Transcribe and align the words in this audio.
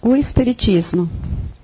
O 0.00 0.14
Espiritismo. 0.14 1.10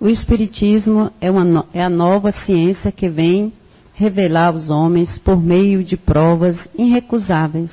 O 0.00 0.08
Espiritismo 0.08 1.08
é, 1.20 1.30
uma, 1.30 1.66
é 1.72 1.84
a 1.84 1.88
nova 1.88 2.32
ciência 2.32 2.90
que 2.90 3.08
vem 3.08 3.52
revelar 3.94 4.48
aos 4.48 4.70
homens, 4.70 5.16
por 5.18 5.40
meio 5.40 5.84
de 5.84 5.96
provas 5.96 6.58
irrecusáveis, 6.76 7.70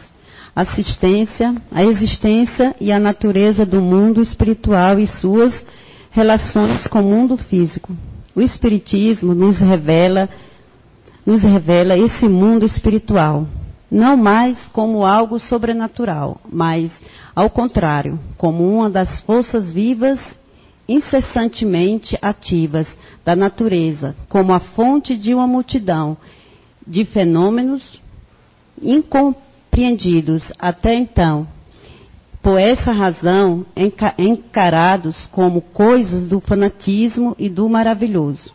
assistência, 0.56 1.56
a 1.72 1.84
existência 1.84 2.76
e 2.80 2.92
a 2.92 3.00
natureza 3.00 3.66
do 3.66 3.82
mundo 3.82 4.22
espiritual 4.22 5.00
e 5.00 5.08
suas 5.08 5.66
relações 6.12 6.86
com 6.86 7.00
o 7.00 7.10
mundo 7.10 7.38
físico. 7.38 7.92
O 8.36 8.42
Espiritismo 8.42 9.34
nos 9.34 9.58
revela, 9.58 10.30
nos 11.26 11.42
revela 11.42 11.98
esse 11.98 12.30
mundo 12.30 12.68
espiritual, 12.68 13.48
não 13.90 14.16
mais 14.16 14.60
como 14.68 15.04
algo 15.04 15.40
sobrenatural, 15.40 16.40
mas, 16.48 16.92
ao 17.36 17.50
contrário, 17.50 18.20
como 18.38 18.72
uma 18.72 18.92
das 18.92 19.22
forças 19.22 19.74
vivas 19.74 20.20
incessantemente 20.88 22.18
ativas 22.22 22.88
da 23.24 23.36
natureza, 23.36 24.16
como 24.28 24.52
a 24.52 24.60
fonte 24.60 25.16
de 25.16 25.34
uma 25.34 25.48
multidão 25.48 26.18
de 26.86 27.06
fenômenos 27.06 28.02
incompreendidos 28.82 30.44
até 30.60 30.96
então, 30.96 31.48
por 32.42 32.60
essa 32.60 32.92
razão 32.92 33.66
encarados 34.18 35.28
como 35.28 35.62
coisas 35.62 36.30
do 36.30 36.40
fanatismo 36.40 37.36
e 37.38 37.48
do 37.48 37.70
maravilhoso. 37.70 38.52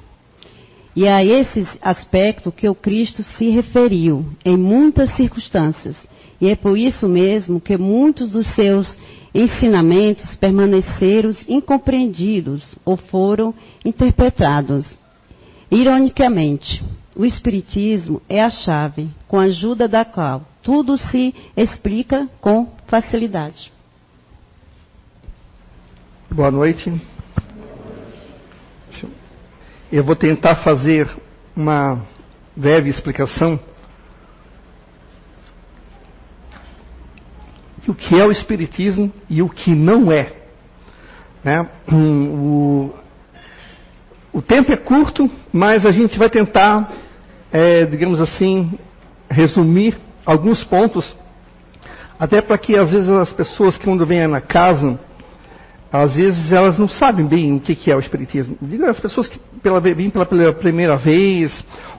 E 0.96 1.06
a 1.06 1.22
esse 1.22 1.66
aspecto 1.82 2.50
que 2.50 2.68
o 2.68 2.74
Cristo 2.74 3.22
se 3.22 3.50
referiu 3.50 4.24
em 4.44 4.56
muitas 4.56 5.14
circunstâncias. 5.14 5.96
E 6.40 6.48
é 6.48 6.56
por 6.56 6.76
isso 6.76 7.06
mesmo 7.06 7.60
que 7.60 7.76
muitos 7.76 8.32
dos 8.32 8.46
seus 8.54 8.96
ensinamentos 9.34 10.34
permaneceram 10.36 11.30
incompreendidos 11.48 12.74
ou 12.84 12.96
foram 12.96 13.54
interpretados. 13.84 14.86
Ironicamente, 15.70 16.82
o 17.14 17.24
Espiritismo 17.24 18.20
é 18.28 18.42
a 18.42 18.50
chave 18.50 19.08
com 19.26 19.38
a 19.38 19.44
ajuda 19.44 19.88
da 19.88 20.04
qual 20.04 20.42
tudo 20.62 20.96
se 20.96 21.34
explica 21.56 22.28
com 22.40 22.68
facilidade. 22.86 23.72
Boa 26.30 26.50
noite. 26.50 26.92
Eu 29.90 30.04
vou 30.04 30.16
tentar 30.16 30.56
fazer 30.56 31.08
uma 31.56 32.04
breve 32.54 32.90
explicação 32.90 33.58
o 37.90 37.94
que 37.94 38.18
é 38.18 38.24
o 38.24 38.32
Espiritismo 38.32 39.12
e 39.28 39.42
o 39.42 39.48
que 39.48 39.74
não 39.74 40.10
é. 40.10 40.32
Né? 41.44 41.68
O, 41.90 42.90
o, 44.32 44.42
tempo 44.42 44.72
é 44.72 44.76
curto, 44.76 45.30
mas 45.52 45.86
a 45.86 45.90
gente 45.90 46.18
vai 46.18 46.28
tentar, 46.28 46.92
é, 47.52 47.84
digamos 47.84 48.20
assim, 48.20 48.72
resumir 49.30 49.96
alguns 50.24 50.64
pontos, 50.64 51.14
até 52.18 52.40
para 52.40 52.58
que 52.58 52.76
às 52.76 52.90
vezes 52.90 53.08
as 53.08 53.32
pessoas 53.32 53.78
que 53.78 53.84
quando 53.84 54.04
vêm 54.04 54.26
na 54.26 54.40
casa, 54.40 54.98
às 55.92 56.14
vezes 56.14 56.52
elas 56.52 56.78
não 56.78 56.88
sabem 56.88 57.26
bem 57.26 57.54
o 57.54 57.60
que, 57.60 57.74
que 57.74 57.90
é 57.90 57.96
o 57.96 58.00
Espiritismo. 58.00 58.56
Digo 58.60 58.84
as 58.86 58.98
pessoas 58.98 59.26
que 59.28 59.38
pela, 59.62 59.80
vêm 59.80 60.10
pela, 60.10 60.26
pela 60.26 60.52
primeira 60.52 60.96
vez, 60.96 61.52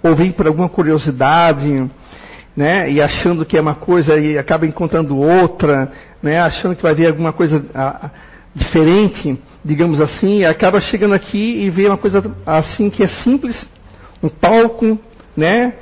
ou 0.04 0.16
vêm 0.16 0.32
por 0.32 0.48
alguma 0.48 0.70
curiosidade, 0.70 1.90
né, 2.58 2.92
e 2.92 3.00
achando 3.00 3.46
que 3.46 3.56
é 3.56 3.62
uma 3.62 3.76
coisa 3.76 4.18
e 4.18 4.36
acaba 4.36 4.66
encontrando 4.66 5.16
outra, 5.16 5.92
né, 6.24 6.40
achando 6.40 6.76
que 6.76 6.82
vai 6.82 6.96
ver 6.96 7.06
alguma 7.06 7.32
coisa 7.32 7.64
a, 7.76 8.10
diferente, 8.56 9.40
digamos 9.64 10.02
assim, 10.02 10.40
e 10.40 10.46
acaba 10.46 10.82
chegando 10.82 11.14
aqui 11.14 11.64
e 11.64 11.70
vê 11.70 11.88
uma 11.88 11.98
coisa 11.98 12.36
assim 12.48 12.90
que 12.90 13.04
é 13.04 13.08
simples, 13.08 13.64
um 14.24 14.28
palco, 14.28 14.98
né, 15.36 15.76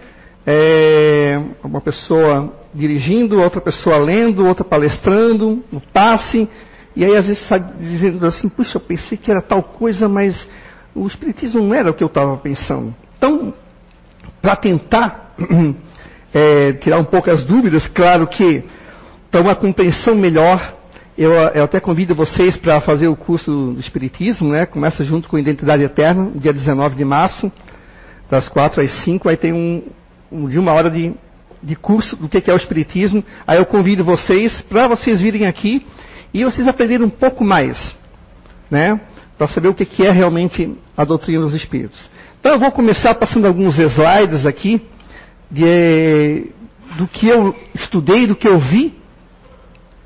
é, 0.45 1.41
uma 1.63 1.79
pessoa 1.79 2.53
dirigindo, 2.73 3.41
outra 3.41 3.61
pessoa 3.61 3.95
lendo, 3.95 4.45
outra 4.45 4.65
palestrando, 4.65 5.63
um 5.71 5.79
passe, 5.79 6.49
e 6.93 7.05
aí 7.05 7.15
às 7.15 7.25
vezes 7.25 7.41
está 7.41 7.57
dizendo 7.57 8.25
assim, 8.27 8.49
puxa, 8.49 8.75
eu 8.75 8.81
pensei 8.81 9.17
que 9.17 9.31
era 9.31 9.41
tal 9.41 9.63
coisa, 9.63 10.09
mas 10.09 10.45
o 10.93 11.07
Espiritismo 11.07 11.63
não 11.63 11.73
era 11.73 11.89
o 11.89 11.93
que 11.93 12.03
eu 12.03 12.07
estava 12.07 12.35
pensando. 12.35 12.93
Então, 13.17 13.53
para 14.41 14.57
tentar 14.57 15.33
é, 16.35 16.73
tirar 16.73 16.99
um 16.99 17.05
pouco 17.05 17.31
as 17.31 17.45
dúvidas, 17.45 17.87
claro 17.87 18.27
que 18.27 18.61
para 19.31 19.39
uma 19.39 19.55
compreensão 19.55 20.13
melhor, 20.13 20.75
eu, 21.17 21.31
eu 21.31 21.63
até 21.63 21.79
convido 21.79 22.13
vocês 22.13 22.57
para 22.57 22.81
fazer 22.81 23.07
o 23.07 23.15
curso 23.15 23.71
do 23.71 23.79
Espiritismo, 23.79 24.49
né? 24.49 24.65
Começa 24.65 25.01
junto 25.01 25.29
com 25.29 25.39
Identidade 25.39 25.83
Eterna, 25.83 26.29
dia 26.35 26.51
19 26.51 26.97
de 26.97 27.05
março, 27.05 27.49
das 28.29 28.49
4 28.49 28.81
às 28.81 28.91
5, 29.05 29.29
aí 29.29 29.37
tem 29.37 29.53
um, 29.53 29.83
um 30.29 30.49
de 30.49 30.59
uma 30.59 30.73
hora 30.73 30.89
de, 30.89 31.13
de 31.63 31.75
curso 31.77 32.17
do 32.17 32.27
que, 32.27 32.51
é 32.51 32.53
o 32.53 32.57
Espiritismo. 32.57 33.23
Aí 33.47 33.57
eu 33.57 33.65
convido 33.65 34.03
vocês 34.03 34.61
para 34.63 34.89
vocês 34.89 35.21
virem 35.21 35.45
aqui 35.47 35.85
e 36.33 36.43
vocês 36.43 36.67
aprenderem 36.67 37.05
um 37.05 37.09
pouco 37.09 37.45
mais, 37.45 37.95
né? 38.69 38.99
Para 39.37 39.47
saber 39.47 39.69
o 39.69 39.73
que 39.73 40.05
é 40.05 40.11
realmente 40.11 40.75
a 40.97 41.05
doutrina 41.05 41.43
dos 41.43 41.53
Espíritos. 41.53 42.09
Então 42.41 42.51
eu 42.51 42.59
vou 42.59 42.73
começar 42.73 43.15
passando 43.15 43.47
alguns 43.47 43.79
slides 43.79 44.45
aqui 44.45 44.81
de, 45.49 46.51
do 46.97 47.07
que 47.07 47.27
eu 47.27 47.55
estudei, 47.73 48.27
do 48.27 48.35
que 48.35 48.47
eu 48.47 48.59
vi, 48.59 48.93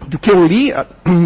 do 0.07 0.17
que 0.17 0.29
eu 0.29 0.45
li, 0.45 0.71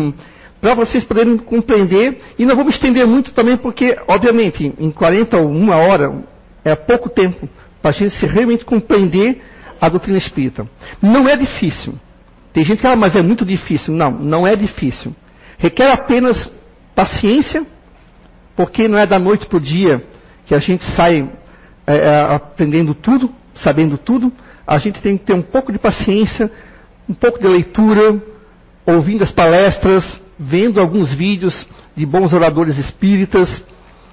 para 0.62 0.74
vocês 0.76 1.04
poderem 1.04 1.38
compreender. 1.38 2.22
E 2.38 2.46
não 2.46 2.56
vou 2.56 2.66
me 2.66 2.72
estender 2.72 3.06
muito 3.06 3.34
também, 3.34 3.58
porque, 3.58 3.98
obviamente, 4.08 4.74
em 4.78 4.92
40 4.92 5.38
ou 5.38 5.50
uma 5.50 5.76
hora 5.76 6.24
é 6.64 6.76
pouco 6.76 7.10
tempo 7.10 7.48
para 7.82 7.92
a 7.92 7.94
gente 7.94 8.26
realmente 8.26 8.64
compreender 8.64 9.42
a 9.80 9.90
doutrina 9.90 10.18
espírita. 10.18 10.68
Não 11.02 11.28
é 11.28 11.36
difícil. 11.36 11.94
Tem 12.54 12.64
gente 12.64 12.78
que 12.78 12.84
fala, 12.84 12.94
ah, 12.94 12.98
mas 12.98 13.16
é 13.16 13.22
muito 13.22 13.44
difícil. 13.44 13.94
Não, 13.94 14.12
não 14.12 14.48
é 14.48 14.56
difícil. 14.56 15.14
Requer 15.58 15.92
apenas 15.92 16.50
paciência, 16.96 17.66
porque 18.56 18.88
não 18.88 18.98
é 18.98 19.06
da 19.06 19.20
noite 19.20 19.46
para 19.48 19.58
o 19.58 19.62
dia 19.62 20.06
que 20.46 20.54
a 20.54 20.60
gente 20.60 20.84
sai 20.96 21.28
é, 21.86 22.22
aprendendo 22.36 22.94
tudo 22.94 23.34
sabendo 23.56 23.98
tudo, 23.98 24.32
a 24.66 24.78
gente 24.78 25.02
tem 25.02 25.18
que 25.18 25.26
ter 25.26 25.34
um 25.34 25.42
pouco 25.42 25.72
de 25.72 25.80
paciência, 25.80 26.52
um 27.08 27.14
pouco 27.14 27.40
de 27.40 27.48
leitura, 27.48 28.22
ouvindo 28.86 29.24
as 29.24 29.32
palestras, 29.32 30.20
vendo 30.40 30.80
alguns 30.80 31.14
vídeos 31.14 31.68
de 31.96 32.06
bons 32.06 32.34
oradores 32.34 32.78
espíritas, 32.78 33.62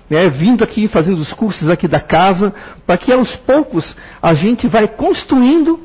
né, 0.08 0.28
vindo 0.28 0.64
aqui 0.64 0.88
fazendo 0.88 1.18
os 1.18 1.32
cursos 1.32 1.68
aqui 1.68 1.86
da 1.86 2.00
casa, 2.00 2.52
para 2.86 2.98
que 2.98 3.12
aos 3.12 3.34
poucos 3.36 3.96
a 4.20 4.34
gente 4.34 4.66
vai 4.66 4.88
construindo 4.88 5.80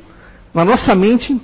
na 0.53 0.65
nossa 0.65 0.95
mente 0.95 1.39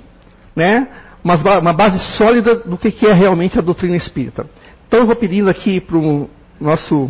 né, 0.54 0.88
uma, 1.22 1.36
uma 1.58 1.72
base 1.72 1.98
sólida 2.16 2.56
do 2.56 2.76
que, 2.76 2.90
que 2.90 3.06
é 3.06 3.12
realmente 3.12 3.58
a 3.58 3.62
doutrina 3.62 3.96
espírita. 3.96 4.46
Então 4.88 5.00
eu 5.00 5.06
vou 5.06 5.16
pedindo 5.16 5.48
aqui 5.48 5.80
para 5.80 5.96
o 5.96 6.28
nosso 6.60 7.08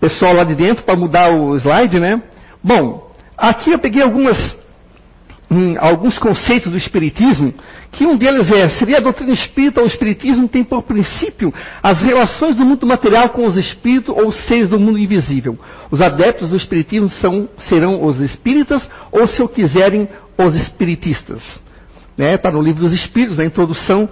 pessoal 0.00 0.34
lá 0.34 0.44
de 0.44 0.54
dentro 0.54 0.82
para 0.84 0.96
mudar 0.96 1.30
o 1.30 1.56
slide, 1.56 2.00
né? 2.00 2.20
Bom, 2.62 3.11
Aqui 3.42 3.72
eu 3.72 3.78
peguei 3.80 4.00
algumas, 4.00 4.38
hum, 5.50 5.74
alguns 5.80 6.16
conceitos 6.16 6.70
do 6.70 6.78
Espiritismo, 6.78 7.52
que 7.90 8.06
um 8.06 8.16
deles 8.16 8.48
é, 8.52 8.68
seria 8.68 8.98
a 8.98 9.00
doutrina 9.00 9.32
espírita 9.32 9.80
ou 9.80 9.86
o 9.86 9.88
Espiritismo 9.88 10.46
tem 10.46 10.62
por 10.62 10.84
princípio 10.84 11.52
as 11.82 12.00
relações 12.02 12.54
do 12.54 12.64
mundo 12.64 12.86
material 12.86 13.30
com 13.30 13.44
os 13.44 13.56
espíritos 13.56 14.14
ou 14.16 14.30
seres 14.30 14.68
do 14.68 14.78
mundo 14.78 14.96
invisível. 14.96 15.58
Os 15.90 16.00
adeptos 16.00 16.50
do 16.50 16.56
Espiritismo 16.56 17.10
são, 17.10 17.48
serão 17.68 18.04
os 18.04 18.20
espíritas 18.20 18.88
ou, 19.10 19.26
se 19.26 19.42
o 19.42 19.48
quiserem, 19.48 20.08
os 20.38 20.54
espiritistas. 20.54 21.42
Está 22.12 22.24
né? 22.24 22.38
Tá 22.38 22.48
no 22.52 22.62
livro 22.62 22.82
dos 22.82 22.92
Espíritos, 22.92 23.38
na 23.38 23.44
introdução, 23.44 24.08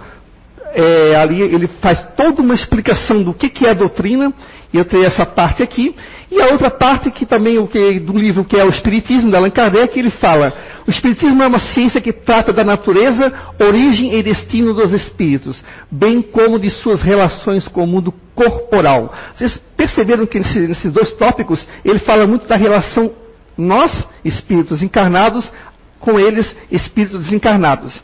é, 0.73 1.15
ali 1.15 1.41
ele 1.41 1.67
faz 1.81 2.01
toda 2.15 2.41
uma 2.41 2.55
explicação 2.55 3.23
do 3.23 3.33
que, 3.33 3.49
que 3.49 3.65
é 3.65 3.71
a 3.71 3.73
doutrina, 3.73 4.33
e 4.73 4.77
eu 4.77 4.85
tenho 4.85 5.05
essa 5.05 5.25
parte 5.25 5.61
aqui, 5.61 5.95
e 6.29 6.41
a 6.41 6.47
outra 6.47 6.69
parte 6.69 7.11
que 7.11 7.25
também 7.25 7.57
o 7.57 7.67
que, 7.67 7.99
do 7.99 8.17
livro 8.17 8.45
que 8.45 8.57
é 8.57 8.63
o 8.63 8.69
Espiritismo, 8.69 9.29
da 9.29 9.37
Allan 9.37 9.49
Kardec, 9.49 9.97
ele 9.99 10.09
fala, 10.09 10.53
o 10.87 10.89
Espiritismo 10.89 11.43
é 11.43 11.47
uma 11.47 11.59
ciência 11.59 11.99
que 11.99 12.13
trata 12.13 12.53
da 12.53 12.63
natureza, 12.63 13.33
origem 13.59 14.15
e 14.15 14.23
destino 14.23 14.73
dos 14.73 14.93
espíritos, 14.93 15.61
bem 15.89 16.21
como 16.21 16.57
de 16.57 16.69
suas 16.69 17.01
relações 17.01 17.67
com 17.67 17.83
o 17.83 17.87
mundo 17.87 18.13
corporal. 18.33 19.13
Vocês 19.35 19.61
perceberam 19.75 20.25
que 20.25 20.39
nesses, 20.39 20.69
nesses 20.69 20.91
dois 20.91 21.13
tópicos, 21.13 21.65
ele 21.83 21.99
fala 21.99 22.25
muito 22.25 22.47
da 22.47 22.55
relação 22.55 23.11
nós, 23.57 23.91
espíritos 24.23 24.81
encarnados, 24.81 25.49
com 25.99 26.19
eles, 26.19 26.53
espíritos 26.71 27.19
desencarnados. 27.19 28.01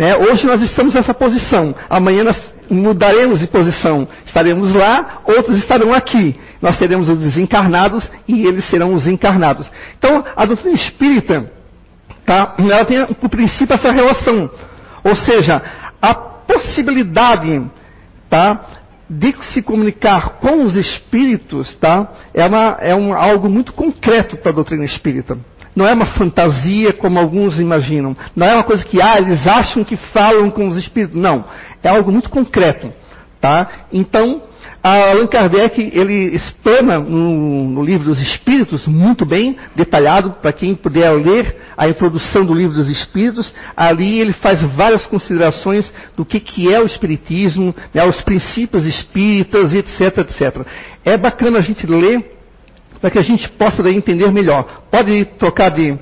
É, 0.00 0.16
hoje 0.16 0.46
nós 0.46 0.62
estamos 0.62 0.94
nessa 0.94 1.12
posição, 1.12 1.74
amanhã 1.90 2.24
nós 2.24 2.42
mudaremos 2.70 3.40
de 3.40 3.46
posição. 3.46 4.08
Estaremos 4.24 4.72
lá, 4.72 5.20
outros 5.26 5.58
estarão 5.58 5.92
aqui. 5.92 6.40
Nós 6.62 6.78
teremos 6.78 7.06
os 7.06 7.18
desencarnados 7.18 8.08
e 8.26 8.46
eles 8.46 8.64
serão 8.70 8.94
os 8.94 9.06
encarnados. 9.06 9.70
Então, 9.98 10.24
a 10.34 10.46
doutrina 10.46 10.74
espírita, 10.74 11.52
tá, 12.24 12.54
ela 12.58 12.86
tem 12.86 13.04
por 13.12 13.28
princípio 13.28 13.74
essa 13.74 13.92
relação. 13.92 14.50
Ou 15.04 15.14
seja, 15.14 15.60
a 16.00 16.14
possibilidade 16.14 17.62
tá, 18.30 18.58
de 19.06 19.34
se 19.52 19.60
comunicar 19.60 20.38
com 20.40 20.64
os 20.64 20.76
espíritos, 20.76 21.74
tá? 21.74 22.08
É, 22.32 22.46
uma, 22.46 22.78
é 22.80 22.94
um, 22.94 23.12
algo 23.12 23.50
muito 23.50 23.74
concreto 23.74 24.38
para 24.38 24.50
a 24.50 24.54
doutrina 24.54 24.86
espírita. 24.86 25.36
Não 25.80 25.88
é 25.88 25.94
uma 25.94 26.04
fantasia 26.04 26.92
como 26.92 27.18
alguns 27.18 27.58
imaginam. 27.58 28.14
Não 28.36 28.46
é 28.46 28.52
uma 28.52 28.64
coisa 28.64 28.84
que, 28.84 29.00
ah, 29.00 29.18
eles 29.18 29.46
acham 29.46 29.82
que 29.82 29.96
falam 29.96 30.50
com 30.50 30.68
os 30.68 30.76
espíritos. 30.76 31.18
Não. 31.18 31.42
É 31.82 31.88
algo 31.88 32.12
muito 32.12 32.28
concreto, 32.28 32.92
tá? 33.40 33.66
Então, 33.90 34.42
Allan 34.82 35.26
Kardec, 35.26 35.80
ele 35.94 36.36
explana 36.36 36.98
no, 36.98 37.64
no, 37.70 37.82
livro 37.82 38.04
dos 38.04 38.20
Espíritos, 38.20 38.86
muito 38.86 39.24
bem 39.24 39.56
detalhado, 39.74 40.32
para 40.42 40.52
quem 40.52 40.74
puder 40.74 41.12
ler 41.12 41.56
a 41.78 41.88
introdução 41.88 42.44
do 42.44 42.52
livro 42.52 42.76
dos 42.76 42.90
Espíritos, 42.90 43.50
ali 43.74 44.20
ele 44.20 44.34
faz 44.34 44.60
várias 44.74 45.06
considerações 45.06 45.90
do 46.14 46.26
que, 46.26 46.40
que 46.40 46.70
é 46.70 46.78
o 46.78 46.84
Espiritismo, 46.84 47.74
né, 47.94 48.04
os 48.04 48.20
princípios 48.20 48.84
espíritas, 48.84 49.72
etc, 49.72 50.18
etc. 50.18 50.66
É 51.06 51.16
bacana 51.16 51.58
a 51.58 51.62
gente 51.62 51.86
ler, 51.86 52.39
para 53.00 53.10
que 53.10 53.18
a 53.18 53.22
gente 53.22 53.48
possa 53.50 53.88
entender 53.90 54.30
melhor. 54.30 54.82
Pode 54.90 55.24
trocar 55.38 55.70
de... 55.70 55.98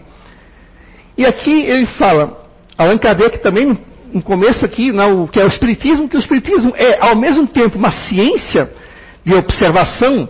E 1.17 1.25
aqui 1.25 1.51
ele 1.51 1.87
fala, 1.87 2.47
Allan 2.77 2.99
Kardec 2.99 3.39
também 3.39 3.79
no 4.13 4.23
começo 4.23 4.65
aqui, 4.65 4.93
não, 4.93 5.27
que 5.27 5.39
é 5.39 5.45
o 5.45 5.49
Espiritismo, 5.49 6.09
que 6.09 6.17
o 6.17 6.21
Espiritismo 6.21 6.73
é, 6.77 6.99
ao 7.01 7.17
mesmo 7.17 7.47
tempo, 7.47 7.79
uma 7.79 7.91
ciência 7.91 8.71
de 9.25 9.35
observação 9.35 10.29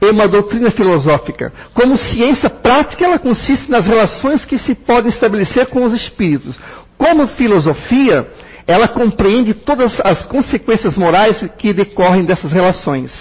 e 0.00 0.06
uma 0.06 0.26
doutrina 0.26 0.70
filosófica. 0.70 1.52
Como 1.74 1.96
ciência 1.96 2.48
prática, 2.48 3.04
ela 3.04 3.18
consiste 3.18 3.70
nas 3.70 3.86
relações 3.86 4.44
que 4.44 4.58
se 4.58 4.74
podem 4.74 5.10
estabelecer 5.10 5.66
com 5.66 5.84
os 5.84 5.94
espíritos. 5.94 6.58
Como 6.96 7.26
filosofia, 7.28 8.26
ela 8.66 8.88
compreende 8.88 9.54
todas 9.54 10.00
as 10.00 10.24
consequências 10.26 10.96
morais 10.96 11.44
que 11.58 11.72
decorrem 11.72 12.24
dessas 12.24 12.52
relações. 12.52 13.12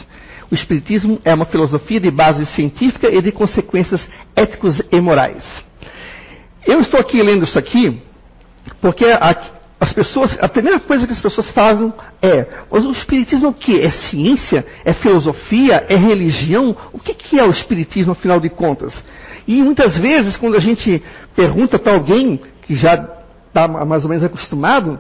O 0.52 0.56
Espiritismo 0.56 1.20
é 1.24 1.34
uma 1.34 1.46
filosofia 1.46 2.00
de 2.00 2.10
base 2.10 2.46
científica 2.48 3.08
e 3.08 3.22
de 3.22 3.32
consequências 3.32 4.02
éticos 4.36 4.82
e 4.92 5.00
morais. 5.00 5.44
Eu 6.66 6.82
estou 6.82 7.00
aqui 7.00 7.22
lendo 7.22 7.46
isso 7.46 7.58
aqui 7.58 8.02
porque 8.82 9.06
as 9.80 9.94
pessoas, 9.94 10.38
a 10.42 10.50
primeira 10.50 10.80
coisa 10.80 11.06
que 11.06 11.14
as 11.14 11.22
pessoas 11.22 11.50
fazem 11.52 11.94
é, 12.22 12.46
mas 12.70 12.86
o 12.86 12.92
espiritismo 12.92 13.48
é 13.48 13.50
o 13.50 13.54
que? 13.54 13.80
É 13.80 13.92
ciência? 13.92 14.66
É 14.84 14.92
filosofia? 14.94 15.86
É 15.88 15.96
religião? 15.96 16.76
O 16.92 17.00
que, 17.00 17.14
que 17.14 17.40
é 17.40 17.44
o 17.44 17.52
espiritismo, 17.52 18.12
afinal 18.12 18.40
de 18.40 18.50
contas? 18.50 18.94
E 19.48 19.64
muitas 19.64 19.98
vezes, 19.98 20.36
quando 20.36 20.56
a 20.56 20.60
gente 20.60 21.02
pergunta 21.36 21.80
para 21.80 21.94
alguém 21.94 22.40
que 22.64 22.76
já 22.76 23.08
está 23.48 23.68
mais 23.68 24.04
ou 24.04 24.10
menos 24.10 24.24
acostumado, 24.24 25.00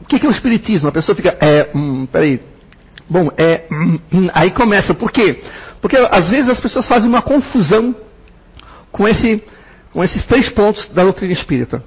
o 0.00 0.04
que, 0.04 0.18
que 0.18 0.26
é 0.26 0.28
o 0.28 0.32
espiritismo? 0.32 0.88
A 0.88 0.92
pessoa 0.92 1.14
fica, 1.14 1.36
é, 1.40 1.70
hum, 1.74 2.06
peraí, 2.06 2.40
bom, 3.08 3.30
é, 3.36 3.64
aí 4.32 4.50
começa. 4.50 4.94
Por 4.94 5.10
quê? 5.10 5.42
Porque 5.80 5.96
às 5.96 6.30
vezes 6.30 6.48
as 6.48 6.60
pessoas 6.60 6.86
fazem 6.88 7.08
uma 7.08 7.22
confusão 7.22 7.94
com, 8.90 9.06
esse, 9.06 9.42
com 9.92 10.02
esses 10.02 10.24
três 10.26 10.48
pontos 10.48 10.88
da 10.90 11.02
doutrina 11.02 11.32
espírita. 11.32 11.82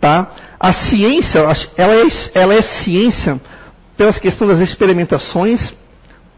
Tá? 0.00 0.28
A 0.58 0.72
ciência, 0.72 1.40
ela 1.76 1.94
é, 1.94 2.06
ela 2.34 2.54
é 2.54 2.62
ciência 2.62 3.40
pela 3.96 4.12
questão 4.12 4.46
das 4.46 4.60
experimentações. 4.60 5.74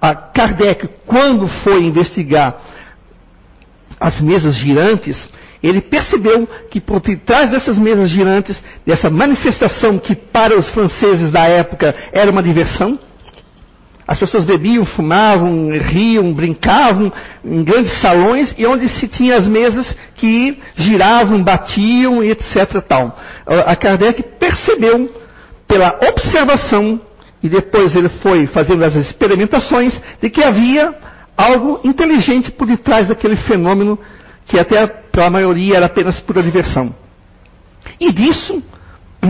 A 0.01 0.15
Kardec, 0.15 0.89
quando 1.07 1.47
foi 1.47 1.85
investigar 1.85 2.57
as 4.01 4.21
mesas 4.21 4.55
girantes, 4.55 5.29
ele 5.63 5.83
percebeu 5.83 6.49
que 6.71 6.81
por 6.81 7.01
trás 7.01 7.51
dessas 7.51 7.79
mesas 7.79 8.09
girantes, 8.09 8.59
dessa 8.87 9.11
manifestação 9.11 9.99
que 9.99 10.15
para 10.15 10.59
os 10.59 10.69
franceses 10.71 11.31
da 11.31 11.47
época 11.47 11.95
era 12.13 12.31
uma 12.31 12.43
diversão, 12.43 12.99
as 14.11 14.19
pessoas 14.19 14.45
bebiam, 14.45 14.85
fumavam, 14.85 15.71
riam, 15.71 16.33
brincavam 16.33 17.13
em 17.45 17.63
grandes 17.63 17.93
salões 18.01 18.53
e 18.59 18.67
onde 18.67 18.89
se 18.89 19.07
tinha 19.07 19.37
as 19.37 19.47
mesas 19.47 19.97
que 20.17 20.59
giravam, 20.75 21.45
batiam 21.45 22.21
e 22.21 22.33
etc. 22.33 22.83
Tal. 22.89 23.17
A 23.47 23.77
Kardec 23.77 24.21
percebeu 24.37 25.09
pela 25.69 25.97
observação 26.09 27.01
e 27.41 27.49
depois 27.49 27.95
ele 27.95 28.09
foi 28.09 28.49
fazendo 28.49 28.85
as 28.85 28.97
experimentações 28.97 29.97
de 30.21 30.29
que 30.29 30.43
havia 30.43 30.93
algo 31.37 31.79
inteligente 31.85 32.51
por 32.51 32.67
detrás 32.67 33.07
daquele 33.07 33.37
fenômeno 33.37 33.97
que 34.45 34.59
até 34.59 34.89
para 34.89 35.27
a 35.27 35.31
maioria 35.31 35.77
era 35.77 35.87
apenas 35.87 36.19
pura 36.19 36.43
diversão. 36.43 36.93
E 38.01 38.13
disso, 38.13 38.61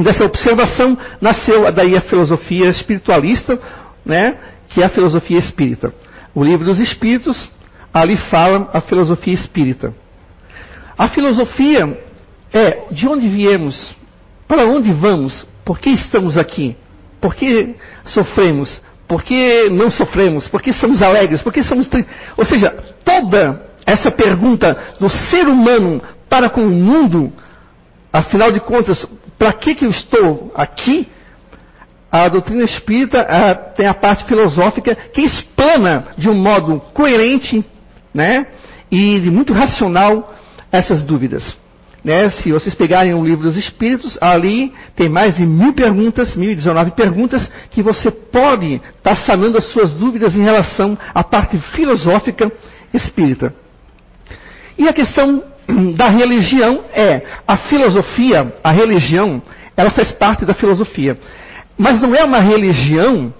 dessa 0.02 0.24
observação, 0.24 0.96
nasceu 1.20 1.70
daí 1.70 1.94
a 1.94 2.00
filosofia 2.00 2.70
espiritualista, 2.70 3.60
né, 4.06 4.38
que 4.70 4.82
é 4.82 4.87
a 4.87 4.88
filosofia 4.88 5.38
espírita. 5.38 5.93
O 6.34 6.43
livro 6.43 6.64
dos 6.64 6.78
Espíritos, 6.78 7.50
ali 7.93 8.17
fala 8.17 8.70
a 8.72 8.81
filosofia 8.81 9.34
espírita. 9.34 9.93
A 10.96 11.08
filosofia 11.08 11.99
é 12.52 12.84
de 12.90 13.06
onde 13.06 13.28
viemos, 13.28 13.94
para 14.46 14.67
onde 14.67 14.93
vamos, 14.93 15.46
por 15.64 15.78
que 15.78 15.90
estamos 15.90 16.37
aqui, 16.37 16.76
por 17.20 17.34
que 17.34 17.75
sofremos, 18.05 18.81
por 19.06 19.22
que 19.22 19.69
não 19.70 19.90
sofremos, 19.90 20.46
por 20.49 20.62
que 20.62 20.73
somos 20.73 21.02
alegres, 21.02 21.43
por 21.43 21.52
que 21.52 21.64
somos 21.64 21.88
tristes. 21.88 22.14
Ou 22.37 22.44
seja, 22.44 22.70
toda 23.05 23.70
essa 23.84 24.11
pergunta 24.11 24.76
do 25.00 25.11
ser 25.11 25.49
humano 25.49 26.00
para 26.28 26.49
com 26.49 26.62
o 26.62 26.70
mundo, 26.70 27.32
afinal 28.12 28.52
de 28.52 28.61
contas, 28.61 29.05
para 29.37 29.52
que, 29.52 29.75
que 29.75 29.84
eu 29.84 29.90
estou 29.90 30.52
aqui? 30.55 31.08
A 32.10 32.28
doutrina 32.28 32.64
espírita 32.64 33.20
a, 33.20 33.54
tem 33.54 33.86
a 33.86 33.94
parte 33.94 34.24
filosófica 34.24 34.94
que 34.94 35.20
explana 35.20 36.06
de 36.18 36.28
um 36.28 36.34
modo 36.34 36.80
coerente 36.92 37.64
né, 38.12 38.46
e 38.90 39.18
muito 39.30 39.52
racional 39.52 40.34
essas 40.72 41.02
dúvidas. 41.04 41.56
Né, 42.02 42.30
se 42.30 42.50
vocês 42.50 42.74
pegarem 42.74 43.12
o 43.12 43.22
livro 43.22 43.42
dos 43.42 43.58
Espíritos, 43.58 44.16
ali 44.20 44.72
tem 44.96 45.08
mais 45.08 45.36
de 45.36 45.44
mil 45.44 45.74
perguntas, 45.74 46.34
mil 46.34 46.50
e 46.50 46.56
dezenove 46.56 46.92
perguntas, 46.92 47.48
que 47.70 47.82
você 47.82 48.10
pode 48.10 48.74
estar 48.74 48.92
tá 49.02 49.16
sanando 49.16 49.58
as 49.58 49.66
suas 49.66 49.92
dúvidas 49.92 50.34
em 50.34 50.42
relação 50.42 50.98
à 51.14 51.22
parte 51.22 51.58
filosófica 51.58 52.50
espírita. 52.92 53.54
E 54.78 54.88
a 54.88 54.92
questão 54.94 55.44
da 55.94 56.08
religião 56.08 56.84
é, 56.92 57.22
a 57.46 57.56
filosofia, 57.58 58.54
a 58.64 58.72
religião, 58.72 59.42
ela 59.76 59.90
faz 59.90 60.10
parte 60.10 60.44
da 60.44 60.54
filosofia. 60.54 61.18
Mas 61.80 61.98
não 61.98 62.14
é 62.14 62.22
uma 62.22 62.40
religião 62.40 63.32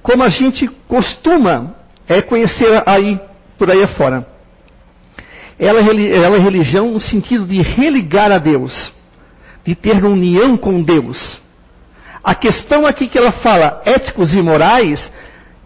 como 0.00 0.22
a 0.22 0.28
gente 0.28 0.68
costuma 0.86 1.74
é, 2.08 2.22
conhecer 2.22 2.80
aí, 2.86 3.18
por 3.58 3.68
aí 3.68 3.82
afora. 3.82 4.24
Ela, 5.58 5.80
é 5.80 6.16
ela 6.16 6.36
é 6.36 6.38
religião 6.38 6.92
no 6.92 7.00
sentido 7.00 7.44
de 7.44 7.60
religar 7.60 8.30
a 8.30 8.38
Deus, 8.38 8.92
de 9.66 9.74
ter 9.74 10.04
união 10.04 10.56
com 10.56 10.80
Deus. 10.80 11.40
A 12.22 12.32
questão 12.32 12.86
aqui 12.86 13.08
que 13.08 13.18
ela 13.18 13.32
fala, 13.32 13.82
éticos 13.84 14.34
e 14.34 14.40
morais, 14.40 15.10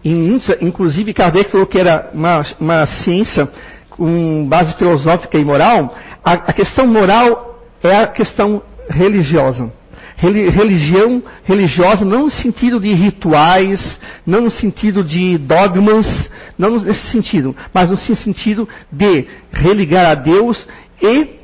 inclusive 0.03 1.13
Kardec 1.13 1.51
falou 1.51 1.67
que 1.67 1.77
era 1.77 2.09
uma, 2.11 2.43
uma 2.59 2.87
ciência 2.87 3.47
com 3.91 4.47
base 4.49 4.73
filosófica 4.77 5.37
e 5.37 5.45
moral, 5.45 5.95
a, 6.23 6.33
a 6.33 6.53
questão 6.53 6.87
moral 6.87 7.63
é 7.83 7.97
a 7.97 8.07
questão 8.07 8.63
religiosa 8.89 9.71
religião 10.17 11.21
religiosa 11.43 12.05
não 12.05 12.23
no 12.23 12.31
sentido 12.31 12.79
de 12.79 12.93
rituais, 12.93 13.99
não 14.25 14.41
no 14.41 14.51
sentido 14.51 15.03
de 15.03 15.37
dogmas, 15.37 16.29
não 16.57 16.79
nesse 16.79 17.11
sentido, 17.11 17.55
mas 17.73 17.89
no 17.89 17.97
sentido 17.97 18.67
de 18.91 19.27
religar 19.51 20.05
a 20.05 20.15
Deus 20.15 20.65
e 21.01 21.35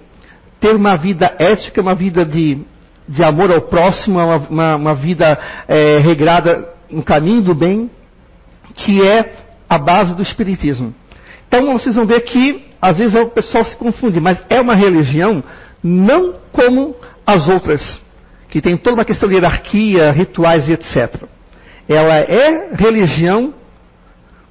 ter 0.60 0.76
uma 0.76 0.96
vida 0.96 1.36
ética, 1.38 1.82
uma 1.82 1.96
vida 1.96 2.26
de, 2.26 2.60
de 3.08 3.24
amor 3.24 3.52
ao 3.52 3.62
próximo, 3.62 4.20
uma, 4.20 4.38
uma, 4.38 4.76
uma 4.76 4.96
vida 4.96 5.38
é, 5.68 5.98
regrada 5.98 6.70
no 6.90 7.04
caminho 7.04 7.42
do 7.42 7.54
bem, 7.54 7.90
que 8.76 9.06
é 9.06 9.34
a 9.68 9.78
base 9.78 10.16
do 10.16 10.22
Espiritismo. 10.22 10.94
Então 11.48 11.74
vocês 11.74 11.96
vão 11.96 12.06
ver 12.06 12.22
que 12.22 12.64
às 12.82 12.98
vezes 12.98 13.14
o 13.14 13.28
pessoal 13.28 13.66
se 13.66 13.76
confunde, 13.76 14.22
mas 14.22 14.42
é 14.50 14.62
uma 14.62 14.76
religião 14.76 15.44
não 15.84 16.36
como 16.54 16.96
as 17.26 17.50
outras 17.50 18.02
que 18.52 18.62
tem 18.62 18.76
toda 18.76 18.98
uma 18.98 19.06
questão 19.06 19.30
de 19.30 19.36
hierarquia, 19.36 20.12
rituais 20.12 20.68
e 20.68 20.74
etc. 20.74 21.24
Ela 21.88 22.18
é 22.18 22.76
religião 22.76 23.54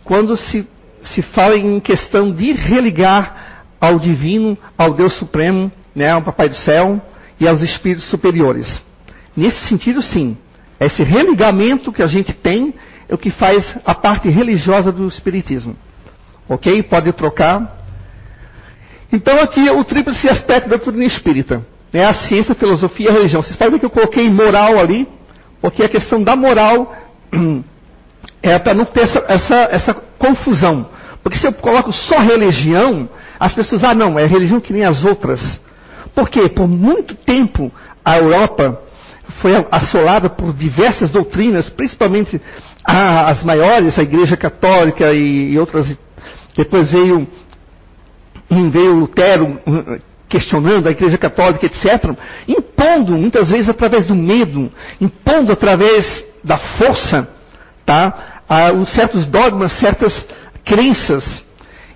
quando 0.03 0.37
se, 0.39 0.67
se 1.03 1.21
fala 1.21 1.57
em 1.57 1.79
questão 1.79 2.33
de 2.33 2.53
religar 2.53 3.67
ao 3.79 3.99
divino, 3.99 4.57
ao 4.77 4.95
Deus 4.95 5.15
Supremo, 5.19 5.71
né, 5.95 6.11
ao 6.11 6.23
Papai 6.23 6.49
do 6.49 6.57
Céu 6.57 7.01
e 7.39 7.47
aos 7.47 7.61
espíritos 7.61 8.09
superiores. 8.09 8.83
Nesse 9.37 9.69
sentido, 9.69 10.03
sim. 10.03 10.37
Esse 10.81 11.03
religamento 11.03 11.93
que 11.93 12.03
a 12.03 12.07
gente 12.07 12.33
tem 12.33 12.75
é 13.07 13.15
o 13.15 13.19
que 13.19 13.31
faz 13.31 13.77
a 13.85 13.95
parte 13.95 14.31
religiosa 14.31 14.91
do 14.91 15.07
Espiritismo. 15.07 15.77
Ok? 16.49 16.83
Pode 16.85 17.13
trocar. 17.13 17.79
Então, 19.13 19.39
aqui 19.41 19.69
é 19.69 19.73
o 19.73 19.85
tríplice 19.85 20.27
aspecto 20.27 20.71
da 20.71 20.77
doutrina 20.77 21.05
espírita. 21.05 21.63
É 21.93 22.05
a 22.05 22.15
ciência, 22.15 22.53
a 22.53 22.55
filosofia 22.55 23.07
e 23.07 23.09
a 23.09 23.13
religião. 23.13 23.43
Vocês 23.43 23.57
podem 23.57 23.73
ver 23.73 23.79
que 23.81 23.87
eu 23.87 23.91
coloquei 23.91 24.31
moral 24.31 24.79
ali, 24.79 25.09
porque 25.61 25.83
a 25.83 25.89
questão 25.89 26.23
da 26.23 26.37
moral 26.37 26.95
é 28.43 28.59
para 28.59 28.75
não 28.75 28.85
ter 28.85 29.01
essa, 29.01 29.25
essa, 29.29 29.55
essa 29.73 29.95
confusão. 30.19 30.89
Porque 31.23 31.39
se 31.39 31.47
eu 31.47 31.53
coloco 31.53 31.93
só 31.93 32.19
religião, 32.21 33.09
as 33.39 33.55
pessoas, 33.55 33.83
ah, 33.85 33.95
não, 33.95 34.19
é 34.19 34.27
religião 34.27 34.61
que 34.61 34.73
nem 34.73 34.85
as 34.85 35.05
outras. 35.05 35.41
Por 36.15 36.29
quê? 36.29 36.49
Por 36.49 36.69
muito 36.69 37.15
tempo 37.15 37.73
a 38.05 38.19
Europa 38.19 38.81
foi 39.41 39.53
assolada 39.71 40.29
por 40.29 40.53
diversas 40.53 41.11
doutrinas, 41.11 41.69
principalmente 41.71 42.41
as 42.85 43.43
maiores, 43.43 43.99
a 43.99 44.03
Igreja 44.03 44.37
Católica 44.37 45.13
e, 45.13 45.53
e 45.53 45.59
outras. 45.59 45.97
Depois 46.57 46.91
veio, 46.91 47.27
veio 48.71 48.95
Lutero 48.95 49.59
questionando 50.31 50.87
a 50.87 50.93
Igreja 50.93 51.19
Católica, 51.19 51.67
etc., 51.67 52.17
impondo, 52.49 53.13
muitas 53.19 53.51
vezes 53.51 53.69
através 53.69 54.07
do 54.07 54.15
medo, 54.15 54.73
impondo 55.01 55.53
através 55.53 56.25
da 56.43 56.57
força, 56.57 57.29
tá? 57.85 58.43
A, 58.49 58.87
certos 58.87 59.27
dogmas, 59.27 59.73
certas 59.73 60.27
crenças. 60.65 61.43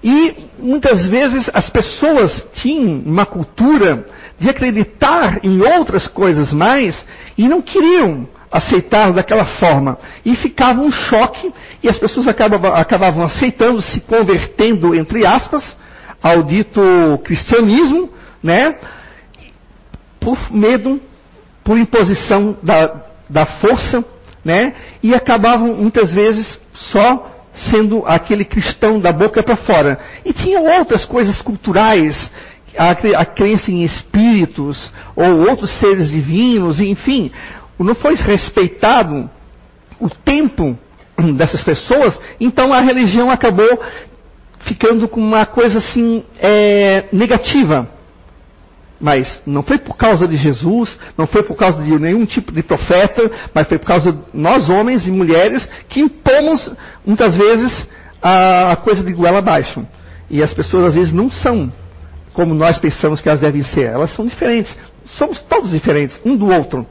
E 0.02 0.48
muitas 0.58 1.06
vezes 1.06 1.48
as 1.54 1.70
pessoas 1.70 2.44
tinham 2.54 3.02
uma 3.06 3.24
cultura 3.24 4.06
de 4.38 4.50
acreditar 4.50 5.38
em 5.42 5.62
outras 5.62 6.06
coisas 6.08 6.52
mais 6.52 7.02
e 7.38 7.48
não 7.48 7.62
queriam 7.62 8.28
aceitar 8.50 9.12
daquela 9.12 9.44
forma. 9.44 9.96
E 10.24 10.36
ficava 10.36 10.80
um 10.80 10.90
choque 10.90 11.52
e 11.82 11.88
as 11.88 11.98
pessoas 11.98 12.26
acabavam, 12.28 12.74
acabavam 12.74 13.24
aceitando, 13.24 13.80
se 13.80 14.00
convertendo, 14.00 14.94
entre 14.94 15.24
aspas, 15.24 15.64
ao 16.22 16.42
dito 16.42 16.80
cristianismo, 17.24 18.10
né? 18.44 18.76
Por 20.20 20.52
medo, 20.52 21.00
por 21.64 21.78
imposição 21.78 22.56
da, 22.62 22.94
da 23.28 23.46
força, 23.46 24.04
né? 24.44 24.74
E 25.02 25.14
acabavam 25.14 25.74
muitas 25.74 26.12
vezes 26.12 26.60
só 26.74 27.30
sendo 27.70 28.04
aquele 28.06 28.44
cristão 28.44 29.00
da 29.00 29.12
boca 29.12 29.42
para 29.42 29.56
fora. 29.56 29.98
E 30.24 30.32
tinha 30.32 30.60
outras 30.60 31.06
coisas 31.06 31.40
culturais, 31.40 32.30
a, 32.76 32.90
a 33.20 33.24
crença 33.24 33.70
em 33.70 33.82
espíritos 33.82 34.92
ou 35.16 35.48
outros 35.48 35.70
seres 35.78 36.10
divinos, 36.10 36.80
enfim, 36.80 37.30
não 37.78 37.94
foi 37.94 38.14
respeitado 38.14 39.30
o 39.98 40.10
tempo 40.10 40.76
dessas 41.36 41.62
pessoas, 41.62 42.18
então 42.40 42.72
a 42.72 42.80
religião 42.80 43.30
acabou 43.30 43.80
ficando 44.60 45.06
com 45.08 45.20
uma 45.20 45.46
coisa 45.46 45.78
assim 45.78 46.24
é, 46.40 47.04
negativa. 47.12 47.88
Mas 49.00 49.40
não 49.44 49.62
foi 49.62 49.78
por 49.78 49.96
causa 49.96 50.26
de 50.26 50.36
Jesus, 50.36 50.96
não 51.18 51.26
foi 51.26 51.42
por 51.42 51.56
causa 51.56 51.82
de 51.82 51.98
nenhum 51.98 52.24
tipo 52.24 52.52
de 52.52 52.62
profeta, 52.62 53.30
mas 53.52 53.68
foi 53.68 53.78
por 53.78 53.86
causa 53.86 54.12
de 54.12 54.18
nós 54.32 54.68
homens 54.68 55.06
e 55.06 55.10
mulheres 55.10 55.68
que 55.88 56.00
impomos 56.00 56.72
muitas 57.04 57.36
vezes 57.36 57.86
a, 58.22 58.76
coisa 58.76 59.02
de 59.02 59.12
goela 59.12 59.38
abaixo. 59.38 59.86
E 60.30 60.42
as 60.42 60.54
pessoas 60.54 60.86
às 60.86 60.94
vezes 60.94 61.12
não 61.12 61.30
são 61.30 61.72
como 62.32 62.54
nós 62.54 62.78
pensamos 62.78 63.20
que 63.20 63.28
elas 63.28 63.40
devem 63.40 63.62
ser. 63.62 63.90
Elas 63.90 64.14
são 64.14 64.26
diferentes. 64.26 64.74
Somos 65.18 65.40
todos 65.42 65.70
diferentes, 65.70 66.18
um 66.24 66.36
do 66.36 66.46
outro. 66.46 66.86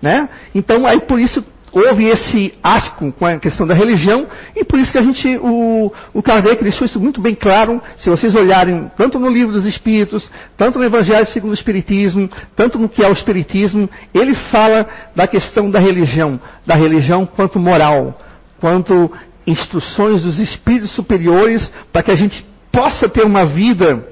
Né? 0.00 0.28
Então, 0.54 0.86
aí 0.86 1.00
por 1.00 1.18
isso 1.18 1.42
houve 1.72 2.06
esse 2.06 2.52
asco 2.62 3.10
com 3.12 3.24
a 3.24 3.38
questão 3.38 3.66
da 3.66 3.74
religião, 3.74 4.26
e 4.54 4.62
por 4.64 4.78
isso 4.78 4.92
que 4.92 4.98
a 4.98 5.02
gente, 5.02 5.38
o, 5.38 5.90
o 6.12 6.22
Kardec 6.22 6.62
deixou 6.62 6.84
isso 6.84 7.00
muito 7.00 7.20
bem 7.20 7.34
claro, 7.34 7.82
se 7.96 8.10
vocês 8.10 8.34
olharem 8.34 8.90
tanto 8.96 9.18
no 9.18 9.28
livro 9.28 9.52
dos 9.52 9.66
Espíritos, 9.66 10.28
tanto 10.56 10.78
no 10.78 10.84
Evangelho 10.84 11.26
segundo 11.28 11.52
o 11.52 11.54
Espiritismo, 11.54 12.28
tanto 12.54 12.78
no 12.78 12.88
que 12.88 13.02
é 13.02 13.08
o 13.08 13.12
Espiritismo, 13.12 13.88
ele 14.12 14.34
fala 14.34 14.86
da 15.16 15.26
questão 15.26 15.70
da 15.70 15.78
religião, 15.78 16.38
da 16.66 16.74
religião 16.74 17.24
quanto 17.24 17.58
moral, 17.58 18.20
quanto 18.60 19.10
instruções 19.46 20.22
dos 20.22 20.38
espíritos 20.38 20.92
superiores, 20.92 21.68
para 21.92 22.02
que 22.02 22.10
a 22.10 22.16
gente 22.16 22.46
possa 22.70 23.08
ter 23.08 23.24
uma 23.24 23.44
vida 23.44 24.06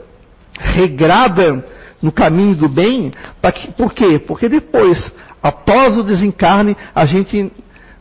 regrada 0.59 1.65
no 2.03 2.11
caminho 2.11 2.55
do 2.55 2.69
bem, 2.69 3.13
que, 3.55 3.73
por 3.73 3.93
quê? 3.93 4.19
Porque 4.19 4.49
depois 4.49 5.13
após 5.43 5.97
o 5.97 6.03
desencarne, 6.03 6.77
a 6.95 7.05
gente 7.05 7.51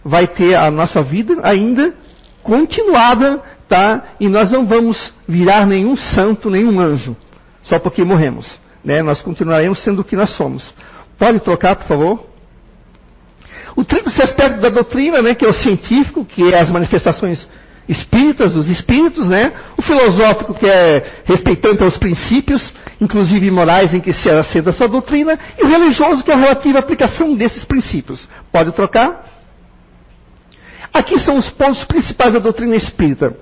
vai 0.03 0.27
ter 0.27 0.55
a 0.55 0.69
nossa 0.69 1.01
vida 1.01 1.37
ainda 1.43 1.93
continuada, 2.43 3.41
tá? 3.67 4.03
E 4.19 4.27
nós 4.27 4.51
não 4.51 4.65
vamos 4.65 5.13
virar 5.27 5.65
nenhum 5.65 5.95
santo, 5.95 6.49
nenhum 6.49 6.79
anjo, 6.79 7.15
só 7.63 7.79
porque 7.79 8.03
morremos. 8.03 8.59
Né? 8.83 9.01
Nós 9.01 9.21
continuaremos 9.21 9.83
sendo 9.83 10.01
o 10.01 10.03
que 10.03 10.15
nós 10.15 10.31
somos. 10.31 10.73
Pode 11.17 11.39
trocar, 11.41 11.75
por 11.75 11.85
favor? 11.85 12.29
O 13.75 13.83
tríplice 13.83 14.21
aspecto 14.21 14.59
da 14.61 14.69
doutrina, 14.69 15.21
né, 15.21 15.35
que 15.35 15.45
é 15.45 15.47
o 15.47 15.53
científico, 15.53 16.25
que 16.25 16.53
é 16.53 16.59
as 16.59 16.69
manifestações 16.69 17.47
espíritas, 17.89 18.55
os 18.55 18.69
espíritos, 18.69 19.27
né? 19.27 19.51
O 19.75 19.81
filosófico, 19.81 20.53
que 20.53 20.67
é 20.67 21.03
respeitante 21.25 21.83
aos 21.83 21.97
princípios, 21.97 22.71
inclusive 23.01 23.49
morais, 23.49 23.93
em 23.93 23.99
que 23.99 24.13
se 24.13 24.29
assenta 24.29 24.69
essa 24.69 24.87
doutrina, 24.87 25.37
e 25.57 25.63
o 25.63 25.67
religioso, 25.67 26.23
que 26.23 26.29
é 26.29 26.35
a 26.35 26.37
relativa 26.37 26.77
aplicação 26.77 27.33
desses 27.33 27.65
princípios. 27.65 28.29
Pode 28.51 28.71
trocar? 28.73 29.25
Aqui 30.93 31.19
são 31.19 31.37
os 31.37 31.49
pontos 31.49 31.83
principais 31.85 32.33
da 32.33 32.39
doutrina 32.39 32.75
espírita. 32.75 33.35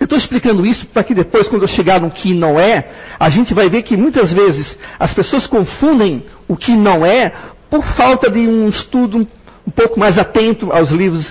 Eu 0.00 0.04
estou 0.04 0.18
explicando 0.18 0.64
isso 0.64 0.86
para 0.86 1.04
que 1.04 1.14
depois, 1.14 1.46
quando 1.46 1.62
eu 1.62 1.68
chegar 1.68 2.00
no 2.00 2.10
que 2.10 2.32
não 2.32 2.58
é, 2.58 2.88
a 3.18 3.28
gente 3.28 3.52
vai 3.52 3.68
ver 3.68 3.82
que 3.82 3.96
muitas 3.96 4.32
vezes 4.32 4.76
as 4.98 5.12
pessoas 5.12 5.46
confundem 5.46 6.24
o 6.48 6.56
que 6.56 6.74
não 6.74 7.04
é 7.04 7.32
por 7.68 7.84
falta 7.94 8.30
de 8.30 8.40
um 8.40 8.68
estudo 8.68 9.26
um 9.66 9.70
pouco 9.70 9.98
mais 9.98 10.16
atento 10.16 10.70
aos 10.70 10.90
livros 10.90 11.26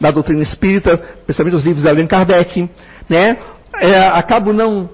da 0.00 0.10
doutrina 0.10 0.42
espírita, 0.42 0.96
principalmente 1.26 1.56
os 1.56 1.64
livros 1.64 1.82
de 1.82 1.88
Allan 1.88 2.06
Kardec, 2.06 2.68
né? 3.08 3.36
É, 3.80 4.08
acabo 4.08 4.52
não 4.52 4.90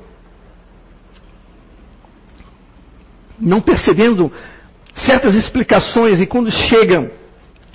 não 3.39 3.61
percebendo 3.61 4.33
certas 4.95 5.35
explicações 5.35 6.21
e 6.21 6.27
quando 6.27 6.51
chegam 6.51 7.11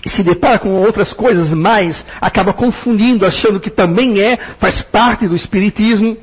e 0.04 0.10
se 0.10 0.24
depara 0.24 0.58
com 0.58 0.70
outras 0.82 1.14
coisas 1.14 1.54
mais, 1.54 2.04
acaba 2.20 2.54
confundindo, 2.54 3.26
achando 3.26 3.60
que 3.60 3.70
também 3.70 4.20
é, 4.20 4.36
faz 4.58 4.82
parte 4.82 5.28
do 5.28 5.36
espiritismo. 5.36 6.18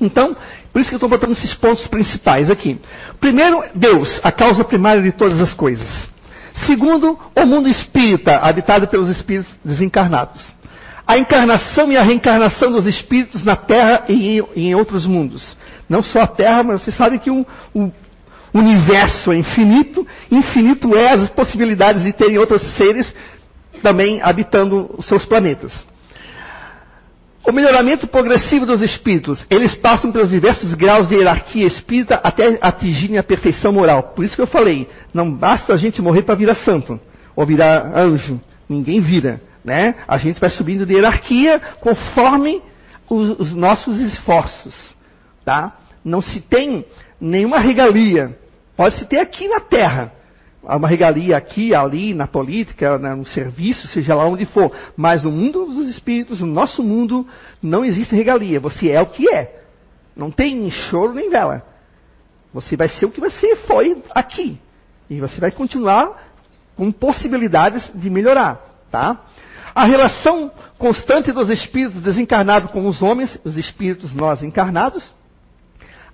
Então, 0.00 0.36
por 0.72 0.80
isso 0.80 0.90
que 0.90 0.94
eu 0.94 0.98
estou 0.98 1.08
botando 1.08 1.32
esses 1.32 1.52
pontos 1.54 1.86
principais 1.88 2.48
aqui. 2.48 2.78
Primeiro, 3.18 3.64
Deus, 3.74 4.20
a 4.22 4.30
causa 4.30 4.62
primária 4.62 5.02
de 5.02 5.10
todas 5.10 5.40
as 5.40 5.52
coisas. 5.52 5.88
Segundo, 6.64 7.18
o 7.34 7.44
mundo 7.44 7.68
espírita, 7.68 8.36
habitado 8.38 8.88
pelos 8.88 9.10
espíritos 9.10 9.52
desencarnados. 9.64 10.42
A 11.06 11.18
encarnação 11.18 11.92
e 11.92 11.96
a 11.96 12.02
reencarnação 12.02 12.72
dos 12.72 12.86
espíritos 12.86 13.44
na 13.44 13.54
Terra 13.54 14.04
e 14.08 14.42
em, 14.56 14.74
outros 14.74 15.06
mundos. 15.06 15.56
Não 15.88 16.02
só 16.02 16.22
a 16.22 16.26
Terra, 16.26 16.62
mas 16.62 16.82
você 16.82 16.90
sabe 16.90 17.18
que 17.18 17.30
o, 17.30 17.46
o 17.74 17.92
universo 18.54 19.30
é 19.30 19.36
infinito, 19.36 20.06
infinito 20.30 20.96
é 20.96 21.12
as 21.12 21.30
possibilidades 21.30 22.02
de 22.02 22.12
terem 22.12 22.38
outros 22.38 22.62
seres 22.76 23.12
também 23.82 24.20
habitando 24.22 24.92
os 24.96 25.06
seus 25.06 25.24
planetas. 25.26 25.72
O 27.46 27.52
melhoramento 27.52 28.08
progressivo 28.08 28.66
dos 28.66 28.82
espíritos, 28.82 29.46
eles 29.48 29.72
passam 29.76 30.10
pelos 30.10 30.30
diversos 30.30 30.74
graus 30.74 31.08
de 31.08 31.14
hierarquia 31.14 31.64
espírita 31.64 32.16
até 32.16 32.58
atingirem 32.60 33.18
a 33.18 33.22
perfeição 33.22 33.72
moral. 33.72 34.02
Por 34.16 34.24
isso 34.24 34.34
que 34.34 34.42
eu 34.42 34.48
falei, 34.48 34.88
não 35.14 35.30
basta 35.30 35.72
a 35.72 35.76
gente 35.76 36.02
morrer 36.02 36.22
para 36.22 36.34
virar 36.34 36.56
santo 36.56 36.98
ou 37.36 37.46
virar 37.46 37.96
anjo. 37.96 38.40
Ninguém 38.68 39.00
vira, 39.00 39.40
né? 39.64 39.94
A 40.08 40.18
gente 40.18 40.40
vai 40.40 40.50
subindo 40.50 40.84
de 40.84 40.94
hierarquia 40.94 41.60
conforme 41.80 42.60
os, 43.08 43.38
os 43.38 43.54
nossos 43.54 44.00
esforços, 44.00 44.74
tá? 45.44 45.76
Não 46.04 46.20
se 46.20 46.40
tem 46.40 46.84
nenhuma 47.20 47.60
regalia. 47.60 48.36
Pode 48.76 48.98
se 48.98 49.04
ter 49.04 49.20
aqui 49.20 49.46
na 49.46 49.60
Terra, 49.60 50.12
uma 50.74 50.88
regalia 50.88 51.36
aqui, 51.36 51.72
ali, 51.72 52.12
na 52.12 52.26
política, 52.26 52.98
no 52.98 53.24
serviço, 53.24 53.86
seja 53.86 54.16
lá 54.16 54.26
onde 54.26 54.44
for. 54.46 54.72
Mas 54.96 55.22
no 55.22 55.30
mundo 55.30 55.66
dos 55.66 55.88
espíritos, 55.88 56.40
no 56.40 56.46
nosso 56.46 56.82
mundo, 56.82 57.24
não 57.62 57.84
existe 57.84 58.16
regalia. 58.16 58.58
Você 58.58 58.90
é 58.90 59.00
o 59.00 59.06
que 59.06 59.32
é. 59.32 59.62
Não 60.16 60.30
tem 60.30 60.68
choro 60.70 61.14
nem 61.14 61.30
vela. 61.30 61.62
Você 62.52 62.76
vai 62.76 62.88
ser 62.88 63.06
o 63.06 63.10
que 63.10 63.20
você 63.20 63.54
foi 63.54 64.02
aqui. 64.12 64.58
E 65.08 65.20
você 65.20 65.40
vai 65.40 65.52
continuar 65.52 66.32
com 66.74 66.90
possibilidades 66.90 67.88
de 67.94 68.10
melhorar. 68.10 68.60
Tá? 68.90 69.20
A 69.72 69.84
relação 69.84 70.50
constante 70.78 71.30
dos 71.30 71.48
espíritos 71.48 72.00
desencarnados 72.02 72.72
com 72.72 72.88
os 72.88 73.02
homens, 73.02 73.38
os 73.44 73.56
espíritos 73.56 74.12
nós 74.12 74.42
encarnados. 74.42 75.14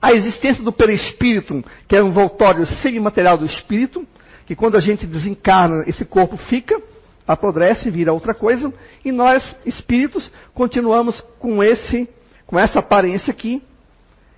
A 0.00 0.12
existência 0.12 0.62
do 0.62 0.73
perispírito, 0.73 1.64
que 1.88 1.97
é 1.97 2.02
um 2.02 2.11
voltório 2.11 2.66
semimaterial 2.66 3.38
do 3.38 3.47
espírito 3.47 4.06
que 4.47 4.57
quando 4.57 4.77
a 4.77 4.81
gente 4.81 5.07
desencarna, 5.07 5.85
esse 5.87 6.05
corpo 6.05 6.37
fica, 6.37 6.81
apodrece, 7.27 7.91
vira 7.91 8.13
outra 8.13 8.35
coisa, 8.35 8.73
e 9.05 9.13
nós, 9.13 9.57
espíritos, 9.65 10.31
continuamos 10.55 11.21
com 11.39 11.63
esse, 11.63 12.09
com 12.47 12.59
essa 12.59 12.81
aparência 12.81 13.31
aqui. 13.31 13.63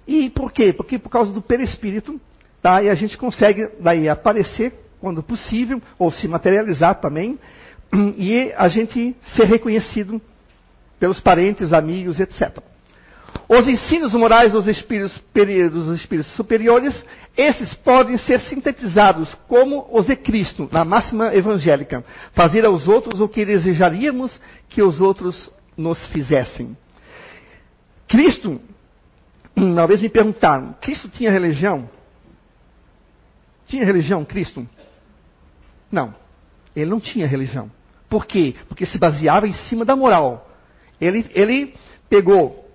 E 0.07 0.29
por 0.31 0.53
quê? 0.53 0.73
Porque 0.73 0.99
por 0.99 1.09
causa 1.09 1.33
do 1.33 1.41
perispírito, 1.41 2.21
tá? 2.61 2.83
E 2.83 2.89
a 2.89 2.95
gente 2.95 3.17
consegue 3.17 3.69
daí 3.81 4.09
aparecer 4.09 4.73
quando 5.01 5.23
possível, 5.23 5.83
ou 5.99 6.11
se 6.11 6.27
materializar 6.27 6.95
também, 6.97 7.39
e 8.17 8.53
a 8.57 8.69
gente 8.69 9.15
ser 9.37 9.45
reconhecido 9.45 10.21
pelos 10.99 11.21
parentes, 11.21 11.73
amigos, 11.73 12.19
etc. 12.21 12.59
Os 13.49 13.69
ensinos 13.69 14.15
morais 14.15 14.53
dos 14.53 14.67
espíritos, 14.67 15.21
dos 15.71 16.01
espíritos 16.01 16.33
superiores, 16.33 16.95
esses 17.37 17.75
podem 17.75 18.17
ser 18.17 18.41
sintetizados 18.43 19.35
como 19.49 19.89
os 19.91 20.07
de 20.07 20.15
Cristo, 20.15 20.69
na 20.71 20.85
máxima 20.85 21.35
evangélica: 21.35 22.05
fazer 22.33 22.65
aos 22.65 22.87
outros 22.87 23.21
o 23.21 23.29
que 23.29 23.45
desejaríamos 23.45 24.39
que 24.69 24.83
os 24.83 25.01
outros 25.01 25.51
nos 25.77 26.05
fizessem. 26.09 26.77
Cristo, 28.07 28.61
uma 29.57 29.87
vez 29.87 30.01
me 30.01 30.09
perguntaram: 30.09 30.75
Cristo 30.81 31.09
tinha 31.09 31.31
religião? 31.31 31.89
Tinha 33.67 33.85
religião, 33.85 34.25
Cristo? 34.25 34.69
Não, 35.91 36.15
ele 36.77 36.91
não 36.91 37.01
tinha 37.01 37.27
religião. 37.27 37.71
Por 38.09 38.27
quê? 38.27 38.55
Porque 38.69 38.87
se 38.87 38.99
baseava 38.99 39.49
em 39.49 39.53
cima 39.53 39.85
da 39.85 39.97
moral. 39.97 40.49
Ele, 41.01 41.27
ele 41.35 41.75
pegou 42.09 42.69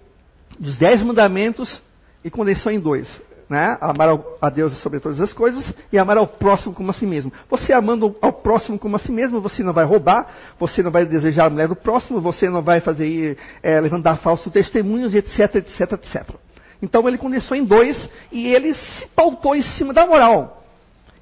dos 0.59 0.77
dez 0.77 1.01
mandamentos 1.01 1.81
e 2.23 2.29
condensou 2.29 2.71
em 2.71 2.79
dois. 2.79 3.09
Né? 3.49 3.77
Amar 3.81 4.19
a 4.39 4.49
Deus 4.49 4.77
sobre 4.77 4.99
todas 4.99 5.19
as 5.19 5.33
coisas 5.33 5.73
e 5.91 5.97
amar 5.97 6.17
ao 6.17 6.27
próximo 6.27 6.71
como 6.71 6.91
a 6.91 6.93
si 6.93 7.07
mesmo. 7.07 7.33
Você 7.49 7.73
amando 7.73 8.15
ao 8.21 8.31
próximo 8.31 8.77
como 8.77 8.95
a 8.95 8.99
si 8.99 9.11
mesmo, 9.11 9.41
você 9.41 9.63
não 9.63 9.73
vai 9.73 9.85
roubar, 9.85 10.27
você 10.59 10.83
não 10.83 10.91
vai 10.91 11.03
desejar 11.03 11.45
a 11.45 11.49
mulher 11.49 11.67
do 11.67 11.75
próximo, 11.75 12.21
você 12.21 12.47
não 12.47 12.61
vai 12.61 12.79
fazer 12.79 13.39
é, 13.63 13.81
levantar 13.81 14.17
falsos 14.17 14.53
testemunhos, 14.53 15.15
etc, 15.15 15.55
etc, 15.55 15.93
etc. 15.93 16.35
Então 16.79 17.07
ele 17.07 17.17
condensou 17.17 17.57
em 17.57 17.65
dois 17.65 17.97
e 18.31 18.53
ele 18.53 18.75
se 18.75 19.07
pautou 19.15 19.55
em 19.55 19.63
cima 19.63 19.93
da 19.95 20.05
moral. 20.05 20.63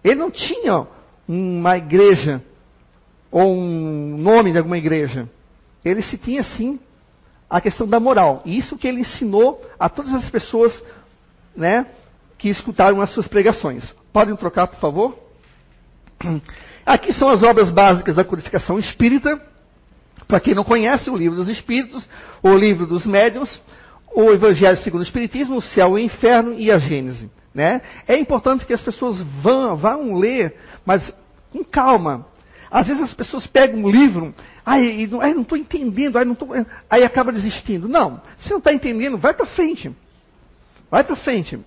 Ele 0.04 0.16
não 0.16 0.30
tinha 0.30 0.86
uma 1.26 1.78
igreja 1.78 2.42
ou 3.32 3.56
um 3.56 4.18
nome 4.18 4.52
de 4.52 4.58
alguma 4.58 4.78
igreja. 4.78 5.30
Ele 5.84 6.02
se 6.02 6.18
tinha 6.18 6.44
sim 6.44 6.78
a 7.50 7.62
questão 7.62 7.88
da 7.88 8.00
moral. 8.00 8.42
E 8.46 8.58
isso 8.58 8.78
que 8.78 8.88
ele 8.88 9.02
ensinou 9.02 9.66
a 9.80 9.88
todas 9.88 10.14
as 10.14 10.30
pessoas 10.30 10.84
né, 11.56 11.88
que 12.38 12.50
escutaram 12.50 13.02
as 13.02 13.12
suas 13.12 13.28
pregações. 13.28 13.94
Podem 14.14 14.36
trocar, 14.36 14.68
por 14.68 14.80
favor? 14.80 15.18
Aqui 16.86 17.12
são 17.12 17.30
as 17.30 17.44
obras 17.44 17.70
básicas 17.70 18.16
da 18.16 18.24
codificação 18.24 18.80
espírita. 18.80 19.42
Para 20.28 20.40
quem 20.40 20.56
não 20.56 20.64
conhece, 20.64 21.10
o 21.10 21.16
livro 21.16 21.38
dos 21.38 21.50
Espíritos, 21.50 22.08
o 22.42 22.56
livro 22.56 22.86
dos 22.86 23.06
Médiuns, 23.06 23.62
o 24.14 24.32
Evangelho 24.32 24.78
segundo 24.78 25.02
o 25.02 25.04
Espiritismo, 25.04 25.58
o 25.58 25.62
Céu 25.62 25.98
e 25.98 26.02
o 26.02 26.06
Inferno 26.06 26.54
e 26.54 26.72
a 26.72 26.78
Gênese. 26.78 27.30
Né? 27.54 27.82
É 28.08 28.18
importante 28.18 28.66
que 28.66 28.74
as 28.74 28.82
pessoas 28.82 29.20
vão, 29.42 29.76
vão 29.76 30.14
ler, 30.14 30.56
mas 30.86 31.14
com 31.52 31.64
calma. 31.64 32.26
Às 32.70 32.88
vezes 32.88 33.04
as 33.04 33.14
pessoas 33.14 33.48
pegam 33.48 33.80
um 33.80 33.90
livro, 33.90 34.34
aí 34.66 35.08
não 35.08 35.42
estou 35.42 35.58
entendendo, 35.58 36.18
aí, 36.18 36.26
não 36.26 36.36
tô, 36.36 36.50
aí 36.90 37.04
acaba 37.04 37.32
desistindo. 37.32 37.88
Não, 37.88 38.22
se 38.38 38.50
não 38.50 38.58
está 38.58 38.74
entendendo, 38.74 39.18
vai 39.18 39.34
para 39.34 39.46
frente. 39.46 39.96
Vai 40.92 41.04
para 41.04 41.16
frente. 41.16 41.60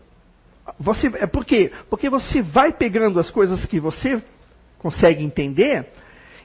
Você, 0.79 1.09
é 1.15 1.27
por 1.27 1.45
quê? 1.45 1.73
Porque 1.89 2.09
você 2.09 2.43
vai 2.43 2.73
pegando 2.73 3.19
as 3.19 3.31
coisas 3.31 3.65
que 3.67 3.81
você 3.81 4.23
consegue 4.79 5.25
entender, 5.25 5.87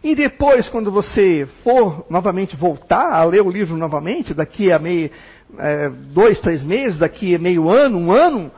e 0.04 0.14
depois, 0.14 0.70
quando 0.70 0.92
você 0.92 1.48
for 1.64 2.06
novamente 2.10 2.56
voltar 2.56 3.12
a 3.12 3.24
ler 3.24 3.42
o 3.42 3.50
livro 3.50 3.76
novamente, 3.76 4.34
daqui 4.34 4.72
a 4.72 4.78
meio, 4.78 5.10
é, 5.58 5.90
dois, 5.90 6.40
três 6.40 6.64
meses, 6.64 7.00
daqui 7.00 7.36
a 7.36 7.40
meio 7.40 7.70
ano, 7.70 7.98
um 7.98 8.12
ano, 8.12 8.52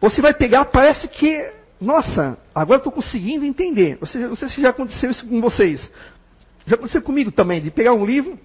você 0.00 0.20
vai 0.20 0.34
pegar, 0.34 0.64
parece 0.66 1.06
que 1.08 1.52
nossa, 1.80 2.38
agora 2.54 2.78
estou 2.78 2.92
conseguindo 2.92 3.44
entender. 3.44 3.98
Não 4.00 4.08
sei, 4.08 4.22
não 4.22 4.36
sei 4.36 4.48
se 4.48 4.60
já 4.60 4.70
aconteceu 4.70 5.10
isso 5.10 5.26
com 5.28 5.40
vocês. 5.40 5.88
Já 6.66 6.76
aconteceu 6.76 7.02
comigo 7.02 7.30
também, 7.30 7.60
de 7.60 7.70
pegar 7.70 7.92
um 7.92 8.06
livro 8.06 8.38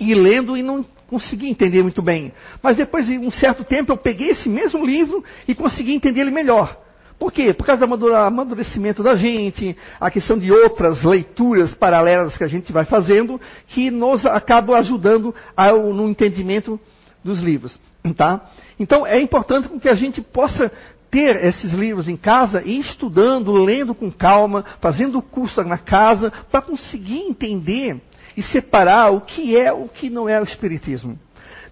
e 0.00 0.14
lendo 0.14 0.56
e 0.56 0.62
não 0.62 0.84
conseguir 1.06 1.48
entender 1.48 1.82
muito 1.82 2.00
bem. 2.00 2.32
Mas 2.62 2.78
depois 2.78 3.06
de 3.06 3.18
um 3.18 3.30
certo 3.30 3.62
tempo 3.62 3.92
eu 3.92 3.96
peguei 3.96 4.30
esse 4.30 4.48
mesmo 4.48 4.84
livro 4.84 5.22
e 5.46 5.54
consegui 5.54 5.94
entender 5.94 6.22
ele 6.22 6.30
melhor. 6.30 6.76
Por 7.18 7.30
quê? 7.30 7.52
Por 7.52 7.66
causa 7.66 7.86
do 7.86 8.16
amadurecimento 8.16 9.02
da 9.02 9.14
gente, 9.14 9.76
a 10.00 10.10
questão 10.10 10.38
de 10.38 10.50
outras 10.50 11.02
leituras 11.04 11.74
paralelas 11.74 12.34
que 12.34 12.44
a 12.44 12.48
gente 12.48 12.72
vai 12.72 12.86
fazendo, 12.86 13.38
que 13.68 13.90
nos 13.90 14.24
acabam 14.24 14.74
ajudando 14.74 15.34
ao, 15.54 15.92
no 15.92 16.08
entendimento 16.08 16.80
dos 17.22 17.40
livros. 17.40 17.78
Tá? 18.16 18.40
Então 18.78 19.06
é 19.06 19.20
importante 19.20 19.68
que 19.78 19.88
a 19.88 19.94
gente 19.94 20.22
possa 20.22 20.72
ter 21.10 21.36
esses 21.44 21.74
livros 21.74 22.08
em 22.08 22.16
casa 22.16 22.62
e 22.64 22.80
estudando, 22.80 23.52
lendo 23.52 23.94
com 23.94 24.10
calma, 24.10 24.64
fazendo 24.80 25.20
curso 25.20 25.62
na 25.62 25.76
casa, 25.76 26.32
para 26.50 26.62
conseguir 26.62 27.18
entender 27.18 28.00
e 28.36 28.42
separar 28.42 29.10
o 29.12 29.20
que 29.20 29.56
é 29.56 29.72
o 29.72 29.88
que 29.88 30.10
não 30.10 30.28
é 30.28 30.40
o 30.40 30.44
Espiritismo. 30.44 31.18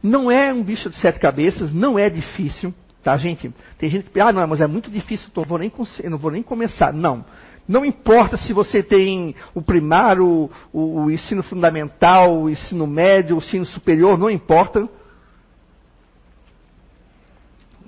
Não 0.02 0.30
é 0.30 0.52
um 0.52 0.62
bicho 0.62 0.88
de 0.90 0.96
sete 0.96 1.18
cabeças, 1.18 1.72
não 1.72 1.98
é 1.98 2.08
difícil, 2.08 2.72
tá, 3.02 3.16
gente? 3.16 3.52
Tem 3.78 3.90
gente 3.90 4.10
que 4.10 4.20
ah, 4.20 4.32
não, 4.32 4.46
mas 4.46 4.60
é 4.60 4.66
muito 4.66 4.90
difícil, 4.90 5.28
então 5.30 5.44
vou 5.44 5.58
nem, 5.58 5.72
eu 6.02 6.10
não 6.10 6.18
vou 6.18 6.30
nem 6.30 6.42
começar. 6.42 6.92
Não. 6.92 7.24
Não 7.66 7.84
importa 7.84 8.36
se 8.36 8.52
você 8.52 8.82
tem 8.82 9.34
o 9.54 9.60
primário, 9.60 10.50
o, 10.72 11.02
o 11.02 11.10
ensino 11.10 11.42
fundamental, 11.42 12.42
o 12.42 12.48
ensino 12.48 12.86
médio, 12.86 13.36
o 13.36 13.40
ensino 13.40 13.66
superior, 13.66 14.16
não 14.18 14.30
importa 14.30 14.88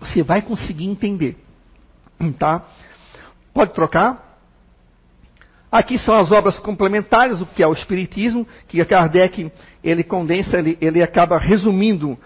você 0.01 0.23
vai 0.23 0.43
conseguir 0.43 0.87
entender. 0.87 1.37
Tá? 2.39 2.65
Pode 3.53 3.73
trocar? 3.73 4.30
Aqui 5.71 5.99
são 5.99 6.15
as 6.15 6.33
obras 6.33 6.59
complementares, 6.59 7.41
o 7.41 7.47
que 7.47 7.63
é 7.63 7.67
o 7.67 7.73
Espiritismo, 7.73 8.47
que 8.67 8.85
Kardec 8.85 9.53
ele 9.85 10.03
condensa, 10.03 10.59
ele, 10.59 10.77
ele 10.81 11.03
acaba 11.03 11.39
resumindo 11.39 12.19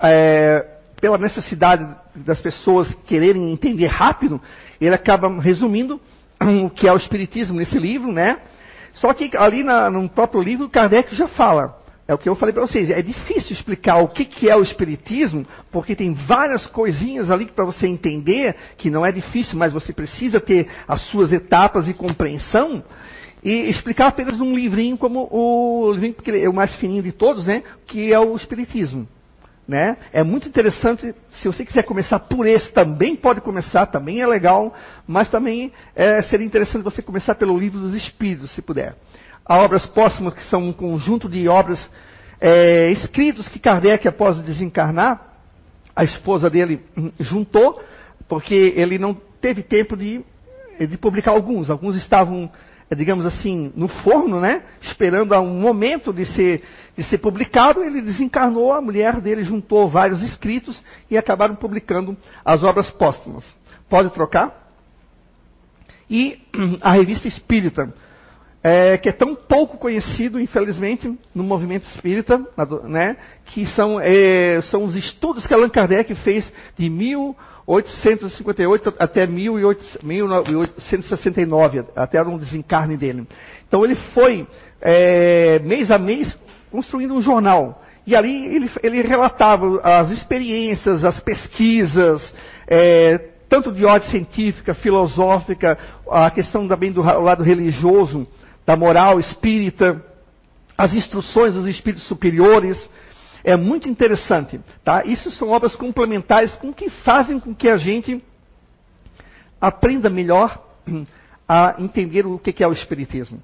é, 0.00 0.64
pela 1.00 1.18
necessidade 1.18 1.84
das 2.14 2.40
pessoas 2.40 2.94
quererem 3.06 3.52
entender 3.52 3.86
rápido, 3.86 4.40
ele 4.80 4.94
acaba 4.94 5.28
resumindo 5.40 6.00
o 6.64 6.70
que 6.70 6.86
é 6.86 6.92
o 6.92 6.96
Espiritismo 6.96 7.58
nesse 7.58 7.78
livro, 7.78 8.12
né? 8.12 8.38
Só 8.92 9.12
que 9.12 9.36
ali 9.36 9.64
na, 9.64 9.90
no 9.90 10.08
próprio 10.08 10.40
livro, 10.40 10.68
Kardec 10.68 11.14
já 11.14 11.26
fala 11.26 11.81
é 12.12 12.14
o 12.14 12.18
que 12.18 12.28
eu 12.28 12.36
falei 12.36 12.52
para 12.52 12.62
vocês. 12.62 12.90
É 12.90 13.02
difícil 13.02 13.52
explicar 13.52 13.96
o 13.96 14.08
que, 14.08 14.24
que 14.24 14.48
é 14.48 14.54
o 14.54 14.62
Espiritismo, 14.62 15.46
porque 15.70 15.96
tem 15.96 16.12
várias 16.12 16.66
coisinhas 16.66 17.30
ali 17.30 17.46
para 17.46 17.64
você 17.64 17.86
entender, 17.86 18.54
que 18.76 18.90
não 18.90 19.04
é 19.04 19.10
difícil, 19.10 19.58
mas 19.58 19.72
você 19.72 19.92
precisa 19.92 20.38
ter 20.38 20.68
as 20.86 21.00
suas 21.08 21.32
etapas 21.32 21.86
de 21.86 21.94
compreensão. 21.94 22.84
E 23.42 23.68
explicar 23.68 24.08
apenas 24.08 24.38
num 24.38 24.54
livrinho 24.54 24.96
como 24.96 25.26
o 25.32 25.90
livrinho 25.92 26.14
que 26.14 26.30
é 26.30 26.48
o 26.48 26.52
mais 26.52 26.74
fininho 26.76 27.02
de 27.02 27.10
todos, 27.10 27.44
né? 27.44 27.64
Que 27.86 28.12
é 28.12 28.20
o 28.20 28.36
Espiritismo. 28.36 29.08
Né? 29.66 29.96
É 30.12 30.24
muito 30.24 30.48
interessante, 30.48 31.14
se 31.40 31.46
você 31.46 31.64
quiser 31.64 31.84
começar 31.84 32.18
por 32.18 32.46
esse, 32.46 32.72
também 32.72 33.14
pode 33.14 33.40
começar, 33.40 33.86
também 33.86 34.20
é 34.20 34.26
legal, 34.26 34.74
mas 35.06 35.28
também 35.30 35.72
é, 35.94 36.20
seria 36.24 36.44
interessante 36.44 36.82
você 36.82 37.00
começar 37.00 37.36
pelo 37.36 37.56
livro 37.56 37.78
dos 37.78 37.94
Espíritos, 37.94 38.50
se 38.52 38.60
puder 38.60 38.96
a 39.44 39.58
obras 39.58 39.86
póstumas, 39.86 40.34
que 40.34 40.42
são 40.44 40.62
um 40.62 40.72
conjunto 40.72 41.28
de 41.28 41.48
obras 41.48 41.78
é, 42.40 42.90
escritos 42.90 43.48
que 43.48 43.58
Kardec, 43.58 44.06
após 44.06 44.40
desencarnar, 44.42 45.32
a 45.94 46.04
esposa 46.04 46.48
dele 46.48 46.80
hum, 46.96 47.10
juntou, 47.20 47.82
porque 48.28 48.72
ele 48.76 48.98
não 48.98 49.14
teve 49.40 49.62
tempo 49.62 49.96
de, 49.96 50.24
de 50.78 50.96
publicar 50.98 51.32
alguns. 51.32 51.70
Alguns 51.70 51.96
estavam, 51.96 52.50
é, 52.90 52.94
digamos 52.94 53.26
assim, 53.26 53.72
no 53.76 53.88
forno, 53.88 54.40
né? 54.40 54.62
Esperando 54.80 55.34
um 55.36 55.60
momento 55.60 56.12
de 56.12 56.24
ser, 56.24 56.62
de 56.96 57.04
ser 57.04 57.18
publicado. 57.18 57.84
Ele 57.84 58.00
desencarnou, 58.00 58.72
a 58.72 58.80
mulher 58.80 59.20
dele 59.20 59.44
juntou 59.44 59.88
vários 59.88 60.22
escritos 60.22 60.82
e 61.10 61.16
acabaram 61.18 61.54
publicando 61.54 62.16
as 62.44 62.62
obras 62.62 62.90
póstumas. 62.90 63.44
Pode 63.88 64.10
trocar? 64.10 64.62
E 66.08 66.40
hum, 66.56 66.78
a 66.80 66.92
revista 66.92 67.28
Espírita 67.28 67.92
é, 68.62 68.96
que 68.96 69.08
é 69.08 69.12
tão 69.12 69.34
pouco 69.34 69.76
conhecido, 69.76 70.40
infelizmente, 70.40 71.12
no 71.34 71.42
movimento 71.42 71.82
espírita, 71.88 72.40
né, 72.84 73.16
que 73.46 73.66
são, 73.66 73.98
é, 74.00 74.62
são 74.62 74.84
os 74.84 74.94
estudos 74.94 75.44
que 75.44 75.52
Allan 75.52 75.68
Kardec 75.68 76.14
fez 76.16 76.52
de 76.78 76.88
1858 76.88 78.94
até 78.98 79.26
1869, 79.26 81.86
até 81.96 82.22
o 82.22 82.38
desencarne 82.38 82.96
dele. 82.96 83.26
Então 83.66 83.84
ele 83.84 83.96
foi, 84.14 84.46
é, 84.80 85.58
mês 85.58 85.90
a 85.90 85.98
mês, 85.98 86.38
construindo 86.70 87.14
um 87.14 87.22
jornal. 87.22 87.82
E 88.06 88.14
ali 88.14 88.46
ele, 88.46 88.70
ele 88.82 89.02
relatava 89.02 89.80
as 89.82 90.10
experiências, 90.10 91.04
as 91.04 91.20
pesquisas, 91.20 92.22
é, 92.68 93.18
tanto 93.48 93.70
de 93.70 93.84
ordem 93.84 94.08
científica, 94.08 94.74
filosófica, 94.74 95.78
a 96.10 96.30
questão 96.30 96.66
também 96.66 96.90
do 96.90 97.02
lado 97.02 97.42
religioso, 97.42 98.26
da 98.66 98.76
moral 98.76 99.18
espírita, 99.18 100.04
as 100.76 100.94
instruções 100.94 101.54
dos 101.54 101.66
espíritos 101.66 102.06
superiores. 102.06 102.78
É 103.44 103.56
muito 103.56 103.88
interessante, 103.88 104.60
tá? 104.84 105.04
Isso 105.04 105.30
são 105.32 105.48
obras 105.48 105.74
complementares 105.74 106.54
com 106.56 106.72
que 106.72 106.88
fazem 106.88 107.40
com 107.40 107.54
que 107.54 107.68
a 107.68 107.76
gente 107.76 108.22
aprenda 109.60 110.08
melhor 110.08 110.62
a 111.48 111.74
entender 111.78 112.26
o 112.26 112.38
que 112.38 112.62
é 112.62 112.66
o 112.66 112.72
espiritismo. 112.72 113.42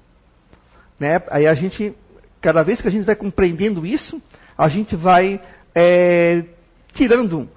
Né? 0.99 1.21
Aí 1.29 1.47
a 1.47 1.53
gente, 1.53 1.93
cada 2.41 2.63
vez 2.63 2.81
que 2.81 2.87
a 2.87 2.91
gente 2.91 3.05
vai 3.05 3.15
compreendendo 3.15 3.85
isso, 3.85 4.21
a 4.57 4.67
gente 4.67 4.95
vai 4.95 5.39
é, 5.73 6.43
tirando 6.93 7.49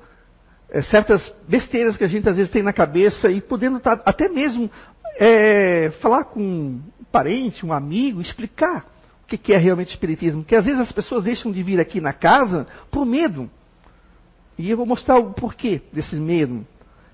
é, 0.70 0.82
certas 0.82 1.34
besteiras 1.48 1.96
que 1.96 2.04
a 2.04 2.08
gente 2.08 2.28
às 2.28 2.36
vezes 2.36 2.52
tem 2.52 2.62
na 2.62 2.72
cabeça 2.72 3.30
e 3.30 3.40
podendo 3.40 3.80
tá, 3.80 4.00
até 4.04 4.28
mesmo 4.28 4.70
é, 5.18 5.90
falar 6.00 6.24
com 6.24 6.40
um 6.40 6.82
parente, 7.10 7.64
um 7.64 7.72
amigo, 7.72 8.20
explicar 8.20 8.86
o 9.22 9.26
que, 9.26 9.52
é 9.52 9.56
realmente 9.56 9.90
espiritismo. 9.90 10.42
Porque 10.42 10.56
às 10.56 10.64
vezes 10.64 10.80
as 10.80 10.92
pessoas 10.92 11.24
deixam 11.24 11.52
de 11.52 11.62
vir 11.62 11.80
aqui 11.80 12.00
na 12.00 12.12
casa 12.12 12.66
por 12.90 13.04
medo. 13.04 13.50
E 14.58 14.70
eu 14.70 14.76
vou 14.76 14.86
mostrar 14.86 15.18
o 15.18 15.32
porquê 15.32 15.82
desse 15.92 16.16
medo. 16.16 16.66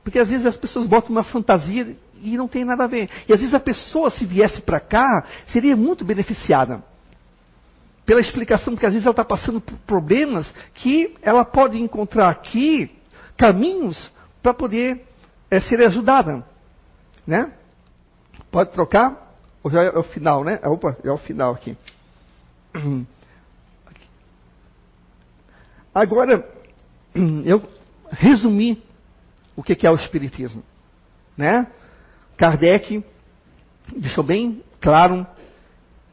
Porque 0.02 0.18
às 0.18 0.28
vezes 0.28 0.46
as 0.46 0.56
pessoas 0.56 0.86
botam 0.86 1.10
uma 1.10 1.24
fantasia 1.24 1.96
e 2.22 2.36
não 2.36 2.48
tem 2.48 2.64
nada 2.64 2.84
a 2.84 2.86
ver. 2.86 3.08
E 3.28 3.32
às 3.32 3.40
vezes 3.40 3.54
a 3.54 3.60
pessoa, 3.60 4.10
se 4.10 4.24
viesse 4.24 4.60
para 4.62 4.80
cá, 4.80 5.24
seria 5.48 5.76
muito 5.76 6.04
beneficiada. 6.04 6.82
Pela 8.04 8.20
explicação, 8.20 8.72
porque 8.72 8.86
às 8.86 8.92
vezes 8.92 9.06
ela 9.06 9.12
está 9.12 9.24
passando 9.24 9.60
por 9.60 9.76
problemas 9.80 10.52
que 10.74 11.14
ela 11.20 11.44
pode 11.44 11.78
encontrar 11.78 12.30
aqui 12.30 12.90
caminhos 13.36 14.10
para 14.42 14.54
poder 14.54 15.04
é, 15.50 15.60
ser 15.60 15.80
ajudada. 15.82 16.44
Né? 17.26 17.52
Pode 18.50 18.72
trocar? 18.72 19.36
Ou 19.62 19.70
já 19.70 19.82
é 19.82 19.98
o 19.98 20.02
final, 20.02 20.44
né? 20.44 20.58
Opa, 20.64 20.96
é 21.04 21.10
o 21.10 21.18
final 21.18 21.52
aqui. 21.52 21.76
Agora, 25.94 26.46
eu 27.44 27.62
resumi 28.10 28.82
o 29.56 29.62
que 29.62 29.86
é 29.86 29.90
o 29.90 29.96
Espiritismo. 29.96 30.62
Né? 31.36 31.66
Kardec 32.36 33.04
deixou 33.96 34.22
bem 34.24 34.62
claro 34.80 35.26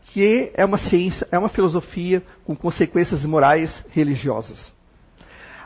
que 0.07 0.51
é 0.53 0.65
uma 0.65 0.77
ciência, 0.77 1.27
é 1.31 1.37
uma 1.37 1.49
filosofia 1.49 2.23
com 2.43 2.55
consequências 2.55 3.23
morais 3.25 3.83
religiosas. 3.89 4.71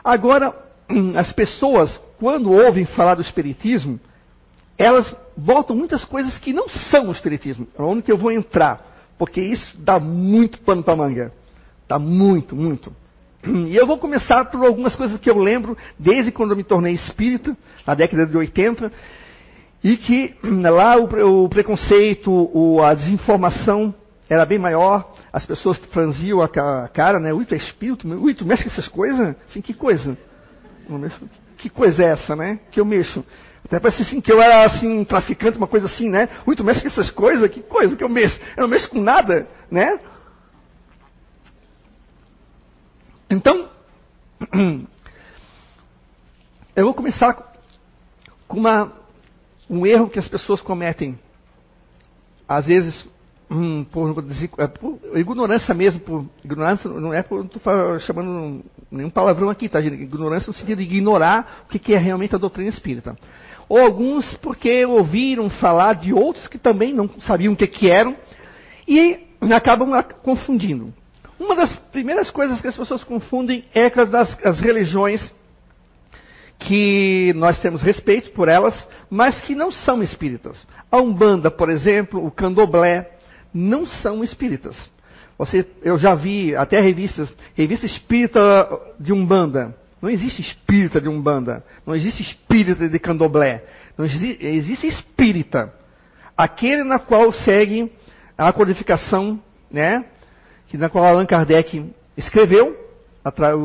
Agora, 0.04 0.54
as 1.16 1.32
pessoas, 1.32 2.00
quando 2.18 2.52
ouvem 2.52 2.84
falar 2.84 3.14
do 3.14 3.22
Espiritismo, 3.22 3.98
elas 4.80 5.14
botam 5.36 5.76
muitas 5.76 6.06
coisas 6.06 6.38
que 6.38 6.54
não 6.54 6.66
são 6.68 7.08
o 7.08 7.12
Espiritismo. 7.12 7.68
É 7.78 7.82
onde 7.82 8.02
que 8.02 8.10
eu 8.10 8.16
vou 8.16 8.32
entrar, 8.32 9.12
porque 9.18 9.38
isso 9.38 9.78
dá 9.78 10.00
muito 10.00 10.58
pano 10.62 10.82
para 10.82 10.96
manga. 10.96 11.32
Dá 11.86 11.98
muito, 11.98 12.56
muito. 12.56 12.90
E 13.44 13.76
eu 13.76 13.86
vou 13.86 13.98
começar 13.98 14.46
por 14.46 14.64
algumas 14.64 14.96
coisas 14.96 15.18
que 15.18 15.28
eu 15.28 15.36
lembro 15.36 15.76
desde 15.98 16.32
quando 16.32 16.52
eu 16.52 16.56
me 16.56 16.64
tornei 16.64 16.94
espírita, 16.94 17.54
na 17.86 17.94
década 17.94 18.26
de 18.26 18.34
80, 18.34 18.90
e 19.84 19.98
que 19.98 20.34
lá 20.42 20.96
o, 20.96 21.44
o 21.44 21.48
preconceito, 21.50 22.30
o, 22.30 22.82
a 22.82 22.94
desinformação 22.94 23.94
era 24.30 24.46
bem 24.46 24.58
maior, 24.58 25.12
as 25.30 25.44
pessoas 25.44 25.76
franziam 25.90 26.40
a 26.40 26.88
cara, 26.88 27.20
né? 27.20 27.34
Ui, 27.34 27.44
tu 27.44 27.54
é 27.54 27.58
espírito? 27.58 28.08
Ui, 28.08 28.32
tu 28.32 28.46
mexe 28.46 28.64
com 28.64 28.70
essas 28.70 28.88
coisas? 28.88 29.36
Assim, 29.46 29.60
que 29.60 29.74
coisa? 29.74 30.16
Que 31.58 31.68
coisa 31.68 32.02
é 32.02 32.06
essa, 32.06 32.34
né? 32.34 32.60
Que 32.70 32.80
eu 32.80 32.84
mexo. 32.86 33.22
Até 33.64 33.78
parece 33.78 34.02
assim 34.02 34.20
que 34.20 34.32
eu 34.32 34.40
era 34.40 34.64
assim 34.64 34.88
um 34.88 35.04
traficante, 35.04 35.58
uma 35.58 35.66
coisa 35.66 35.86
assim, 35.86 36.08
né? 36.08 36.28
Ui, 36.46 36.56
tu 36.56 36.64
mexe 36.64 36.80
com 36.80 36.88
essas 36.88 37.10
coisas? 37.10 37.50
Que 37.50 37.62
coisa 37.62 37.96
que 37.96 38.02
eu 38.02 38.08
mexo? 38.08 38.38
Eu 38.56 38.62
não 38.62 38.68
mexo 38.68 38.88
com 38.88 39.00
nada, 39.00 39.48
né? 39.70 39.98
Então, 43.30 43.68
eu 46.74 46.84
vou 46.84 46.94
começar 46.94 47.34
com 48.48 48.58
uma, 48.58 48.92
um 49.68 49.86
erro 49.86 50.10
que 50.10 50.18
as 50.18 50.26
pessoas 50.26 50.60
cometem. 50.60 51.16
Às 52.48 52.66
vezes, 52.66 53.06
hum, 53.48 53.84
por, 53.84 54.24
é, 54.58 54.66
por, 54.66 54.98
ignorância 55.14 55.72
mesmo, 55.72 56.00
por 56.00 56.26
ignorância, 56.44 56.90
não 56.90 57.14
é 57.14 57.22
por, 57.22 57.44
estou 57.44 57.98
chamando 58.00 58.64
nenhum 58.90 59.10
palavrão 59.10 59.48
aqui, 59.48 59.68
tá? 59.68 59.80
Ignorância 59.80 60.48
no 60.48 60.54
sentido 60.54 60.78
de 60.78 60.84
ignorar 60.84 61.64
o 61.66 61.68
que 61.68 61.94
é 61.94 61.98
realmente 61.98 62.34
a 62.34 62.38
doutrina 62.38 62.68
espírita. 62.68 63.16
Ou 63.70 63.78
alguns 63.78 64.34
porque 64.38 64.84
ouviram 64.84 65.48
falar 65.48 65.94
de 65.94 66.12
outros 66.12 66.48
que 66.48 66.58
também 66.58 66.92
não 66.92 67.08
sabiam 67.20 67.52
o 67.52 67.56
que, 67.56 67.68
que 67.68 67.88
eram 67.88 68.16
e 68.86 69.28
acabam 69.54 69.92
confundindo. 70.24 70.92
Uma 71.38 71.54
das 71.54 71.76
primeiras 71.92 72.32
coisas 72.32 72.60
que 72.60 72.66
as 72.66 72.76
pessoas 72.76 73.04
confundem 73.04 73.64
é 73.72 73.88
com 73.88 74.00
as, 74.00 74.12
as 74.44 74.58
religiões 74.58 75.32
que 76.58 77.32
nós 77.36 77.60
temos 77.60 77.80
respeito 77.80 78.32
por 78.32 78.48
elas, 78.48 78.74
mas 79.08 79.40
que 79.40 79.54
não 79.54 79.70
são 79.70 80.02
espíritas. 80.02 80.66
A 80.90 80.98
Umbanda, 80.98 81.48
por 81.48 81.70
exemplo, 81.70 82.26
o 82.26 82.30
Candomblé, 82.30 83.08
não 83.54 83.86
são 83.86 84.24
espíritas. 84.24 84.76
Você, 85.38 85.64
eu 85.84 85.96
já 85.96 86.16
vi 86.16 86.56
até 86.56 86.80
revistas, 86.80 87.32
revista 87.54 87.86
espírita 87.86 88.68
de 88.98 89.12
Umbanda. 89.12 89.78
Não 90.00 90.08
existe 90.08 90.40
espírita 90.40 91.00
de 91.00 91.08
Umbanda. 91.08 91.64
Não 91.86 91.94
existe 91.94 92.22
espírita 92.22 92.88
de 92.88 92.98
Candomblé. 92.98 93.64
Não 93.96 94.04
existe, 94.04 94.44
existe 94.44 94.86
espírita. 94.86 95.72
Aquele 96.36 96.84
na 96.84 96.98
qual 96.98 97.30
segue 97.32 97.92
a 98.36 98.52
codificação 98.52 99.40
né, 99.70 100.04
que 100.68 100.78
na 100.78 100.88
qual 100.88 101.04
Allan 101.04 101.26
Kardec 101.26 101.92
escreveu, 102.16 102.76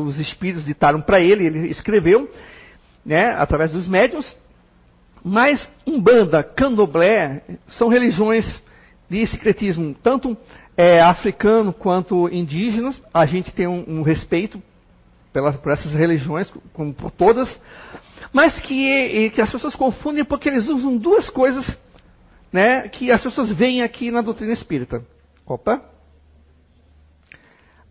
os 0.06 0.18
espíritos 0.18 0.64
ditaram 0.64 1.00
para 1.00 1.20
ele, 1.20 1.46
ele 1.46 1.68
escreveu, 1.68 2.30
né, 3.04 3.30
através 3.30 3.72
dos 3.72 3.88
médiuns. 3.88 4.36
Mas 5.24 5.66
Umbanda, 5.86 6.42
Candomblé 6.42 7.42
são 7.68 7.88
religiões 7.88 8.62
de 9.08 9.26
secretismo, 9.26 9.96
tanto 10.02 10.36
é, 10.76 11.00
africano 11.00 11.72
quanto 11.72 12.28
indígenas. 12.28 13.02
A 13.12 13.24
gente 13.24 13.52
tem 13.52 13.66
um, 13.66 13.84
um 13.88 14.02
respeito 14.02 14.62
pela, 15.36 15.52
por 15.52 15.70
essas 15.70 15.92
religiões, 15.92 16.50
como 16.72 16.94
por 16.94 17.10
todas, 17.10 17.46
mas 18.32 18.58
que, 18.58 19.28
que 19.34 19.42
as 19.42 19.52
pessoas 19.52 19.74
confundem 19.74 20.24
porque 20.24 20.48
eles 20.48 20.66
usam 20.66 20.96
duas 20.96 21.28
coisas 21.28 21.76
né, 22.50 22.88
que 22.88 23.12
as 23.12 23.22
pessoas 23.22 23.52
veem 23.52 23.82
aqui 23.82 24.10
na 24.10 24.22
doutrina 24.22 24.54
espírita. 24.54 25.04
Opa! 25.44 25.82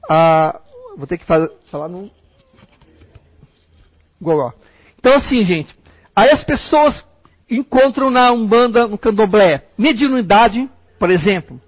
Ah, 0.09 0.59
vou 0.97 1.05
ter 1.05 1.19
que 1.19 1.25
fazer, 1.25 1.51
falar 1.69 1.87
no 1.87 2.09
Gogó. 4.19 4.51
Então 4.97 5.13
assim, 5.13 5.43
gente, 5.43 5.71
aí 6.15 6.31
as 6.31 6.43
pessoas 6.43 7.05
encontram 7.47 8.09
na 8.09 8.31
Umbanda, 8.31 8.87
no 8.87 8.97
Candomblé, 8.97 9.67
mediunidade, 9.77 10.67
por 10.97 11.11
exemplo. 11.11 11.61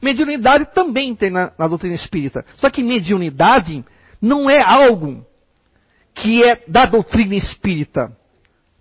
Mediunidade 0.00 0.66
também 0.72 1.16
tem 1.16 1.30
na, 1.30 1.50
na 1.58 1.66
doutrina 1.66 1.96
espírita. 1.96 2.46
Só 2.58 2.70
que 2.70 2.80
mediunidade 2.80 3.84
não 4.20 4.48
é 4.48 4.60
algo 4.60 5.24
que 6.14 6.44
é 6.44 6.62
da 6.68 6.86
doutrina 6.86 7.34
espírita. 7.34 8.16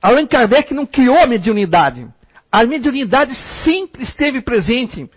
Allan 0.02 0.28
Kardec 0.28 0.74
não 0.74 0.86
criou 0.86 1.18
a 1.18 1.28
mediunidade. 1.28 2.08
A 2.52 2.66
mediunidade 2.66 3.34
sempre 3.64 4.04
esteve 4.04 4.42
presente 4.42 5.10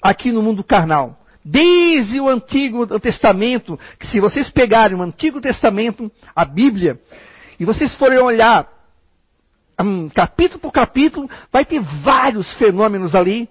aqui 0.00 0.30
no 0.30 0.42
mundo 0.42 0.62
carnal. 0.62 1.18
Desde 1.44 2.20
o 2.20 2.28
Antigo 2.28 2.86
Testamento, 3.00 3.78
que 3.98 4.06
se 4.06 4.20
vocês 4.20 4.50
pegarem 4.50 4.96
o 4.96 5.02
Antigo 5.02 5.40
Testamento, 5.40 6.10
a 6.34 6.44
Bíblia, 6.44 7.00
e 7.58 7.64
vocês 7.64 7.94
forem 7.96 8.18
olhar 8.18 8.68
um, 9.80 10.08
capítulo 10.08 10.60
por 10.60 10.72
capítulo, 10.72 11.28
vai 11.52 11.64
ter 11.64 11.80
vários 11.80 12.52
fenômenos 12.54 13.14
ali, 13.14 13.48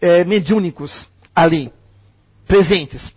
é, 0.00 0.24
mediúnicos, 0.24 1.06
ali, 1.34 1.72
presentes. 2.46 3.12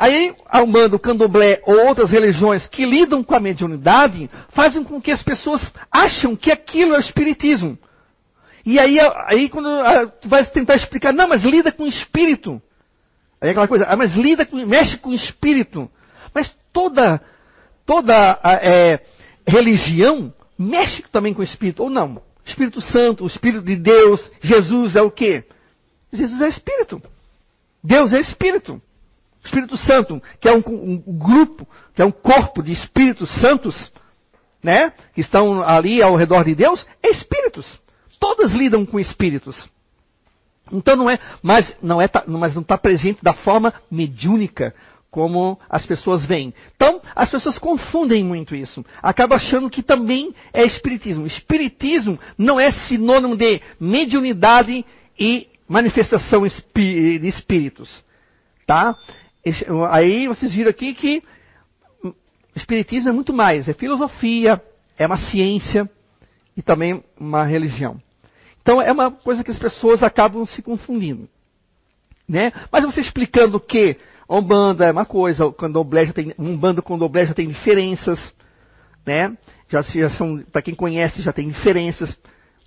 Aí 0.00 0.34
a 0.46 0.62
Umbanda, 0.62 0.96
o 0.96 0.98
Candomblé 0.98 1.60
ou 1.66 1.86
outras 1.86 2.10
religiões 2.10 2.66
que 2.66 2.86
lidam 2.86 3.22
com 3.22 3.34
a 3.34 3.38
mediunidade, 3.38 4.30
fazem 4.48 4.82
com 4.82 4.98
que 4.98 5.10
as 5.10 5.22
pessoas 5.22 5.60
acham 5.92 6.34
que 6.34 6.50
aquilo 6.50 6.94
é 6.94 6.96
o 6.96 7.00
espiritismo. 7.00 7.78
E 8.64 8.78
aí, 8.78 8.98
aí 9.26 9.50
quando 9.50 9.68
tu 10.22 10.26
vai 10.26 10.46
tentar 10.46 10.76
explicar, 10.76 11.12
não, 11.12 11.28
mas 11.28 11.42
lida 11.42 11.70
com 11.70 11.82
o 11.82 11.86
espírito. 11.86 12.62
Aí 13.42 13.48
é 13.48 13.50
aquela 13.50 13.68
coisa, 13.68 13.84
ah, 13.86 13.94
mas 13.94 14.14
lida 14.14 14.46
com, 14.46 14.56
mexe 14.64 14.96
com 14.96 15.10
o 15.10 15.14
espírito. 15.14 15.90
Mas 16.34 16.50
toda, 16.72 17.20
toda 17.84 18.40
é, 18.42 19.00
religião 19.46 20.32
mexe 20.58 21.02
também 21.12 21.34
com 21.34 21.42
o 21.42 21.44
espírito, 21.44 21.82
ou 21.82 21.90
não? 21.90 22.22
Espírito 22.46 22.80
Santo, 22.80 23.24
o 23.24 23.26
Espírito 23.26 23.62
de 23.62 23.76
Deus, 23.76 24.30
Jesus 24.40 24.96
é 24.96 25.02
o 25.02 25.10
quê? 25.10 25.44
Jesus 26.10 26.40
é 26.40 26.48
espírito. 26.48 27.02
Deus 27.84 28.14
é 28.14 28.20
espírito. 28.20 28.80
Espírito 29.44 29.76
Santo, 29.76 30.22
que 30.40 30.48
é 30.48 30.52
um, 30.52 30.62
um, 31.06 31.18
grupo, 31.18 31.66
que 31.94 32.02
é 32.02 32.04
um 32.04 32.10
corpo 32.10 32.62
de 32.62 32.72
espíritos 32.72 33.30
santos, 33.40 33.90
né? 34.62 34.92
Que 35.14 35.20
estão 35.20 35.62
ali 35.62 36.02
ao 36.02 36.14
redor 36.14 36.44
de 36.44 36.54
Deus, 36.54 36.86
é 37.02 37.10
espíritos. 37.10 37.80
Todas 38.18 38.52
lidam 38.52 38.84
com 38.84 39.00
espíritos. 39.00 39.68
Então 40.70 40.94
não 40.94 41.10
é, 41.10 41.18
mas 41.42 41.74
não 41.82 42.00
é, 42.00 42.08
mas 42.26 42.54
não 42.54 42.62
está 42.62 42.78
presente 42.78 43.22
da 43.22 43.32
forma 43.32 43.72
mediúnica 43.90 44.74
como 45.10 45.58
as 45.68 45.84
pessoas 45.84 46.24
veem. 46.24 46.54
Então 46.76 47.00
as 47.16 47.30
pessoas 47.30 47.58
confundem 47.58 48.22
muito 48.22 48.54
isso. 48.54 48.84
Acaba 49.02 49.36
achando 49.36 49.68
que 49.68 49.82
também 49.82 50.32
é 50.52 50.64
espiritismo. 50.64 51.26
Espiritismo 51.26 52.18
não 52.38 52.60
é 52.60 52.70
sinônimo 52.70 53.36
de 53.36 53.60
mediunidade 53.80 54.84
e 55.18 55.48
manifestação 55.68 56.46
de 56.46 57.28
espíritos. 57.28 57.90
Tá? 58.66 58.96
Aí 59.90 60.28
vocês 60.28 60.52
viram 60.52 60.70
aqui 60.70 60.94
que 60.94 61.22
Espiritismo 62.54 63.08
é 63.08 63.12
muito 63.12 63.32
mais, 63.32 63.68
é 63.68 63.72
filosofia, 63.72 64.62
é 64.98 65.06
uma 65.06 65.16
ciência 65.16 65.88
e 66.56 66.62
também 66.62 67.02
uma 67.18 67.44
religião. 67.44 68.00
Então 68.60 68.82
é 68.82 68.90
uma 68.92 69.10
coisa 69.10 69.44
que 69.44 69.50
as 69.50 69.58
pessoas 69.58 70.02
acabam 70.02 70.44
se 70.44 70.62
confundindo. 70.62 71.28
Né? 72.28 72.52
Mas 72.70 72.84
você 72.84 73.00
explicando 73.00 73.58
que 73.58 73.96
a 74.28 74.36
Umbanda 74.36 74.84
é 74.84 74.92
uma 74.92 75.04
coisa, 75.04 75.46
o 75.46 75.52
Candomblé 75.52 76.06
já 76.06 76.12
tem, 76.12 76.34
Umbanda 76.38 76.80
e 76.80 76.82
Candomblé 76.82 77.26
já 77.26 77.34
tem 77.34 77.48
diferenças, 77.48 78.20
né? 79.04 79.36
Já, 79.68 79.82
já 79.82 80.10
são, 80.10 80.38
para 80.52 80.62
quem 80.62 80.74
conhece, 80.74 81.22
já 81.22 81.32
tem 81.32 81.48
diferenças. 81.48 82.16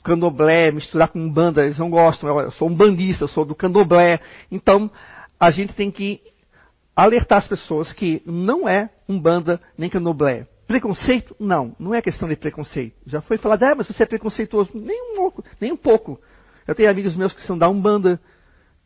Candomblé, 0.04 0.72
misturar 0.72 1.08
com 1.10 1.20
Umbanda, 1.20 1.64
eles 1.64 1.78
não 1.78 1.90
gostam. 1.90 2.28
Eu, 2.28 2.40
eu 2.42 2.52
sou 2.52 2.70
um 2.70 2.76
bandista, 2.76 3.24
eu 3.24 3.30
sou 3.30 3.46
do 3.46 3.56
Candomblé. 3.56 4.20
Então, 4.52 4.92
a 5.40 5.52
gente 5.52 5.74
tem 5.74 5.90
que 5.90 6.20
alertar 6.96 7.40
as 7.40 7.48
pessoas 7.48 7.92
que 7.92 8.22
não 8.26 8.68
é 8.68 8.90
Umbanda 9.08 9.60
nem 9.78 9.90
Candomblé. 9.90 10.48
Preconceito? 10.68 11.36
Não, 11.40 11.76
não 11.80 11.94
é 11.94 12.02
questão 12.02 12.28
de 12.28 12.36
preconceito. 12.36 12.96
Já 13.06 13.22
foi 13.22 13.38
falado, 13.38 13.64
ah, 13.64 13.76
mas 13.76 13.88
você 13.88 14.04
é 14.04 14.06
preconceituoso. 14.06 14.72
Nem 14.74 15.12
um 15.12 15.16
pouco, 15.16 15.44
nem 15.60 15.72
um 15.72 15.78
pouco. 15.78 16.20
Eu 16.68 16.74
tenho 16.74 16.90
amigos 16.90 17.16
meus 17.16 17.34
que 17.34 17.42
são 17.42 17.58
da 17.58 17.70
Umbanda, 17.70 18.20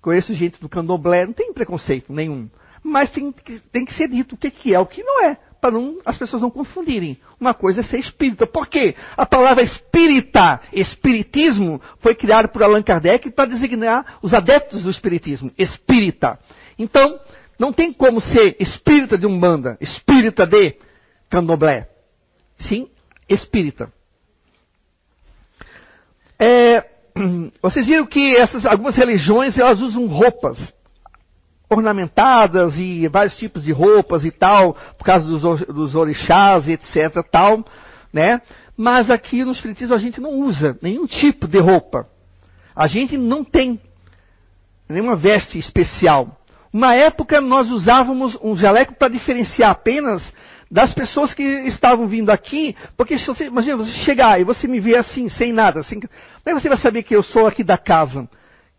conheço 0.02 0.34
gente 0.34 0.60
do 0.60 0.67
Candomblé, 0.67 1.26
não 1.26 1.34
tem 1.34 1.54
preconceito 1.54 2.12
nenhum. 2.12 2.50
Mas 2.84 3.12
tem, 3.12 3.34
tem 3.72 3.86
que 3.86 3.93
ser 3.93 4.08
dito 4.08 4.36
o 4.36 4.38
que, 4.38 4.50
que 4.50 4.74
é, 4.74 4.80
o 4.80 4.86
que 4.86 5.04
não 5.04 5.26
é, 5.26 5.38
para 5.62 5.72
não, 5.72 6.00
as 6.06 6.17
pessoas 6.17 6.41
não 6.41 6.50
confundirem. 6.50 7.20
Uma 7.39 7.54
coisa 7.54 7.82
é 7.82 7.84
ser 7.84 8.00
espírita. 8.00 8.48
Por 8.48 8.67
quê? 8.67 8.96
A 9.15 9.26
palavra 9.26 9.63
espírita, 9.63 10.62
espiritismo, 10.72 11.82
foi 12.00 12.15
criada 12.15 12.48
por 12.48 12.63
Allan 12.63 12.82
Kardec 12.82 13.30
para 13.32 13.50
designar 13.50 14.17
os 14.22 14.34
adeptos 14.34 14.84
do 14.84 14.89
espiritismo. 14.89 15.52
Espírita. 15.58 16.39
Então, 16.78 17.20
não 17.60 17.74
tem 17.74 17.91
como 17.91 18.22
ser 18.22 18.56
espírita 18.60 19.17
de 19.17 19.26
Umbanda, 19.26 19.78
espírita 19.82 20.46
de 20.46 20.76
Candomblé. 21.30 21.89
Sim, 22.60 22.88
espírita. 23.28 23.91
É, 26.39 26.86
vocês 27.62 27.86
viram 27.86 28.06
que 28.06 28.36
essas, 28.38 28.65
algumas 28.65 28.96
religiões 28.96 29.58
elas 29.58 29.82
usam 29.82 30.06
roupas 30.06 30.58
ornamentadas 31.70 32.78
e 32.78 33.08
vários 33.10 33.36
tipos 33.36 33.63
de 33.63 33.72
roupas 33.72 34.24
e 34.24 34.32
tal, 34.32 34.74
por 34.98 35.04
causa 35.04 35.28
dos, 35.28 35.62
dos 35.67 35.96
orixás 35.96 36.67
etc. 36.67 37.22
tal, 37.30 37.65
né? 38.13 38.41
Mas 38.78 39.10
aqui 39.10 39.43
no 39.43 39.52
Espiritismo 39.52 39.96
a 39.96 39.98
gente 39.98 40.22
não 40.22 40.39
usa 40.39 40.78
nenhum 40.82 41.06
tipo 41.06 41.48
de 41.48 41.60
roupa. 41.60 42.08
A 42.76 42.88
gente 42.88 43.17
não 43.17 43.43
tem 43.43 43.82
nenhuma 44.88 45.15
veste 45.15 45.58
especial. 45.58 46.39
Uma 46.78 46.94
época 46.94 47.42
nós 47.42 47.72
usávamos 47.72 48.38
um 48.40 48.56
jaleco 48.56 48.94
para 48.94 49.08
diferenciar 49.08 49.72
apenas 49.72 50.32
das 50.70 50.94
pessoas 50.94 51.34
que 51.34 51.42
estavam 51.42 52.08
vindo 52.08 52.30
aqui, 52.30 52.76
porque 52.96 53.18
se 53.18 53.26
você, 53.26 53.46
imagina, 53.46 53.78
você 53.78 53.92
chegar 54.04 54.40
e 54.40 54.44
você 54.44 54.68
me 54.68 54.80
ver 54.80 54.98
assim, 54.98 55.28
sem 55.28 55.52
nada, 55.52 55.80
assim, 55.80 56.00
como 56.00 56.12
é 56.46 56.54
que 56.54 56.60
você 56.60 56.70
vai 56.70 56.78
saber 56.78 57.02
que 57.02 57.16
eu 57.16 57.24
sou 57.24 57.48
aqui 57.48 57.63
da 57.63 57.80
casa? 57.80 58.30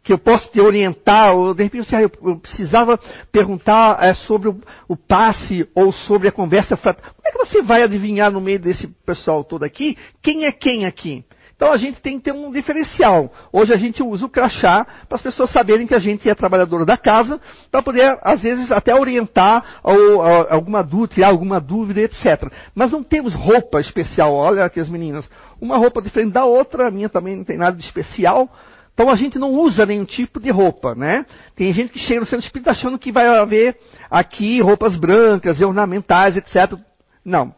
Que 0.04 0.12
eu 0.12 0.18
posso 0.18 0.48
te 0.48 0.60
orientar, 0.60 1.34
ou 1.34 1.52
de 1.52 1.64
repente 1.64 1.92
eu, 1.92 2.12
eu 2.22 2.38
precisava 2.38 3.00
perguntar 3.32 3.98
é, 4.00 4.14
sobre 4.14 4.48
o, 4.48 4.60
o, 4.86 4.96
passe 4.96 5.68
ou 5.74 5.90
sobre 5.92 6.28
a 6.28 6.32
conversa 6.32 6.76
fraterna. 6.76 7.10
Como 7.16 7.26
é 7.26 7.32
que 7.32 7.38
você 7.50 7.62
vai 7.62 7.82
adivinhar 7.82 8.30
no 8.30 8.40
meio 8.40 8.60
desse 8.60 8.86
pessoal 9.04 9.42
todo 9.42 9.64
aqui 9.64 9.98
quem 10.22 10.44
é 10.44 10.52
quem 10.52 10.86
aqui? 10.86 11.24
Então 11.58 11.72
a 11.72 11.76
gente 11.76 12.00
tem 12.00 12.18
que 12.18 12.24
ter 12.26 12.32
um 12.32 12.52
diferencial. 12.52 13.32
Hoje 13.52 13.74
a 13.74 13.76
gente 13.76 14.00
usa 14.00 14.24
o 14.24 14.28
crachá 14.28 14.86
para 15.08 15.16
as 15.16 15.22
pessoas 15.22 15.50
saberem 15.50 15.88
que 15.88 15.94
a 15.94 15.98
gente 15.98 16.30
é 16.30 16.32
trabalhador 16.32 16.86
da 16.86 16.96
casa, 16.96 17.40
para 17.68 17.82
poder, 17.82 18.16
às 18.22 18.42
vezes, 18.42 18.70
até 18.70 18.94
orientar 18.94 19.80
ou, 19.82 20.18
ou, 20.18 20.22
alguma 20.22 20.84
dúvida, 20.84 21.14
tirar 21.14 21.28
alguma 21.30 21.60
dúvida, 21.60 22.00
etc. 22.00 22.48
Mas 22.76 22.92
não 22.92 23.02
temos 23.02 23.34
roupa 23.34 23.80
especial. 23.80 24.32
Olha 24.34 24.66
aqui 24.66 24.78
as 24.78 24.88
meninas. 24.88 25.28
Uma 25.60 25.76
roupa 25.76 26.00
diferente 26.00 26.32
da 26.32 26.44
outra, 26.44 26.86
a 26.86 26.90
minha 26.92 27.08
também 27.08 27.34
não 27.34 27.42
tem 27.42 27.56
nada 27.56 27.76
de 27.76 27.82
especial. 27.82 28.48
Então 28.94 29.10
a 29.10 29.16
gente 29.16 29.36
não 29.36 29.50
usa 29.50 29.84
nenhum 29.84 30.04
tipo 30.04 30.38
de 30.38 30.50
roupa, 30.50 30.94
né? 30.94 31.26
Tem 31.56 31.72
gente 31.72 31.90
que 31.92 31.98
chega 31.98 32.20
no 32.20 32.26
centro 32.26 32.46
espírita 32.46 32.70
achando 32.70 33.00
que 33.00 33.10
vai 33.10 33.26
haver 33.26 33.76
aqui 34.08 34.60
roupas 34.60 34.94
brancas, 34.94 35.60
ornamentais, 35.60 36.36
etc. 36.36 36.78
Não. 37.24 37.52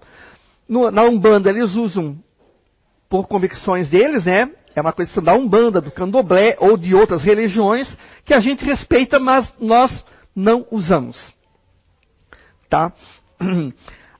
No, 0.66 0.90
na 0.90 1.02
Umbanda 1.02 1.50
eles 1.50 1.74
usam 1.74 2.16
por 3.11 3.27
convicções 3.27 3.88
deles, 3.88 4.25
né? 4.25 4.49
É 4.75 4.81
uma 4.81 4.92
questão 4.92 5.23
da 5.23 5.35
Umbanda, 5.35 5.81
do 5.81 5.90
Candomblé 5.90 6.57
ou 6.61 6.77
de 6.77 6.94
outras 6.94 7.25
religiões 7.25 7.92
que 8.25 8.33
a 8.33 8.38
gente 8.38 8.64
respeita, 8.64 9.18
mas 9.18 9.53
nós 9.61 10.05
não 10.35 10.64
usamos. 10.70 11.18
Tá? 12.68 12.92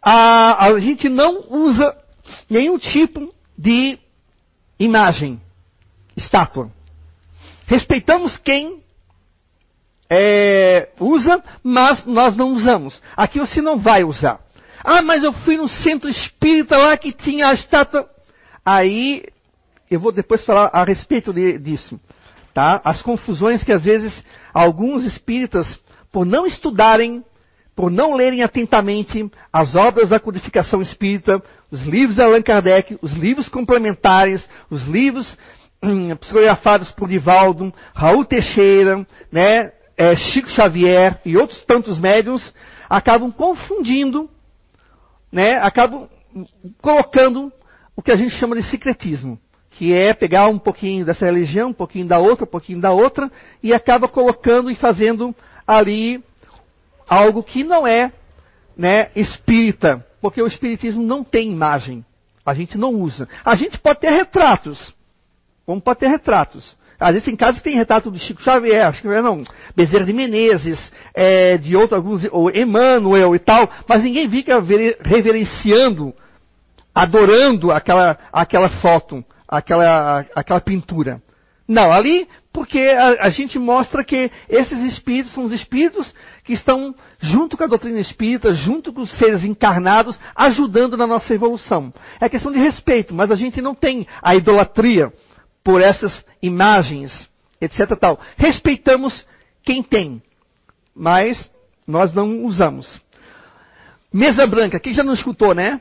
A, 0.03 0.65
a 0.65 0.81
gente 0.81 1.11
não 1.11 1.45
usa 1.51 1.95
nenhum 2.49 2.79
tipo 2.79 3.35
de 3.57 3.99
imagem, 4.79 5.39
estátua. 6.17 6.71
Respeitamos 7.67 8.39
quem 8.39 8.83
é, 10.09 10.89
usa, 10.99 11.45
mas 11.63 12.07
nós 12.07 12.35
não 12.35 12.53
usamos. 12.53 13.01
Aqui 13.15 13.39
você 13.39 13.61
não 13.61 13.79
vai 13.79 14.03
usar. 14.03 14.41
Ah, 14.83 15.03
mas 15.03 15.23
eu 15.23 15.35
fui 15.35 15.59
no 15.59 15.69
centro 15.69 16.09
espírita 16.09 16.79
lá 16.79 16.97
que 16.97 17.13
tinha 17.13 17.49
a 17.49 17.53
estátua. 17.53 18.09
Aí 18.73 19.25
eu 19.91 19.99
vou 19.99 20.13
depois 20.13 20.45
falar 20.45 20.71
a 20.73 20.85
respeito 20.85 21.33
de, 21.33 21.59
disso. 21.59 21.99
Tá? 22.55 22.81
As 22.85 23.03
confusões 23.03 23.65
que 23.65 23.73
às 23.73 23.83
vezes 23.83 24.13
alguns 24.55 25.03
espíritas, 25.03 25.67
por 26.13 26.25
não 26.25 26.47
estudarem, 26.47 27.25
por 27.75 27.91
não 27.91 28.15
lerem 28.15 28.45
atentamente 28.45 29.29
as 29.53 29.75
obras 29.75 30.11
da 30.11 30.21
codificação 30.21 30.81
espírita, 30.81 31.43
os 31.69 31.83
livros 31.83 32.15
de 32.15 32.23
Allan 32.23 32.43
Kardec, 32.43 32.97
os 33.03 33.11
livros 33.11 33.49
complementares, 33.49 34.41
os 34.71 34.85
livros 34.85 35.37
hum, 35.83 36.15
psicografados 36.15 36.93
por 36.93 37.09
Divaldo, 37.09 37.75
Raul 37.93 38.25
Teixeira, 38.25 39.05
né, 39.33 39.73
é, 39.97 40.15
Chico 40.15 40.49
Xavier 40.49 41.21
e 41.25 41.37
outros 41.37 41.65
tantos 41.65 41.99
médiums, 41.99 42.55
acabam 42.89 43.33
confundindo, 43.33 44.31
né, 45.33 45.59
acabam 45.59 46.09
colocando 46.81 47.53
o 48.01 48.03
que 48.03 48.11
a 48.11 48.17
gente 48.17 48.35
chama 48.37 48.57
de 48.57 48.63
secretismo, 48.63 49.39
que 49.73 49.93
é 49.93 50.15
pegar 50.15 50.47
um 50.49 50.59
pouquinho 50.59 51.05
dessa 51.05 51.27
religião, 51.27 51.69
um 51.69 51.75
pouquinho 51.75 52.07
da 52.07 52.19
outra, 52.19 52.45
um 52.45 52.49
pouquinho 52.49 52.81
da 52.81 52.93
outra, 52.93 53.31
e 53.63 53.75
acaba 53.75 54.09
colocando 54.09 54.71
e 54.71 54.75
fazendo 54.75 55.37
ali 55.67 56.25
algo 57.07 57.43
que 57.43 57.63
não 57.63 57.87
é 57.87 58.11
né, 58.75 59.11
espírita, 59.15 60.03
porque 60.19 60.41
o 60.41 60.47
espiritismo 60.47 61.03
não 61.03 61.23
tem 61.23 61.53
imagem. 61.53 62.03
A 62.45 62.55
gente 62.55 62.79
não 62.79 62.95
usa. 62.95 63.29
A 63.45 63.55
gente 63.55 63.79
pode 63.79 64.01
ter 64.01 64.11
retratos. 64.11 64.95
Vamos 65.67 65.85
pode 65.85 66.01
ter 66.01 66.09
retratos. 66.09 66.75
Às 66.99 67.11
vezes 67.11 67.25
tem 67.27 67.37
casos 67.37 67.61
que 67.61 67.65
tem 67.65 67.77
retrato 67.77 68.11
do 68.11 68.19
Chico 68.19 68.43
Xavier, 68.43 68.87
acho 68.87 69.03
que 69.03 69.09
não, 69.09 69.43
Bezerra 69.77 70.07
de 70.07 70.13
Menezes, 70.15 70.91
é, 71.13 71.59
de 71.59 71.77
outros 71.77 71.99
alguns, 71.99 72.25
ou 72.33 72.51
Emmanuel 72.51 73.35
e 73.35 73.39
tal, 73.39 73.69
mas 73.87 74.03
ninguém 74.03 74.29
fica 74.31 74.59
reverenciando 75.03 76.15
adorando 76.95 77.71
aquela, 77.71 78.19
aquela 78.33 78.69
foto, 78.69 79.25
aquela, 79.49 80.27
aquela 80.35 80.61
pintura. 80.61 81.23
Não, 81.67 81.93
ali 81.93 82.27
porque 82.53 82.81
a, 82.81 83.27
a, 83.27 83.31
gente 83.31 83.59
mostra 83.59 84.03
que 84.03 84.31
esses 84.49 84.79
espíritos 84.93 85.33
são 85.33 85.45
os 85.45 85.53
espíritos 85.53 86.13
que 86.43 86.53
estão 86.53 86.95
junto 87.21 87.57
com 87.57 87.63
a 87.63 87.69
doutrina 87.69 88.01
espírita, 88.01 88.53
junto 88.53 88.93
com 88.93 89.03
os 89.03 89.19
seres 89.19 89.45
encarnados, 89.45 90.19
ajudando 90.35 90.97
na 90.97 91.07
nossa 91.07 91.33
evolução. 91.33 91.95
É 92.21 92.29
questão 92.29 92.51
de 92.51 92.59
respeito, 92.59 93.15
mas 93.15 93.31
a 93.31 93.37
gente 93.37 93.61
não 93.61 93.75
tem 93.75 94.05
a 94.21 94.35
idolatria 94.35 95.13
por 95.63 95.81
essas 95.81 96.25
imagens, 96.43 97.29
etc. 97.61 97.97
Tal. 97.97 98.19
Respeitamos 98.37 99.25
quem 99.63 99.81
tem, 99.81 100.21
mas 100.95 101.49
nós 101.87 102.13
não 102.13 102.45
usamos. 102.45 103.01
Mesa 104.13 104.45
branca, 104.45 104.81
quem 104.81 104.93
já 104.93 105.05
não 105.05 105.13
escutou, 105.13 105.55
né? 105.55 105.81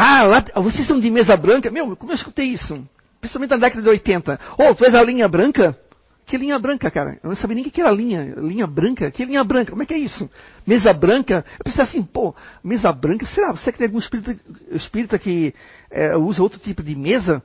Ah, 0.00 0.22
lá, 0.22 0.44
vocês 0.62 0.86
são 0.86 1.00
de 1.00 1.10
mesa 1.10 1.36
branca? 1.36 1.72
Meu, 1.72 1.96
como 1.96 2.12
eu 2.12 2.14
escutei 2.14 2.46
isso? 2.46 2.88
Principalmente 3.20 3.50
na 3.50 3.56
década 3.56 3.82
de 3.82 3.88
80. 3.88 4.38
Oh, 4.56 4.72
tu 4.72 4.84
és 4.84 4.94
a 4.94 5.02
linha 5.02 5.26
branca? 5.26 5.76
Que 6.24 6.36
linha 6.36 6.56
branca, 6.56 6.88
cara? 6.88 7.18
Eu 7.20 7.30
não 7.30 7.34
sabia 7.34 7.56
nem 7.56 7.66
o 7.66 7.70
que 7.70 7.80
era 7.80 7.90
linha. 7.90 8.32
Linha 8.36 8.64
branca? 8.64 9.10
Que 9.10 9.24
linha 9.24 9.42
branca? 9.42 9.72
Como 9.72 9.82
é 9.82 9.86
que 9.86 9.94
é 9.94 9.98
isso? 9.98 10.30
Mesa 10.64 10.92
branca? 10.92 11.44
Eu 11.58 11.64
pensei 11.64 11.82
assim, 11.82 12.00
pô, 12.00 12.32
mesa 12.62 12.92
branca? 12.92 13.26
Será? 13.26 13.50
Você 13.50 13.72
que 13.72 13.78
tem 13.78 13.88
algum 13.88 13.98
espírita, 13.98 14.36
espírita 14.70 15.18
que 15.18 15.52
é, 15.90 16.16
usa 16.16 16.44
outro 16.44 16.60
tipo 16.60 16.80
de 16.80 16.94
mesa? 16.94 17.42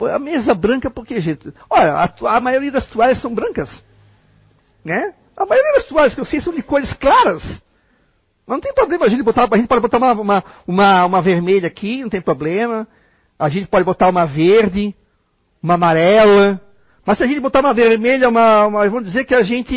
A 0.00 0.18
mesa 0.18 0.54
branca 0.54 0.90
por 0.90 1.06
que, 1.06 1.20
gente? 1.20 1.54
Olha, 1.70 1.92
a, 1.92 2.36
a 2.36 2.40
maioria 2.40 2.72
das 2.72 2.86
toalhas 2.86 3.20
são 3.20 3.32
brancas. 3.32 3.70
Né? 4.84 5.14
A 5.36 5.46
maioria 5.46 5.74
das 5.74 5.86
toalhas 5.86 6.16
que 6.16 6.20
eu 6.20 6.24
sei 6.24 6.40
são 6.40 6.52
de 6.52 6.64
cores 6.64 6.92
claras. 6.94 7.44
Mas 8.46 8.56
não 8.56 8.60
tem 8.60 8.74
problema 8.74 9.06
a 9.06 9.08
gente 9.08 9.22
botar, 9.22 9.48
a 9.50 9.56
gente 9.56 9.68
pode 9.68 9.80
botar 9.80 9.98
uma, 9.98 10.12
uma, 10.12 10.44
uma, 10.66 11.04
uma 11.06 11.22
vermelha 11.22 11.66
aqui, 11.66 12.02
não 12.02 12.08
tem 12.08 12.20
problema. 12.20 12.86
A 13.38 13.48
gente 13.48 13.68
pode 13.68 13.84
botar 13.84 14.08
uma 14.08 14.24
verde, 14.26 14.94
uma 15.62 15.74
amarela, 15.74 16.60
Mas 17.04 17.18
se 17.18 17.24
a 17.24 17.26
gente 17.26 17.40
botar 17.40 17.60
uma 17.60 17.74
vermelha, 17.74 18.28
uma, 18.28 18.66
uma, 18.66 18.88
vamos 18.88 19.06
dizer 19.06 19.24
que 19.24 19.34
a 19.34 19.42
gente 19.42 19.74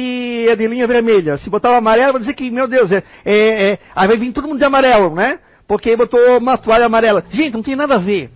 é 0.48 0.56
de 0.56 0.68
linha 0.68 0.86
vermelha. 0.86 1.38
Se 1.40 1.50
botar 1.50 1.70
uma 1.70 1.80
amarela, 1.80 2.12
vão 2.12 2.22
dizer 2.22 2.36
que, 2.36 2.52
meu 2.52 2.68
Deus, 2.68 2.92
é, 2.92 3.04
é, 3.26 3.72
é, 3.72 3.80
aí 3.96 4.08
vai 4.08 4.18
vir 4.18 4.32
todo 4.32 4.48
mundo 4.48 4.60
de 4.60 4.66
amarelo, 4.66 5.14
né? 5.16 5.40
Porque 5.68 5.96
botou 5.96 6.38
uma 6.38 6.58
toalha 6.58 6.86
amarela. 6.86 7.24
Gente, 7.32 7.54
não 7.54 7.64
tem 7.64 7.76
nada 7.76 7.96
a 7.96 8.00
ver. 8.00 8.30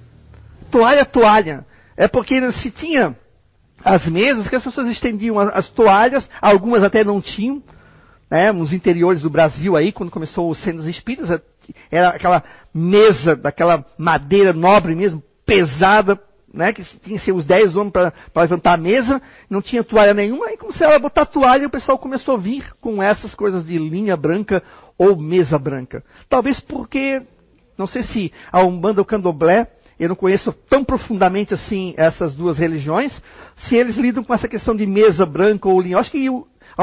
Toalha, 0.72 1.06
toalha. 1.06 1.66
É 1.96 2.08
porque 2.08 2.52
se 2.54 2.72
tinha 2.72 3.16
as 3.84 4.08
mesas 4.08 4.50
que 4.50 4.56
as 4.56 4.64
pessoas 4.64 4.88
estendiam 4.88 5.38
as 5.38 5.70
toalhas, 5.70 6.28
algumas 6.42 6.84
até 6.84 7.04
não 7.04 7.22
tinham, 7.22 7.62
né? 8.30 8.52
Nos 8.52 8.72
interiores 8.72 9.22
do 9.22 9.30
Brasil 9.30 9.76
aí, 9.76 9.92
quando 9.92 10.12
começou 10.12 10.50
os 10.50 10.62
centros 10.62 10.88
espíritas, 10.88 11.42
era 11.92 12.10
aquela 12.10 12.44
mesa 12.74 13.36
daquela 13.36 13.86
madeira 13.98 14.54
nobre 14.54 14.96
mesmo, 14.96 15.24
pesada, 15.46 16.20
né, 16.54 16.74
que 16.74 16.84
tinha 17.00 17.20
seus 17.20 17.46
10 17.46 17.76
homens 17.76 17.92
para 17.92 18.14
levantar 18.36 18.74
a 18.74 18.78
mesa, 18.78 19.22
não 19.50 19.62
tinha 19.62 19.84
toalha 19.84 20.14
nenhuma, 20.14 20.48
aí 20.48 20.58
começaram 20.58 20.96
a 20.96 21.00
botar 21.00 21.26
toalha 21.26 21.64
e 21.64 21.68
o 21.68 21.72
pessoal 21.72 21.98
começou 21.98 22.36
a 22.36 22.38
vir 22.38 22.74
com 22.82 23.02
essas 23.02 23.36
coisas 23.36 23.66
de 23.66 23.78
linha 23.78 24.18
branca 24.18 24.64
ou 24.98 25.16
mesa 25.16 25.58
branca. 25.60 26.04
Talvez 26.28 26.60
porque, 26.60 27.22
não 27.78 27.88
sei 27.88 28.04
se 28.04 28.34
a 28.52 28.64
Umbanda 28.64 29.02
ou 29.02 29.06
Candomblé, 29.06 29.68
eu 30.00 30.10
não 30.10 30.16
conheço 30.16 30.54
tão 30.70 30.84
profundamente 30.84 31.54
assim 31.54 31.94
essas 31.98 32.34
duas 32.34 32.58
religiões, 32.58 33.22
se 33.68 33.76
eles 33.76 33.98
lidam 33.98 34.24
com 34.24 34.34
essa 34.34 34.48
questão 34.48 34.76
de 34.76 34.86
mesa 34.86 35.26
branca 35.26 35.68
ou 35.68 35.82
linha. 35.82 35.96
Eu 35.96 36.00
acho 36.00 36.10
que, 36.10 36.26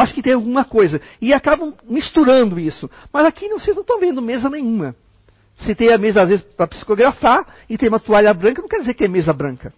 acho 0.01 0.15
que 0.15 0.23
tem 0.23 0.35
alguma 0.35 0.65
coisa. 0.65 1.01
E 1.21 1.33
acabam 1.33 1.75
misturando 1.85 2.59
isso. 2.59 2.91
Mas 3.13 3.25
aqui 3.27 3.49
vocês 3.49 3.75
não 3.75 3.83
estão 3.83 3.99
vendo 3.99 4.21
mesa 4.21 4.49
nenhuma. 4.51 4.95
Se 5.59 5.75
tem 5.75 5.93
a 5.93 5.99
mesa, 5.99 6.23
às 6.23 6.29
vezes, 6.29 6.45
para 6.45 6.67
psicografar 6.67 7.47
e 7.69 7.79
tem 7.79 7.89
uma 7.89 8.01
toalha 8.01 8.35
branca, 8.35 8.61
não 8.61 8.69
quer 8.69 8.81
dizer 8.81 8.95
que 8.95 9.05
é 9.05 9.09
mesa 9.09 9.33
branca. 9.33 9.73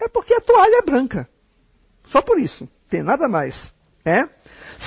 É 0.00 0.08
porque 0.08 0.34
a 0.34 0.40
toalha 0.40 0.78
é 0.78 0.82
branca. 0.82 1.28
Só 2.06 2.20
por 2.20 2.38
isso. 2.40 2.68
Tem 2.88 3.02
nada 3.02 3.28
mais. 3.28 3.54
É? 4.04 4.28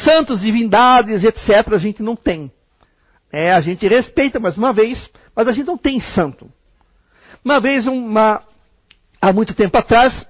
Santos, 0.03 0.41
divindades, 0.41 1.23
etc., 1.23 1.73
a 1.73 1.77
gente 1.77 2.01
não 2.01 2.15
tem. 2.15 2.51
É, 3.31 3.53
a 3.53 3.61
gente 3.61 3.87
respeita 3.87 4.39
mais 4.39 4.57
uma 4.57 4.73
vez, 4.73 5.09
mas 5.35 5.47
a 5.47 5.51
gente 5.51 5.67
não 5.67 5.77
tem 5.77 5.99
santo. 5.99 6.51
Uma 7.43 7.59
vez, 7.59 7.87
uma, 7.87 8.43
há 9.21 9.31
muito 9.31 9.53
tempo 9.53 9.77
atrás, 9.77 10.25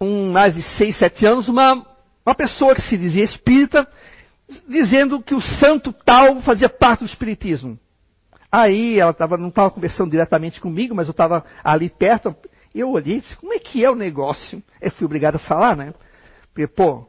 um, 0.00 0.30
mais 0.30 0.54
de 0.54 0.62
seis, 0.76 0.96
sete 0.98 1.26
anos, 1.26 1.48
uma, 1.48 1.84
uma 2.26 2.34
pessoa 2.34 2.74
que 2.74 2.82
se 2.82 2.98
dizia 2.98 3.22
espírita, 3.22 3.86
dizendo 4.68 5.22
que 5.22 5.34
o 5.34 5.40
santo 5.40 5.92
tal 5.92 6.42
fazia 6.42 6.68
parte 6.68 7.00
do 7.00 7.06
espiritismo. 7.06 7.78
Aí 8.50 8.98
ela 8.98 9.12
tava, 9.12 9.36
não 9.36 9.48
estava 9.48 9.70
conversando 9.70 10.10
diretamente 10.10 10.60
comigo, 10.60 10.94
mas 10.94 11.06
eu 11.06 11.12
estava 11.12 11.44
ali 11.62 11.88
perto. 11.88 12.34
Eu 12.74 12.90
olhei 12.90 13.18
e 13.18 13.20
disse, 13.20 13.36
como 13.36 13.52
é 13.52 13.58
que 13.58 13.84
é 13.84 13.90
o 13.90 13.94
negócio? 13.94 14.62
Eu 14.80 14.90
fui 14.90 15.06
obrigado 15.06 15.36
a 15.36 15.40
falar, 15.40 15.76
né? 15.76 15.94
Porque, 16.52 16.66
pô. 16.66 17.06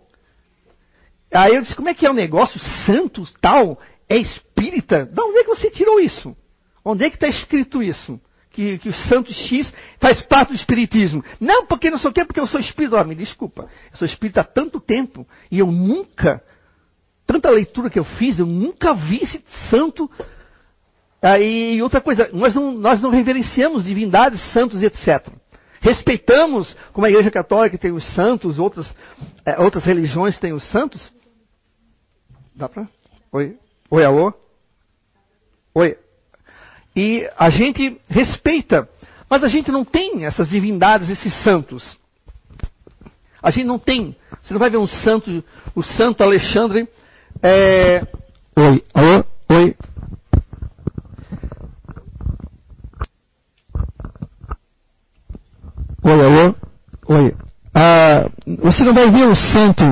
Aí 1.34 1.56
eu 1.56 1.62
disse, 1.62 1.76
como 1.76 1.90
é 1.90 1.94
que 1.94 2.06
é 2.06 2.10
o 2.10 2.14
negócio? 2.14 2.60
Santos, 2.86 3.34
tal, 3.42 3.80
é 4.08 4.18
espírita? 4.18 5.06
De 5.06 5.20
onde 5.20 5.40
é 5.40 5.44
que 5.44 5.50
você 5.50 5.70
tirou 5.72 6.00
isso? 6.00 6.36
Onde 6.86 7.06
é 7.06 7.10
que 7.10 7.16
está 7.16 7.28
escrito 7.28 7.82
isso? 7.82 8.20
Que, 8.58 8.80
que 8.80 8.90
o 8.90 8.94
santo 8.94 9.32
X 9.32 9.72
faz 10.00 10.20
parte 10.24 10.50
do 10.50 10.56
espiritismo. 10.56 11.24
Não, 11.40 11.68
porque 11.68 11.92
não 11.92 12.00
sei 12.00 12.10
o 12.10 12.14
quê, 12.14 12.26
porque 12.26 12.40
eu 12.40 12.48
sou 12.48 12.60
espírita. 12.60 13.04
Me 13.04 13.14
desculpa, 13.14 13.70
eu 13.92 13.98
sou 14.00 14.08
espírita 14.08 14.42
há 14.42 14.44
tanto 14.44 14.80
tempo 14.80 15.28
e 15.52 15.60
eu 15.60 15.68
nunca, 15.68 16.42
tanta 17.28 17.52
leitura 17.52 17.88
que 17.88 18.00
eu 18.00 18.04
fiz, 18.04 18.40
eu 18.40 18.48
nunca 18.48 18.96
vi 18.96 19.20
esse 19.22 19.44
santo 19.70 20.10
ah, 21.22 21.38
e 21.38 21.80
outra 21.84 22.02
coisa, 22.02 22.32
nós 22.34 22.56
não, 22.56 22.72
nós 22.72 23.00
não 23.00 23.12
reverenciamos 23.12 23.84
divindades, 23.84 24.42
santos 24.54 24.82
e 24.82 24.88
etc. 24.88 25.28
Respeitamos, 25.80 26.76
como 26.94 27.06
a 27.06 27.12
Igreja 27.12 27.30
Católica 27.30 27.78
tem 27.78 27.92
os 27.92 28.08
santos, 28.16 28.58
outras, 28.58 28.92
é, 29.46 29.60
outras 29.60 29.84
religiões 29.84 30.40
têm 30.40 30.52
os 30.52 30.64
santos. 30.72 31.12
Dá 32.56 32.68
pra? 32.68 32.88
Oi? 33.32 33.56
Oi, 33.92 34.04
alô? 34.04 34.34
Oi. 35.76 35.96
E 36.98 37.30
a 37.38 37.52
gente 37.52 38.02
respeita, 38.10 38.90
mas 39.30 39.44
a 39.44 39.48
gente 39.48 39.72
não 39.72 39.86
tem 39.86 40.26
essas 40.26 40.50
divindades, 40.50 41.12
esses 41.12 41.32
santos. 41.44 41.96
A 43.40 43.52
gente 43.52 43.68
não 43.68 43.78
tem. 43.78 44.16
Você 44.42 44.52
não 44.52 44.60
vai 44.60 44.72
ver 44.72 44.78
um 44.78 44.88
santo, 44.88 45.44
o 45.76 45.84
santo 45.84 46.24
Alexandre. 46.24 46.90
É... 47.44 48.02
Oi, 48.56 48.84
alô? 48.96 49.24
Oi. 49.50 49.76
Oi, 56.04 56.26
alô? 56.26 56.56
Oi. 57.10 57.36
Ah, 57.76 58.28
você 58.64 58.84
não 58.84 58.96
vai 58.96 59.12
ver 59.12 59.28
o 59.28 59.36
santo, 59.36 59.84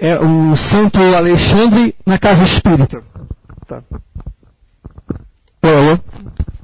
é, 0.00 0.18
o 0.18 0.56
santo 0.56 0.98
Alexandre 0.98 1.94
na 2.06 2.18
casa 2.18 2.44
espírita. 2.44 3.04
Tá. 3.68 3.82
Alô? 5.62 5.96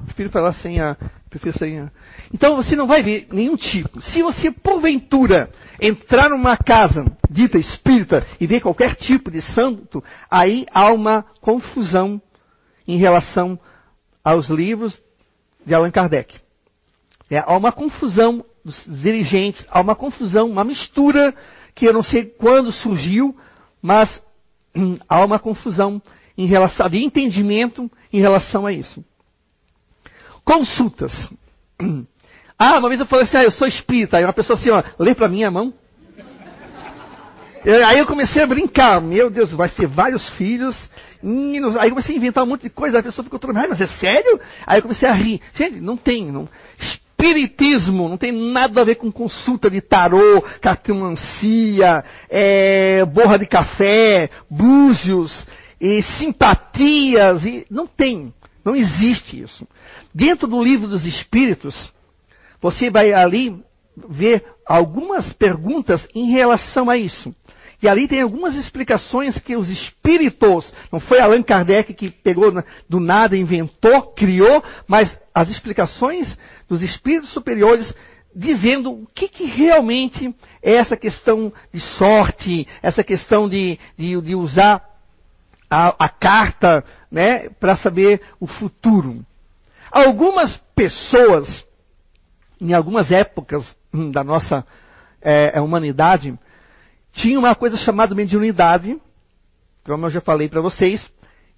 Prefiro 0.07 0.29
falar 0.29 0.51
sem 0.55 0.81
a. 0.81 0.97
Prefiro 1.29 1.57
sem 1.57 1.79
a. 1.79 1.89
Então 2.33 2.57
você 2.57 2.75
não 2.75 2.85
vai 2.85 3.01
ver 3.01 3.27
nenhum 3.31 3.55
tipo. 3.55 4.01
Se 4.01 4.21
você, 4.21 4.51
porventura, 4.51 5.49
entrar 5.79 6.29
numa 6.29 6.57
casa 6.57 7.05
dita 7.29 7.57
espírita 7.57 8.27
e 8.41 8.45
ver 8.45 8.59
qualquer 8.59 8.95
tipo 8.95 9.31
de 9.31 9.41
santo, 9.53 10.03
aí 10.29 10.65
há 10.73 10.91
uma 10.91 11.23
confusão 11.39 12.21
em 12.85 12.97
relação 12.97 13.57
aos 14.21 14.49
livros 14.49 15.01
de 15.65 15.73
Allan 15.73 15.91
Kardec. 15.91 16.35
É, 17.31 17.37
há 17.37 17.55
uma 17.55 17.71
confusão 17.71 18.43
dos 18.65 18.83
dirigentes, 19.01 19.65
há 19.69 19.79
uma 19.79 19.95
confusão, 19.95 20.49
uma 20.49 20.65
mistura 20.65 21.33
que 21.73 21.85
eu 21.85 21.93
não 21.93 22.03
sei 22.03 22.25
quando 22.25 22.73
surgiu, 22.73 23.33
mas 23.81 24.09
hum, 24.75 24.97
há 25.07 25.23
uma 25.23 25.39
confusão 25.39 26.01
em 26.39 26.45
relação 26.45 26.89
de 26.89 27.03
entendimento 27.03 27.91
em 28.13 28.21
relação 28.21 28.65
a 28.65 28.71
isso. 28.71 29.03
Consultas. 30.43 31.11
Ah, 32.61 32.77
uma 32.77 32.89
vez 32.89 32.99
eu 32.99 33.05
falei 33.05 33.23
assim, 33.23 33.37
ah, 33.37 33.43
eu 33.45 33.51
sou 33.51 33.65
espírita. 33.65 34.17
Aí 34.17 34.25
uma 34.25 34.33
pessoa 34.33 34.59
assim, 34.59 34.69
ó, 34.69 34.83
lê 34.99 35.15
para 35.15 35.29
mim 35.29 35.45
a 35.45 35.49
mão. 35.49 35.73
Aí 37.87 37.97
eu 37.97 38.05
comecei 38.05 38.43
a 38.43 38.45
brincar. 38.45 38.99
Meu 38.99 39.29
Deus, 39.29 39.53
vai 39.53 39.69
ser 39.69 39.87
vários 39.87 40.27
filhos. 40.31 40.75
Aí 41.79 41.87
eu 41.87 41.91
comecei 41.91 42.13
a 42.13 42.17
inventar 42.17 42.43
um 42.43 42.47
monte 42.47 42.63
de 42.63 42.69
coisa. 42.69 42.99
A 42.99 43.03
pessoa 43.03 43.23
ficou 43.23 43.39
toda, 43.39 43.53
mas 43.53 43.79
é 43.79 43.87
sério? 43.87 44.41
Aí 44.67 44.79
eu 44.79 44.81
comecei 44.81 45.07
a 45.07 45.13
rir. 45.13 45.39
Gente, 45.53 45.79
não 45.79 45.95
tem. 45.95 46.29
Não 46.29 46.49
espiritismo 47.19 48.07
não 48.07 48.17
tem 48.17 48.31
nada 48.31 48.79
a 48.79 48.85
ver 48.85 48.95
com 48.95 49.11
consulta 49.11 49.69
de 49.69 49.81
tarô, 49.81 50.41
cartomancia, 50.61 52.03
é, 52.29 53.03
borra 53.03 53.37
de 53.37 53.45
café, 53.45 54.29
búzios, 54.49 55.45
e 55.79 56.01
simpatias, 56.17 57.43
e 57.45 57.65
não 57.69 57.87
tem, 57.87 58.33
não 58.63 58.75
existe 58.75 59.41
isso. 59.41 59.67
Dentro 60.13 60.47
do 60.47 60.61
livro 60.61 60.87
dos 60.87 61.05
Espíritos, 61.05 61.91
você 62.61 62.89
vai 62.89 63.13
ali 63.13 63.63
ver 64.09 64.43
algumas 64.65 65.31
perguntas 65.33 66.07
em 66.13 66.31
relação 66.31 66.89
a 66.89 66.97
isso. 66.97 67.33
E 67.81 67.87
ali 67.87 68.07
tem 68.07 68.21
algumas 68.21 68.55
explicações 68.55 69.39
que 69.39 69.55
os 69.55 69.69
espíritos, 69.69 70.71
não 70.91 70.99
foi 70.99 71.19
Allan 71.19 71.41
Kardec 71.41 71.93
que 71.93 72.11
pegou 72.11 72.51
do 72.89 72.99
nada, 72.99 73.37
inventou, 73.37 74.01
criou, 74.13 74.61
mas 74.85 75.17
as 75.33 75.49
explicações 75.49 76.37
dos 76.67 76.81
espíritos 76.81 77.31
superiores 77.31 77.93
dizendo 78.35 78.91
o 78.91 79.07
que, 79.07 79.27
que, 79.27 79.45
realmente 79.45 80.33
é 80.61 80.73
essa 80.75 80.95
questão 80.95 81.51
de 81.73 81.79
sorte, 81.79 82.67
essa 82.81 83.03
questão 83.03 83.49
de, 83.49 83.79
de, 83.97 84.21
de 84.21 84.35
usar 84.35 84.83
a, 85.69 86.05
a 86.05 86.09
carta 86.09 86.83
né, 87.11 87.49
para 87.49 87.75
saber 87.77 88.21
o 88.39 88.47
futuro. 88.47 89.25
Algumas 89.91 90.57
pessoas, 90.75 91.65
em 92.59 92.73
algumas 92.73 93.11
épocas 93.11 93.75
hum, 93.93 94.11
da 94.11 94.23
nossa 94.23 94.65
é, 95.21 95.59
humanidade, 95.61 96.37
tinha 97.13 97.39
uma 97.39 97.55
coisa 97.55 97.77
chamada 97.77 98.15
mediunidade, 98.15 98.97
como 99.83 100.05
eu 100.05 100.09
já 100.09 100.21
falei 100.21 100.47
para 100.47 100.61
vocês, 100.61 101.09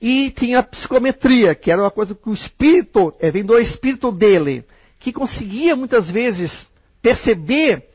e 0.01 0.31
tinha 0.31 0.59
a 0.59 0.63
psicometria, 0.63 1.53
que 1.53 1.69
era 1.69 1.81
uma 1.81 1.91
coisa 1.91 2.15
que 2.15 2.29
o 2.29 2.33
espírito, 2.33 3.13
é, 3.19 3.29
vem 3.29 3.45
do 3.45 3.57
espírito 3.59 4.11
dele, 4.11 4.65
que 4.99 5.13
conseguia 5.13 5.75
muitas 5.75 6.09
vezes 6.09 6.65
perceber 7.01 7.90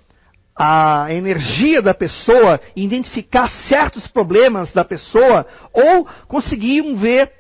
a 0.57 1.13
energia 1.13 1.83
da 1.83 1.93
pessoa, 1.93 2.59
identificar 2.75 3.49
certos 3.69 4.07
problemas 4.07 4.73
da 4.73 4.85
pessoa, 4.85 5.47
ou 5.73 6.07
conseguiam 6.27 6.97
ver 6.97 7.31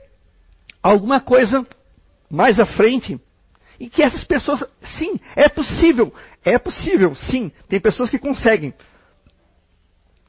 alguma 0.82 1.20
coisa 1.20 1.66
mais 2.30 2.60
à 2.60 2.66
frente. 2.66 3.18
E 3.80 3.88
que 3.88 4.02
essas 4.02 4.24
pessoas, 4.24 4.62
sim, 4.98 5.18
é 5.34 5.48
possível, 5.48 6.12
é 6.44 6.58
possível, 6.58 7.14
sim, 7.14 7.50
tem 7.68 7.80
pessoas 7.80 8.10
que 8.10 8.18
conseguem. 8.18 8.74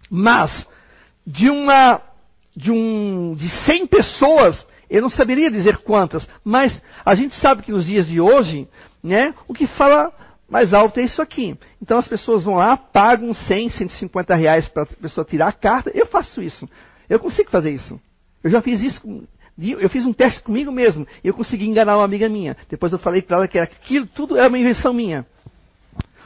Mas 0.09 0.65
de 1.25 1.49
uma 1.49 2.01
de 2.55 2.71
um 2.71 3.35
de 3.35 3.49
100 3.65 3.85
pessoas, 3.85 4.65
eu 4.89 5.01
não 5.01 5.11
saberia 5.11 5.51
dizer 5.51 5.77
quantas, 5.79 6.27
mas 6.43 6.81
a 7.05 7.13
gente 7.13 7.35
sabe 7.35 7.61
que 7.61 7.71
nos 7.71 7.85
dias 7.85 8.07
de 8.07 8.19
hoje, 8.19 8.67
né, 9.03 9.35
o 9.47 9.53
que 9.53 9.67
fala 9.67 10.11
mais 10.49 10.73
alto 10.73 10.99
é 10.99 11.03
isso 11.03 11.21
aqui. 11.21 11.57
Então 11.81 11.97
as 11.97 12.07
pessoas 12.07 12.43
vão 12.43 12.55
lá, 12.55 12.77
pagam 12.77 13.33
100, 13.33 13.69
150 13.69 14.35
reais 14.35 14.67
para 14.67 14.83
a 14.83 14.85
pessoa 14.85 15.25
tirar 15.25 15.49
a 15.49 15.51
carta. 15.51 15.91
Eu 15.93 16.05
faço 16.05 16.41
isso. 16.41 16.67
Eu 17.09 17.19
consigo 17.19 17.49
fazer 17.49 17.71
isso. 17.71 17.99
Eu 18.43 18.51
já 18.51 18.61
fiz 18.61 18.81
isso. 18.81 19.01
Eu 19.59 19.89
fiz 19.89 20.05
um 20.05 20.13
teste 20.13 20.41
comigo 20.41 20.71
mesmo. 20.71 21.05
E 21.23 21.27
eu 21.27 21.33
consegui 21.33 21.67
enganar 21.67 21.97
uma 21.97 22.05
amiga 22.05 22.29
minha. 22.29 22.55
Depois 22.69 22.93
eu 22.93 22.99
falei 22.99 23.21
para 23.21 23.37
ela 23.37 23.47
que 23.47 23.59
aquilo 23.59 24.05
tudo 24.07 24.37
era 24.37 24.47
uma 24.47 24.57
invenção 24.57 24.93
minha. 24.93 25.25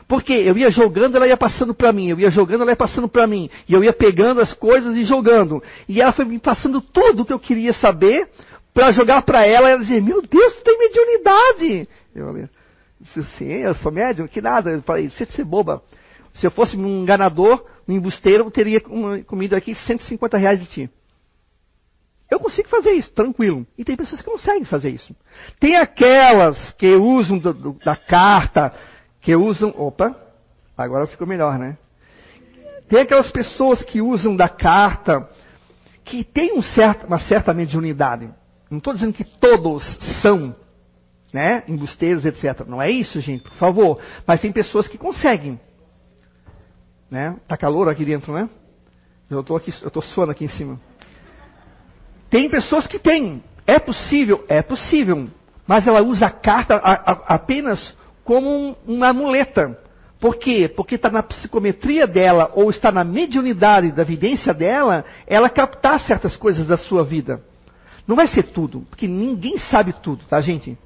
Porque 0.08 0.34
eu 0.34 0.58
ia 0.58 0.70
jogando, 0.70 1.16
ela 1.16 1.26
ia 1.26 1.38
passando 1.38 1.74
para 1.74 1.92
mim. 1.94 2.10
Eu 2.10 2.20
ia 2.20 2.30
jogando, 2.30 2.62
ela 2.62 2.72
ia 2.72 2.76
passando 2.76 3.08
para 3.08 3.26
mim. 3.26 3.50
E 3.68 3.74
eu 3.74 3.84
ia 3.84 3.94
pegando 3.94 4.42
as 4.42 4.54
coisas 4.54 4.98
e 4.98 5.06
jogando. 5.06 5.64
E 5.88 6.02
ela 6.02 6.12
foi 6.12 6.26
me 6.26 6.38
passando 6.38 6.82
tudo 6.82 7.24
o 7.24 7.26
que 7.26 7.34
eu 7.34 7.40
queria 7.40 7.74
saber 7.74 8.30
para 8.74 8.92
jogar 8.92 9.22
para 9.22 9.48
ela. 9.48 9.70
E 9.70 9.72
ela 9.72 9.82
dizia: 9.82 10.02
Meu 10.02 10.22
Deus, 10.22 10.56
tu 10.58 10.64
tem 10.64 10.78
mediunidade. 10.78 11.88
Eu 12.14 12.26
falei: 12.28 12.50
Sim, 13.38 13.46
eu 13.46 13.76
sou 13.76 13.92
médium, 13.92 14.28
que 14.28 14.42
nada. 14.42 14.72
Eu 14.72 14.82
falei: 14.82 15.10
Você 15.10 15.26
ser 15.26 15.44
boba. 15.44 15.82
Se 16.34 16.46
eu 16.48 16.52
fosse 16.52 16.78
um 16.78 17.02
enganador, 17.02 17.66
um 17.88 17.94
embusteiro, 17.94 18.46
eu 18.46 18.52
teria 18.52 18.80
comido 19.26 19.56
aqui 19.56 19.76
150 19.76 20.38
reais 20.38 20.60
de 20.60 20.66
ti. 20.68 20.90
Eu 22.30 22.40
consigo 22.40 22.70
fazer 22.70 22.92
isso, 22.92 23.12
tranquilo. 23.12 23.68
E 23.78 23.84
tem 23.84 23.98
pessoas 23.98 24.22
que 24.22 24.30
conseguem 24.30 24.64
fazer 24.64 24.90
isso. 24.90 25.14
Tem 25.60 25.76
aquelas 25.76 26.72
que 26.74 26.96
usam 26.96 27.38
do, 27.38 27.54
do, 27.54 27.74
da 27.84 27.98
carta, 27.98 28.74
que 29.20 29.36
usam. 29.36 29.74
Opa, 29.78 30.16
agora 30.78 31.06
ficou 31.08 31.28
melhor, 31.28 31.60
né? 31.60 31.78
Tem 32.88 33.00
aquelas 33.00 33.30
pessoas 33.30 33.84
que 33.84 34.02
usam 34.02 34.36
da 34.36 34.48
carta, 34.48 35.30
que 36.06 36.24
tem 36.24 36.58
um 36.58 36.62
certo, 36.62 37.06
uma 37.06 37.20
certa 37.20 37.54
mediunidade. 37.54 38.30
Não 38.70 38.78
estou 38.78 38.94
dizendo 38.94 39.14
que 39.14 39.26
todos 39.26 39.84
são, 40.22 40.56
né? 41.34 41.64
Embusteiros, 41.68 42.26
etc. 42.26 42.66
Não 42.68 42.82
é 42.82 42.90
isso, 42.90 43.20
gente, 43.22 43.44
por 43.44 43.54
favor. 43.54 44.00
Mas 44.26 44.42
tem 44.42 44.52
pessoas 44.52 44.88
que 44.88 44.98
conseguem. 44.98 45.60
Né? 47.10 47.36
Tá 47.48 47.58
calor 47.58 47.90
aqui 47.90 48.06
dentro, 48.06 48.34
né? 48.34 48.50
Eu 49.30 49.42
estou 49.42 49.56
aqui, 49.56 49.74
eu 49.82 49.88
estou 49.88 50.02
suando 50.02 50.32
aqui 50.32 50.46
em 50.46 50.50
cima. 50.50 50.80
Tem 52.30 52.50
pessoas 52.50 52.86
que 52.88 53.00
têm. 53.00 53.44
É 53.66 53.80
possível, 53.80 54.44
é 54.48 54.62
possível. 54.62 55.30
Mas 55.66 55.88
ela 55.88 56.02
usa 56.02 56.26
a 56.26 56.30
carta 56.30 56.76
a, 56.76 56.94
a, 56.94 57.36
apenas 57.36 57.96
como 58.24 58.50
um, 58.50 58.76
uma 58.86 59.14
muleta. 59.14 59.78
Por 60.20 60.36
quê? 60.36 60.68
Porque 60.68 60.96
está 60.96 61.10
na 61.10 61.24
psicometria 61.24 62.06
dela, 62.06 62.52
ou 62.54 62.70
está 62.70 62.92
na 62.92 63.04
mediunidade 63.04 63.92
da 63.92 64.04
vidência 64.04 64.54
dela, 64.54 65.04
ela 65.26 65.50
captar 65.50 66.00
certas 66.02 66.36
coisas 66.36 66.68
da 66.68 66.78
sua 66.78 67.04
vida. 67.04 67.42
Não 68.06 68.16
vai 68.16 68.28
ser 68.28 68.44
tudo, 68.44 68.82
porque 68.90 69.08
ninguém 69.08 69.58
sabe 69.58 69.94
tudo, 69.94 70.24
tá, 70.26 70.40
gente? 70.42 70.78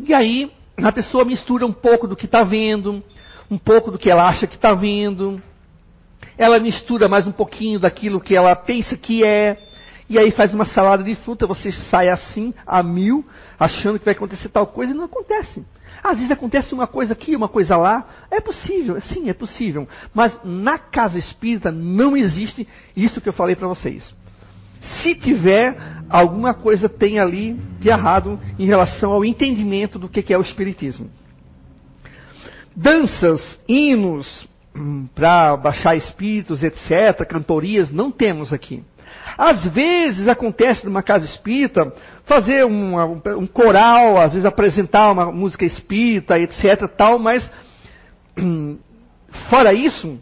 E 0.00 0.12
aí, 0.14 0.50
a 0.76 0.90
pessoa 0.90 1.24
mistura 1.24 1.66
um 1.66 1.72
pouco 1.72 2.06
do 2.06 2.16
que 2.16 2.26
está 2.26 2.42
vendo, 2.42 3.02
um 3.50 3.58
pouco 3.58 3.90
do 3.90 3.98
que 3.98 4.10
ela 4.10 4.28
acha 4.28 4.46
que 4.46 4.56
está 4.56 4.74
vendo, 4.74 5.40
ela 6.36 6.58
mistura 6.58 7.08
mais 7.08 7.26
um 7.26 7.32
pouquinho 7.32 7.78
daquilo 7.78 8.20
que 8.20 8.34
ela 8.34 8.54
pensa 8.56 8.96
que 8.96 9.24
é, 9.24 9.58
e 10.08 10.18
aí 10.18 10.30
faz 10.30 10.52
uma 10.54 10.64
salada 10.64 11.02
de 11.02 11.14
fruta, 11.16 11.46
você 11.46 11.70
sai 11.72 12.08
assim, 12.08 12.52
a 12.66 12.82
mil, 12.82 13.24
achando 13.58 13.98
que 13.98 14.04
vai 14.04 14.14
acontecer 14.14 14.48
tal 14.48 14.66
coisa, 14.66 14.92
e 14.92 14.96
não 14.96 15.04
acontece. 15.04 15.64
Às 16.02 16.16
vezes 16.16 16.30
acontece 16.30 16.74
uma 16.74 16.86
coisa 16.86 17.12
aqui, 17.12 17.36
uma 17.36 17.48
coisa 17.48 17.76
lá. 17.76 18.04
É 18.30 18.40
possível, 18.40 19.00
sim, 19.02 19.28
é 19.28 19.32
possível. 19.32 19.88
Mas 20.12 20.36
na 20.42 20.76
casa 20.76 21.18
espírita 21.18 21.70
não 21.70 22.16
existe 22.16 22.66
isso 22.96 23.20
que 23.20 23.28
eu 23.28 23.32
falei 23.32 23.54
para 23.54 23.68
vocês. 23.68 24.12
Se 25.02 25.14
tiver, 25.14 25.76
alguma 26.08 26.54
coisa 26.54 26.88
tem 26.88 27.18
ali 27.18 27.54
de 27.78 27.88
errado 27.88 28.38
em 28.58 28.66
relação 28.66 29.12
ao 29.12 29.24
entendimento 29.24 29.98
do 29.98 30.08
que 30.08 30.32
é 30.32 30.38
o 30.38 30.42
espiritismo. 30.42 31.10
Danças, 32.74 33.40
hinos, 33.68 34.48
hum, 34.74 35.06
para 35.14 35.56
baixar 35.56 35.96
espíritos, 35.96 36.62
etc., 36.62 37.26
cantorias, 37.26 37.90
não 37.90 38.10
temos 38.10 38.52
aqui. 38.52 38.82
Às 39.36 39.64
vezes 39.72 40.28
acontece 40.28 40.84
numa 40.84 41.02
casa 41.02 41.24
espírita 41.24 41.92
fazer 42.24 42.64
um, 42.64 42.98
um 43.36 43.46
coral, 43.46 44.18
às 44.18 44.32
vezes 44.32 44.44
apresentar 44.44 45.10
uma 45.10 45.30
música 45.30 45.64
espírita, 45.64 46.38
etc. 46.38 46.88
tal, 46.96 47.18
mas 47.18 47.50
fora 49.48 49.72
isso, 49.72 50.18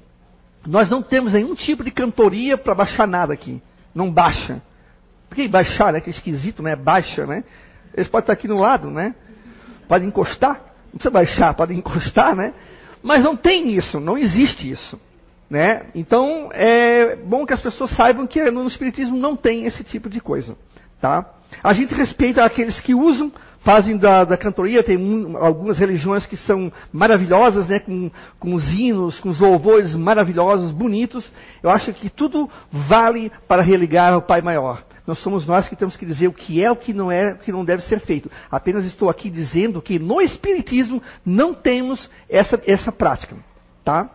nós 0.66 0.90
não 0.90 1.02
temos 1.02 1.32
nenhum 1.32 1.54
tipo 1.54 1.84
de 1.84 1.90
cantoria 1.90 2.56
para 2.56 2.74
baixar 2.74 3.06
nada 3.06 3.32
aqui. 3.32 3.62
Não 3.94 4.10
baixa. 4.10 4.62
Porque 5.28 5.46
baixar, 5.48 5.92
né? 5.92 6.00
Que 6.00 6.10
esquisito, 6.10 6.62
né? 6.62 6.74
Baixa, 6.74 7.26
né? 7.26 7.44
Eles 7.94 8.08
podem 8.08 8.24
estar 8.24 8.32
aqui 8.32 8.48
no 8.48 8.58
lado, 8.58 8.90
né? 8.90 9.14
Pode 9.88 10.04
encostar. 10.04 10.60
Não 10.86 10.98
precisa 10.98 11.10
baixar, 11.10 11.54
pode 11.54 11.74
encostar, 11.74 12.34
né? 12.34 12.52
Mas 13.02 13.22
não 13.22 13.36
tem 13.36 13.72
isso, 13.72 14.00
não 14.00 14.18
existe 14.18 14.70
isso. 14.70 15.00
Né? 15.48 15.86
Então, 15.96 16.48
é 16.52 17.16
bom 17.16 17.44
que 17.44 17.52
as 17.52 17.60
pessoas 17.60 17.90
saibam 17.92 18.24
que 18.24 18.50
no 18.52 18.64
Espiritismo 18.68 19.16
não 19.16 19.34
tem 19.34 19.64
esse 19.64 19.82
tipo 19.82 20.08
de 20.08 20.20
coisa. 20.20 20.56
Tá? 21.00 21.28
A 21.62 21.72
gente 21.72 21.92
respeita 21.92 22.44
aqueles 22.44 22.78
que 22.80 22.94
usam, 22.94 23.32
fazem 23.60 23.96
da, 23.96 24.24
da 24.24 24.36
cantoria, 24.36 24.82
tem 24.82 24.96
um, 24.96 25.36
algumas 25.36 25.78
religiões 25.78 26.26
que 26.26 26.36
são 26.36 26.72
maravilhosas, 26.92 27.68
né? 27.68 27.78
com, 27.78 28.10
com 28.38 28.54
os 28.54 28.72
hinos, 28.72 29.20
com 29.20 29.28
os 29.28 29.38
louvores 29.38 29.94
maravilhosos, 29.94 30.70
bonitos. 30.70 31.30
Eu 31.62 31.70
acho 31.70 31.92
que 31.92 32.08
tudo 32.08 32.48
vale 32.70 33.30
para 33.46 33.62
religar 33.62 34.12
ao 34.12 34.22
Pai 34.22 34.40
Maior. 34.40 34.82
Não 35.06 35.14
somos 35.14 35.46
nós 35.46 35.68
que 35.68 35.76
temos 35.76 35.96
que 35.96 36.06
dizer 36.06 36.28
o 36.28 36.32
que 36.32 36.62
é, 36.62 36.70
o 36.70 36.76
que 36.76 36.92
não 36.92 37.10
é, 37.10 37.32
o 37.32 37.38
que 37.38 37.52
não 37.52 37.64
deve 37.64 37.82
ser 37.84 38.00
feito. 38.00 38.30
Apenas 38.50 38.84
estou 38.84 39.10
aqui 39.10 39.28
dizendo 39.28 39.82
que 39.82 39.98
no 39.98 40.20
Espiritismo 40.20 41.02
não 41.24 41.52
temos 41.52 42.08
essa, 42.28 42.60
essa 42.66 42.92
prática. 42.92 43.36
Tá? 43.84 44.08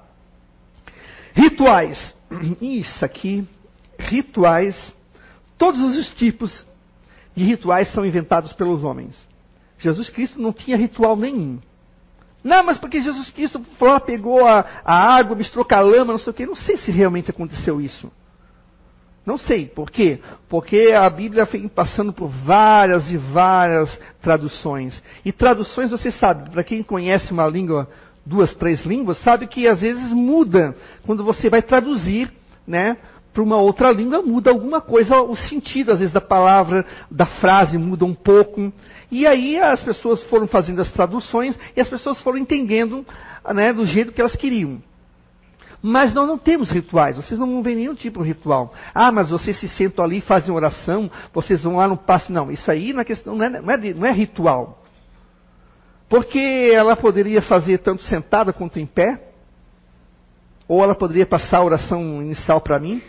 Rituais. 1.33 2.15
Isso 2.61 3.03
aqui, 3.03 3.47
rituais. 3.99 4.75
Todos 5.57 5.81
os 5.97 6.09
tipos 6.11 6.65
de 7.35 7.43
rituais 7.43 7.91
são 7.91 8.05
inventados 8.05 8.53
pelos 8.53 8.83
homens. 8.83 9.34
Jesus 9.79 10.09
Cristo 10.09 10.41
não 10.41 10.53
tinha 10.53 10.77
ritual 10.77 11.15
nenhum. 11.15 11.59
Não, 12.43 12.63
mas 12.63 12.77
porque 12.77 13.01
Jesus 13.01 13.31
Cristo 13.31 13.59
falou, 13.79 13.99
pegou 13.99 14.45
a, 14.45 14.63
a 14.85 15.15
água, 15.15 15.35
misturou 15.35 15.65
com 15.65 15.73
a 15.75 15.79
lama, 15.79 16.13
não 16.13 16.19
sei 16.19 16.31
o 16.31 16.33
quê. 16.33 16.45
Não 16.45 16.55
sei 16.55 16.77
se 16.77 16.91
realmente 16.91 17.31
aconteceu 17.31 17.81
isso. 17.81 18.11
Não 19.25 19.37
sei. 19.37 19.65
Por 19.65 19.89
quê? 19.89 20.19
Porque 20.47 20.93
a 20.95 21.09
Bíblia 21.09 21.45
vem 21.45 21.67
passando 21.67 22.13
por 22.13 22.27
várias 22.27 23.09
e 23.09 23.17
várias 23.17 23.99
traduções. 24.21 25.01
E 25.25 25.31
traduções, 25.31 25.89
você 25.89 26.11
sabe, 26.11 26.51
para 26.51 26.63
quem 26.63 26.83
conhece 26.83 27.31
uma 27.31 27.47
língua 27.47 27.89
duas, 28.25 28.53
três 28.55 28.83
línguas, 28.85 29.17
sabe 29.23 29.47
que 29.47 29.67
às 29.67 29.81
vezes 29.81 30.11
muda. 30.11 30.75
Quando 31.05 31.23
você 31.23 31.49
vai 31.49 31.61
traduzir, 31.61 32.31
né? 32.67 32.97
Para 33.33 33.43
uma 33.43 33.57
outra 33.57 33.91
língua 33.91 34.21
muda 34.21 34.49
alguma 34.49 34.79
coisa, 34.79 35.19
o 35.21 35.35
sentido, 35.35 35.91
às 35.91 35.99
vezes, 35.99 36.13
da 36.13 36.21
palavra, 36.21 36.85
da 37.11 37.25
frase 37.25 37.77
muda 37.77 38.05
um 38.05 38.13
pouco. 38.13 38.71
E 39.11 39.25
aí 39.27 39.59
as 39.59 39.83
pessoas 39.83 40.23
foram 40.23 40.47
fazendo 40.47 40.81
as 40.81 40.91
traduções 40.91 41.57
e 41.75 41.81
as 41.81 41.89
pessoas 41.89 42.21
foram 42.21 42.37
entendendo 42.37 43.05
né, 43.53 43.71
do 43.71 43.85
jeito 43.85 44.11
que 44.11 44.21
elas 44.21 44.35
queriam. 44.35 44.81
Mas 45.87 46.13
nós 46.15 46.27
não 46.27 46.37
temos 46.37 46.71
rituais, 46.71 47.15
vocês 47.15 47.39
não 47.39 47.61
ver 47.61 47.75
nenhum 47.75 47.93
tipo 47.93 48.23
de 48.23 48.29
ritual. 48.29 48.73
Ah, 48.91 49.11
mas 49.11 49.29
vocês 49.29 49.59
se 49.59 49.67
sentam 49.67 50.03
ali 50.03 50.19
fazem 50.19 50.53
oração, 50.53 51.11
vocês 51.31 51.61
vão 51.61 51.75
lá 51.75 51.87
no 51.87 51.95
passe. 51.95 52.31
Não, 52.31 52.51
isso 52.51 52.71
aí 52.71 52.91
na 52.91 53.05
questão, 53.05 53.35
não, 53.35 53.45
é, 53.45 53.49
não, 53.49 53.71
é, 53.71 53.93
não 53.93 54.05
é 54.07 54.11
ritual. 54.11 54.83
Porque 56.09 56.71
ela 56.73 56.95
poderia 56.95 57.39
fazer 57.41 57.79
tanto 57.79 58.01
sentada 58.01 58.51
quanto 58.51 58.79
em 58.79 58.85
pé, 58.87 59.21
ou 60.67 60.83
ela 60.83 60.95
poderia 60.95 61.25
passar 61.25 61.57
a 61.57 61.63
oração 61.63 62.19
inicial 62.19 62.59
para 62.61 62.79
mim, 62.79 62.99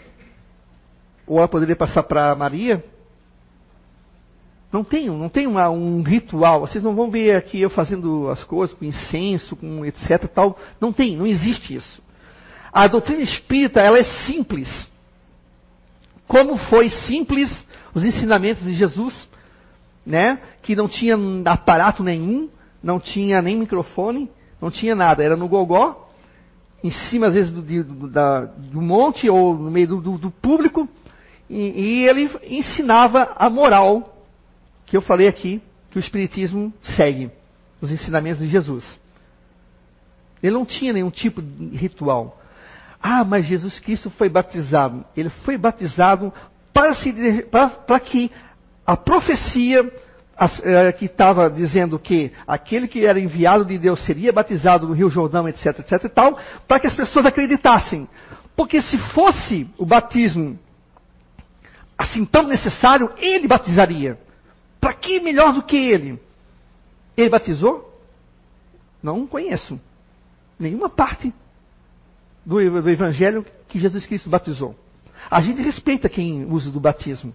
ou 1.26 1.38
ela 1.38 1.48
poderia 1.48 1.76
passar 1.76 2.02
para 2.02 2.34
Maria. 2.34 2.84
Não 4.76 4.84
tem, 4.84 5.08
não 5.08 5.30
tem 5.30 5.46
uma, 5.46 5.70
um 5.70 6.02
ritual. 6.02 6.60
Vocês 6.60 6.84
não 6.84 6.94
vão 6.94 7.10
ver 7.10 7.34
aqui 7.34 7.58
eu 7.58 7.70
fazendo 7.70 8.28
as 8.28 8.44
coisas 8.44 8.76
com 8.76 8.84
incenso, 8.84 9.56
com 9.56 9.82
etc. 9.86 10.28
Tal. 10.28 10.58
Não 10.78 10.92
tem, 10.92 11.16
não 11.16 11.26
existe 11.26 11.74
isso. 11.74 12.02
A 12.70 12.86
doutrina 12.86 13.22
espírita 13.22 13.80
ela 13.80 13.98
é 13.98 14.04
simples. 14.26 14.68
Como 16.28 16.58
foi 16.58 16.90
simples 16.90 17.50
os 17.94 18.04
ensinamentos 18.04 18.62
de 18.64 18.74
Jesus, 18.74 19.26
né? 20.04 20.40
Que 20.62 20.76
não 20.76 20.88
tinha 20.88 21.16
aparato 21.46 22.02
nenhum, 22.02 22.50
não 22.82 23.00
tinha 23.00 23.40
nem 23.40 23.56
microfone, 23.56 24.28
não 24.60 24.70
tinha 24.70 24.94
nada, 24.94 25.24
era 25.24 25.38
no 25.38 25.48
gogó, 25.48 26.06
em 26.84 26.90
cima 26.90 27.28
às 27.28 27.34
vezes 27.34 27.50
do, 27.50 27.62
do, 27.62 28.10
da, 28.10 28.40
do 28.44 28.82
monte 28.82 29.26
ou 29.30 29.54
no 29.56 29.70
meio 29.70 29.86
do, 29.86 30.18
do, 30.18 30.30
público, 30.30 30.86
e, 31.48 32.02
e, 32.02 32.04
ele 32.06 32.30
ensinava 32.46 33.32
a 33.38 33.48
moral 33.48 34.15
que 34.86 34.96
eu 34.96 35.02
falei 35.02 35.28
aqui, 35.28 35.60
que 35.90 35.98
o 35.98 36.00
Espiritismo 36.00 36.72
segue, 36.82 37.30
os 37.80 37.90
ensinamentos 37.90 38.40
de 38.40 38.48
Jesus. 38.48 38.98
Ele 40.42 40.54
não 40.54 40.64
tinha 40.64 40.92
nenhum 40.92 41.10
tipo 41.10 41.42
de 41.42 41.76
ritual. 41.76 42.40
Ah, 43.02 43.24
mas 43.24 43.46
Jesus 43.46 43.78
Cristo 43.78 44.10
foi 44.10 44.28
batizado. 44.28 45.04
Ele 45.16 45.28
foi 45.28 45.58
batizado 45.58 46.32
para, 46.72 46.94
se, 46.94 47.12
para, 47.50 47.68
para 47.70 48.00
que 48.00 48.30
a 48.86 48.96
profecia 48.96 49.90
é, 50.62 50.92
que 50.92 51.06
estava 51.06 51.48
dizendo 51.48 51.98
que 51.98 52.30
aquele 52.46 52.86
que 52.86 53.06
era 53.06 53.18
enviado 53.18 53.64
de 53.64 53.78
Deus 53.78 54.04
seria 54.04 54.32
batizado 54.32 54.86
no 54.86 54.92
Rio 54.92 55.10
Jordão, 55.10 55.48
etc, 55.48 55.78
etc 55.78 56.04
e 56.04 56.08
tal, 56.10 56.38
para 56.68 56.78
que 56.78 56.86
as 56.86 56.94
pessoas 56.94 57.26
acreditassem. 57.26 58.06
Porque 58.54 58.80
se 58.82 58.98
fosse 58.98 59.68
o 59.78 59.86
batismo 59.86 60.58
assim 61.96 62.24
tão 62.24 62.42
necessário, 62.46 63.10
ele 63.16 63.48
batizaria. 63.48 64.18
Para 64.80 64.94
que 64.94 65.20
melhor 65.20 65.52
do 65.52 65.62
que 65.62 65.76
ele? 65.76 66.20
Ele 67.16 67.30
batizou? 67.30 67.92
Não 69.02 69.26
conheço 69.26 69.80
nenhuma 70.58 70.88
parte 70.88 71.32
do, 72.44 72.82
do 72.82 72.90
Evangelho 72.90 73.44
que 73.68 73.78
Jesus 73.78 74.06
Cristo 74.06 74.30
batizou. 74.30 74.74
A 75.30 75.40
gente 75.40 75.60
respeita 75.60 76.08
quem 76.08 76.44
usa 76.44 76.70
do 76.70 76.80
batismo. 76.80 77.34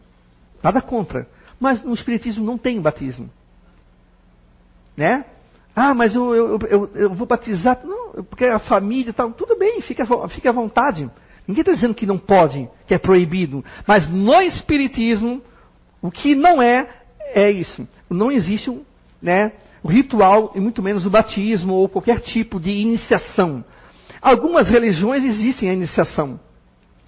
Nada 0.63 0.81
contra. 0.81 1.27
Mas 1.59 1.83
no 1.83 1.93
Espiritismo 1.93 2.45
não 2.45 2.57
tem 2.57 2.79
batismo. 2.81 3.29
Né? 4.95 5.25
Ah, 5.75 5.93
mas 5.93 6.15
eu, 6.15 6.35
eu, 6.35 6.59
eu, 6.69 6.91
eu 6.95 7.13
vou 7.13 7.27
batizar. 7.27 7.79
Não, 7.83 8.23
porque 8.23 8.45
a 8.45 8.59
família 8.59 9.13
tal. 9.13 9.31
Tudo 9.31 9.57
bem, 9.57 9.81
fica, 9.81 10.05
fica 10.29 10.49
à 10.49 10.53
vontade. 10.53 11.09
Ninguém 11.47 11.61
está 11.61 11.73
dizendo 11.73 11.95
que 11.95 12.05
não 12.05 12.17
pode, 12.17 12.69
que 12.87 12.93
é 12.93 12.97
proibido. 12.97 13.63
Mas 13.87 14.09
no 14.09 14.41
Espiritismo, 14.41 15.41
o 16.01 16.11
que 16.11 16.35
não 16.35 16.61
é, 16.61 16.87
é 17.33 17.51
isso. 17.51 17.87
Não 18.09 18.31
existe 18.31 18.69
um, 18.69 18.83
né, 19.21 19.53
ritual, 19.85 20.51
e 20.55 20.59
muito 20.59 20.81
menos 20.81 21.05
o 21.05 21.09
batismo 21.09 21.73
ou 21.73 21.89
qualquer 21.89 22.19
tipo 22.19 22.59
de 22.59 22.71
iniciação. 22.71 23.63
Algumas 24.21 24.69
religiões 24.69 25.23
existem 25.23 25.69
a 25.69 25.73
iniciação. 25.73 26.39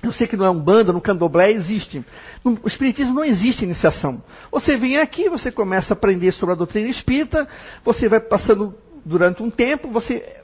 Eu 0.01 0.11
sei 0.11 0.27
que 0.27 0.35
no 0.35 0.49
Umbanda, 0.51 0.91
no 0.91 0.99
Candomblé 0.99 1.51
existe. 1.51 2.03
No 2.43 2.59
Espiritismo 2.65 3.13
não 3.13 3.23
existe 3.23 3.63
iniciação. 3.63 4.21
Você 4.51 4.75
vem 4.75 4.97
aqui, 4.97 5.29
você 5.29 5.49
começa 5.49 5.93
a 5.93 5.95
aprender 5.95 6.33
sobre 6.33 6.53
a 6.53 6.57
doutrina 6.57 6.89
espírita, 6.89 7.47
você 7.85 8.09
vai 8.09 8.19
passando 8.19 8.75
durante 9.05 9.41
um 9.41 9.49
tempo, 9.49 9.87
você 9.89 10.41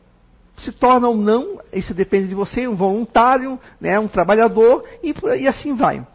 se 0.57 0.71
torna 0.71 1.07
ou 1.07 1.15
não, 1.15 1.59
isso 1.73 1.93
depende 1.93 2.27
de 2.27 2.35
você, 2.35 2.67
um 2.67 2.75
voluntário, 2.75 3.59
né, 3.79 3.99
um 3.99 4.07
trabalhador, 4.07 4.83
e, 5.03 5.13
e 5.39 5.47
assim 5.47 5.73
vai. 5.73 6.05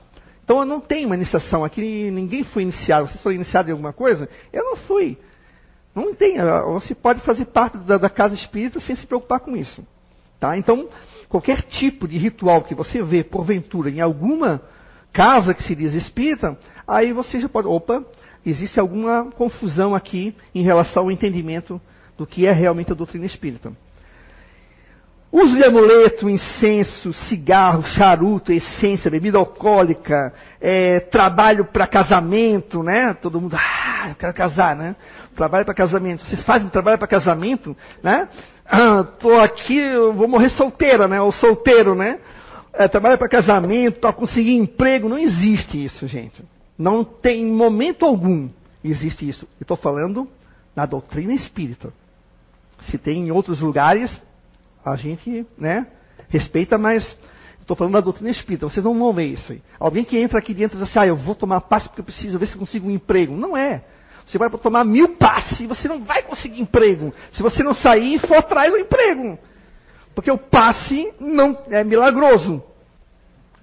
Então 0.45 0.59
eu 0.59 0.67
não 0.67 0.79
tenho 0.79 1.07
uma 1.07 1.17
iniciação 1.17 1.65
aqui, 1.65 2.11
ninguém 2.11 2.45
foi 2.45 2.63
iniciado. 2.63 3.09
Vocês 3.09 3.23
foram 3.23 3.35
iniciados 3.35 3.71
em 3.71 3.73
alguma 3.73 3.95
coisa? 3.95 4.29
Eu 4.53 4.63
não 4.63 4.77
fui. 4.77 5.17
Não 5.95 6.15
tem. 6.15 6.37
Você 6.75 6.95
pode 6.95 7.23
fazer 7.23 7.47
parte 7.47 7.79
da, 7.79 7.97
da 7.97 8.11
casa 8.11 8.35
espírita 8.35 8.79
sem 8.79 8.95
se 8.95 9.07
preocupar 9.07 9.41
com 9.41 9.57
isso. 9.57 9.87
Tá? 10.39 10.59
Então, 10.59 10.89
qualquer 11.31 11.63
tipo 11.63 12.07
de 12.07 12.19
ritual 12.19 12.63
que 12.63 12.75
você 12.75 13.03
vê, 13.03 13.25
porventura, 13.25 13.89
em 13.89 14.03
alguma 14.03 14.61
casa 15.15 15.55
que 15.55 15.63
se 15.63 15.75
diz 15.75 15.95
espírita, 15.95 16.59
aí 16.87 17.11
você 17.13 17.41
já 17.41 17.49
pode. 17.49 17.67
Opa, 17.67 18.05
existe 18.45 18.79
alguma 18.79 19.31
confusão 19.31 19.95
aqui 19.95 20.37
em 20.55 20.63
relação 20.63 21.05
ao 21.05 21.11
entendimento 21.11 21.81
do 22.19 22.27
que 22.27 22.47
é 22.47 22.53
realmente 22.53 22.93
a 22.93 22.95
doutrina 22.95 23.25
espírita. 23.25 23.73
Uso 25.37 25.57
de 25.57 25.65
amuleto, 25.65 26.31
incenso, 26.31 27.13
cigarro, 27.13 27.83
charuto, 27.83 28.53
essência, 28.53 29.11
bebida 29.11 29.37
alcoólica, 29.37 30.33
é, 30.61 31.01
trabalho 31.01 31.65
para 31.65 31.89
casamento, 31.89 32.85
né? 32.85 33.13
Todo 33.15 33.41
mundo, 33.41 33.57
ah, 33.59 34.11
eu 34.11 34.15
quero 34.15 34.33
casar, 34.33 34.77
né? 34.77 34.95
Trabalho 35.35 35.65
para 35.65 35.75
casamento. 35.75 36.25
Vocês 36.25 36.41
fazem 36.45 36.69
trabalho 36.69 36.99
para 36.99 37.09
casamento, 37.09 37.77
né? 38.01 38.29
Ah, 38.65 39.03
tô 39.19 39.35
aqui, 39.35 39.77
eu 39.77 40.15
vou 40.15 40.29
morrer 40.29 40.51
solteira, 40.51 41.09
né? 41.09 41.21
Ou 41.21 41.33
solteiro, 41.33 41.97
né? 41.97 42.21
É, 42.73 42.87
trabalho 42.87 43.19
para 43.19 43.29
casamento, 43.29 43.99
para 43.99 44.13
conseguir 44.13 44.55
emprego. 44.55 45.09
Não 45.09 45.19
existe 45.19 45.85
isso, 45.85 46.07
gente. 46.07 46.45
Não 46.79 47.03
tem 47.03 47.45
momento 47.45 48.05
algum 48.05 48.49
existe 48.85 49.29
isso. 49.29 49.49
Estou 49.61 49.77
falando 49.77 50.29
na 50.77 50.87
doutrina 50.87 51.33
espírita. 51.33 51.93
Se 52.83 52.99
tem 52.99 53.27
em 53.27 53.31
outros 53.33 53.61
lugares, 53.61 54.17
a 54.85 54.97
gente 54.97 55.47
né, 55.57 55.87
respeita, 56.29 56.77
mas 56.77 57.17
estou 57.61 57.77
falando 57.77 57.95
da 57.95 58.01
doutrina 58.01 58.31
espírita, 58.31 58.69
vocês 58.69 58.85
não 58.85 58.99
vão 58.99 59.13
ver 59.13 59.25
isso 59.25 59.53
aí. 59.53 59.63
Alguém 59.79 60.05
que 60.05 60.19
entra 60.19 60.39
aqui 60.39 60.53
dentro 60.53 60.77
e 60.77 60.83
diz 60.83 60.91
assim, 60.91 60.99
ah, 60.99 61.07
eu 61.07 61.17
vou 61.17 61.35
tomar 61.35 61.63
passe 61.63 61.89
porque 61.89 62.01
eu 62.01 62.05
preciso 62.05 62.39
ver 62.39 62.47
se 62.47 62.57
consigo 62.57 62.87
um 62.87 62.91
emprego. 62.91 63.35
Não 63.35 63.57
é. 63.57 63.83
Você 64.27 64.39
vai 64.39 64.51
tomar 64.51 64.85
mil 64.85 65.17
passes 65.17 65.61
e 65.61 65.67
você 65.67 65.89
não 65.89 66.03
vai 66.03 66.23
conseguir 66.23 66.61
emprego. 66.61 67.13
Se 67.33 67.43
você 67.43 67.63
não 67.63 67.75
sair 67.75 68.15
e 68.15 68.19
for 68.19 68.37
atrás 68.37 68.71
do 68.71 68.79
emprego. 68.79 69.39
Porque 70.15 70.31
o 70.31 70.39
passe 70.39 71.13
não 71.19 71.57
é 71.69 71.83
milagroso. 71.85 72.63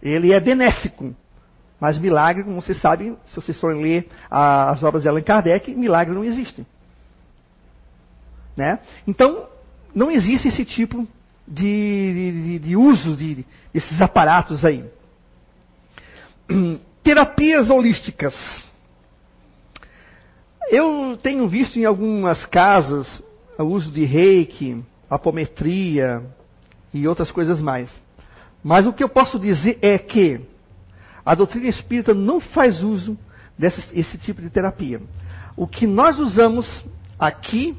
Ele 0.01 0.34
é 0.34 0.39
benéfico. 0.39 1.15
Mas 1.80 1.97
milagre, 1.97 2.43
como 2.43 2.61
vocês 2.61 2.80
sabem, 2.80 3.17
se 3.26 3.36
vocês 3.36 3.59
forem 3.59 3.82
ler 3.82 4.09
as 4.30 4.84
obras 4.84 5.01
de 5.01 5.09
Allan 5.09 5.22
Kardec, 5.22 5.74
milagre 5.74 6.13
não 6.13 6.24
existe. 6.24 6.65
Né? 8.55 8.80
Então, 9.07 9.47
não 9.94 10.12
existe 10.12 10.48
esse 10.48 10.66
tipo 10.66 11.08
de, 11.48 12.34
de, 12.44 12.60
de 12.60 12.76
uso 12.76 13.16
de, 13.16 13.46
desses 13.74 14.02
aparatos 14.02 14.64
aí. 14.64 14.86
Terapias 17.04 17.70
holísticas. 17.70 18.36
Eu 20.70 21.18
tenho 21.22 21.48
visto 21.48 21.78
em 21.78 21.86
algumas 21.86 22.46
casas 22.46 23.08
o 23.58 23.64
uso 23.64 23.92
de 23.92 24.06
reiki, 24.06 24.84
apometria 25.10 26.24
e 26.94 27.08
outras 27.08 27.32
coisas 27.32 27.60
mais. 27.60 27.89
Mas 28.64 28.86
o 28.86 28.94
que 28.94 29.04
eu 29.04 29.10
posso 29.10 29.39
dizer 29.39 29.80
é 29.82 29.98
que 29.98 30.42
a 31.26 31.36
doutrina 31.36 31.68
espírita 31.68 32.14
não 32.14 32.39
faz 32.39 32.82
uso 32.82 33.18
desse 33.58 34.18
tipo 34.20 34.42
de 34.42 34.50
terapia. 34.50 35.02
O 35.56 35.68
que 35.68 35.86
nós 35.86 36.20
usamos 36.20 36.84
aqui, 37.20 37.76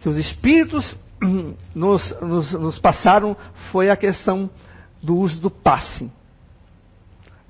que 0.00 0.08
os 0.08 0.16
espíritos 0.16 0.96
nos, 1.74 2.20
nos, 2.20 2.52
nos 2.52 2.78
passaram 2.78 3.36
foi 3.70 3.90
a 3.90 3.96
questão 3.96 4.50
do 5.02 5.16
uso 5.16 5.40
do 5.40 5.50
passe. 5.50 6.10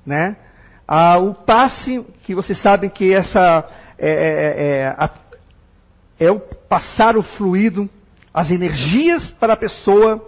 Né? 0.05 0.35
Ah, 0.87 1.17
o 1.17 1.33
passe, 1.33 2.05
que 2.23 2.35
vocês 2.35 2.61
sabem 2.61 2.89
que 2.89 3.13
essa 3.13 3.67
é, 3.97 4.09
é, 4.09 4.17
é, 4.67 5.05
é, 5.05 6.25
é, 6.27 6.31
o 6.31 6.39
passar 6.39 7.15
o 7.15 7.23
fluido, 7.23 7.89
as 8.33 8.51
energias 8.51 9.31
para 9.39 9.53
a 9.53 9.57
pessoa, 9.57 10.27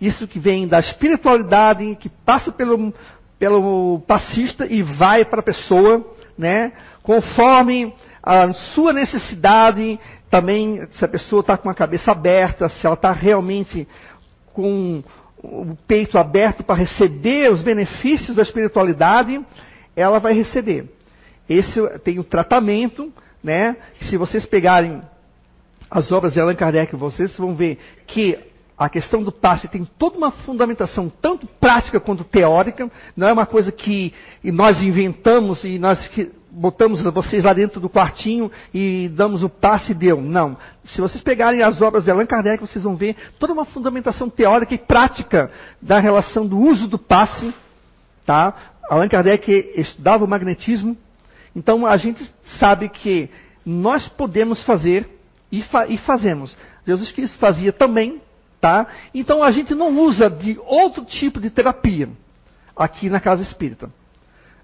isso 0.00 0.26
que 0.26 0.38
vem 0.38 0.66
da 0.66 0.80
espiritualidade, 0.80 1.96
que 1.96 2.08
passa 2.08 2.50
pelo, 2.50 2.92
pelo 3.38 4.00
passista 4.06 4.66
e 4.66 4.82
vai 4.82 5.24
para 5.24 5.40
a 5.40 5.44
pessoa, 5.44 6.04
né? 6.36 6.72
conforme 7.02 7.94
a 8.22 8.52
sua 8.52 8.92
necessidade, 8.92 10.00
também 10.30 10.86
se 10.92 11.04
a 11.04 11.08
pessoa 11.08 11.40
está 11.40 11.56
com 11.56 11.68
a 11.68 11.74
cabeça 11.74 12.10
aberta, 12.10 12.68
se 12.68 12.86
ela 12.86 12.94
está 12.94 13.12
realmente 13.12 13.86
com 14.52 15.04
o 15.42 15.76
peito 15.86 16.16
aberto 16.16 16.64
para 16.64 16.76
receber 16.76 17.52
os 17.52 17.60
benefícios 17.60 18.34
da 18.34 18.42
espiritualidade, 18.42 19.44
ela 19.94 20.18
vai 20.18 20.32
receber. 20.32 20.90
Esse 21.48 21.80
tem 21.98 22.18
o 22.18 22.24
tratamento, 22.24 23.12
né? 23.42 23.76
Se 24.00 24.16
vocês 24.16 24.46
pegarem 24.46 25.02
as 25.90 26.10
obras 26.10 26.32
de 26.32 26.40
Allan 26.40 26.54
Kardec, 26.54 26.96
vocês 26.96 27.36
vão 27.36 27.54
ver 27.54 27.78
que 28.06 28.38
a 28.76 28.88
questão 28.88 29.22
do 29.22 29.30
passe 29.30 29.68
tem 29.68 29.84
toda 29.98 30.18
uma 30.18 30.32
fundamentação, 30.32 31.10
tanto 31.20 31.46
prática 31.46 32.00
quanto 32.00 32.24
teórica. 32.24 32.90
Não 33.16 33.28
é 33.28 33.32
uma 33.32 33.46
coisa 33.46 33.70
que 33.70 34.12
nós 34.42 34.82
inventamos 34.82 35.62
e 35.62 35.78
nós 35.78 36.10
botamos 36.50 37.02
vocês 37.02 37.44
lá 37.44 37.52
dentro 37.52 37.80
do 37.80 37.88
quartinho 37.88 38.50
e 38.72 39.08
damos 39.14 39.42
o 39.44 39.48
passe 39.48 39.92
e 39.92 39.94
deu. 39.94 40.20
Não. 40.20 40.56
Se 40.84 41.00
vocês 41.00 41.22
pegarem 41.22 41.62
as 41.62 41.80
obras 41.80 42.04
de 42.04 42.10
Allan 42.10 42.26
Kardec, 42.26 42.60
vocês 42.60 42.84
vão 42.84 42.96
ver 42.96 43.16
toda 43.38 43.52
uma 43.52 43.64
fundamentação 43.64 44.28
teórica 44.28 44.74
e 44.74 44.78
prática 44.78 45.50
da 45.80 46.00
relação 46.00 46.46
do 46.46 46.58
uso 46.58 46.88
do 46.88 46.98
passe. 46.98 47.54
Tá? 48.26 48.54
Allan 48.90 49.08
Kardec 49.08 49.72
estudava 49.76 50.24
o 50.24 50.28
magnetismo. 50.28 50.96
Então 51.54 51.86
a 51.86 51.96
gente 51.96 52.28
sabe 52.58 52.88
que 52.88 53.30
nós 53.64 54.08
podemos 54.08 54.64
fazer 54.64 55.08
e, 55.50 55.62
fa 55.62 55.86
e 55.86 55.96
fazemos. 55.98 56.56
Jesus 56.86 57.12
Cristo 57.12 57.38
fazia 57.38 57.72
também. 57.72 58.20
Tá? 58.64 58.86
Então 59.12 59.42
a 59.42 59.50
gente 59.50 59.74
não 59.74 59.94
usa 60.00 60.30
de 60.30 60.58
outro 60.64 61.04
tipo 61.04 61.38
de 61.38 61.50
terapia 61.50 62.08
aqui 62.74 63.10
na 63.10 63.20
casa 63.20 63.42
espírita. 63.42 63.90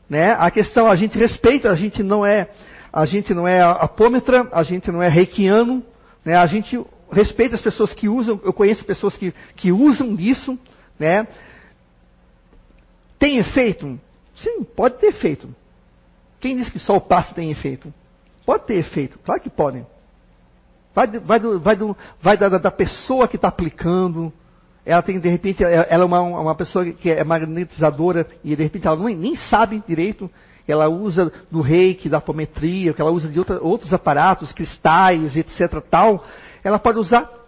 Né? 0.08 0.32
A 0.32 0.50
questão, 0.50 0.86
a 0.86 0.96
gente 0.96 1.18
respeita, 1.18 1.70
a 1.70 1.74
gente 1.74 2.02
não 2.02 2.24
é, 2.24 2.48
a 2.90 3.04
gente 3.04 3.34
não 3.34 3.46
é 3.46 3.60
apômetra, 3.60 4.48
a 4.52 4.62
gente 4.62 4.90
não 4.90 5.02
é 5.02 5.08
reikiano, 5.10 5.84
né? 6.24 6.34
a 6.34 6.46
gente 6.46 6.82
respeita 7.12 7.56
as 7.56 7.60
pessoas 7.60 7.92
que 7.92 8.08
usam, 8.08 8.40
eu 8.42 8.54
conheço 8.54 8.82
pessoas 8.86 9.18
que, 9.18 9.34
que 9.54 9.70
usam 9.70 10.16
isso, 10.18 10.58
né? 10.98 11.28
Tem 13.18 13.36
efeito? 13.36 14.00
Sim, 14.34 14.64
pode 14.64 14.96
ter 14.96 15.08
efeito. 15.08 15.54
Quem 16.40 16.56
diz 16.56 16.70
que 16.70 16.78
só 16.78 16.96
o 16.96 17.02
passe 17.02 17.34
tem 17.34 17.50
efeito? 17.50 17.92
Pode 18.46 18.64
ter 18.64 18.76
efeito, 18.76 19.18
claro 19.18 19.42
que 19.42 19.50
podem. 19.50 19.86
Vai, 20.94 21.06
vai, 21.06 21.40
do, 21.40 21.60
vai, 21.60 21.76
do, 21.76 21.96
vai 22.20 22.36
da, 22.36 22.48
da 22.48 22.70
pessoa 22.70 23.28
que 23.28 23.36
está 23.36 23.48
aplicando, 23.48 24.32
ela 24.84 25.02
tem, 25.02 25.20
de 25.20 25.28
repente, 25.28 25.62
ela 25.62 25.86
é 25.88 26.04
uma, 26.04 26.20
uma 26.20 26.54
pessoa 26.54 26.84
que 26.84 27.10
é 27.10 27.22
magnetizadora 27.22 28.26
e 28.42 28.56
de 28.56 28.62
repente 28.62 28.86
ela 28.86 28.96
nem, 28.96 29.16
nem 29.16 29.36
sabe 29.36 29.82
direito, 29.86 30.30
ela 30.66 30.88
usa 30.88 31.32
do 31.50 31.60
reiki, 31.60 32.08
da 32.08 32.18
apometria, 32.18 32.92
que 32.92 33.00
ela 33.00 33.10
usa 33.10 33.28
de 33.28 33.38
outra, 33.38 33.60
outros 33.62 33.92
aparatos, 33.92 34.52
cristais, 34.52 35.36
etc. 35.36 35.80
tal, 35.90 36.24
ela 36.64 36.78
pode 36.78 36.98
usar 36.98 37.40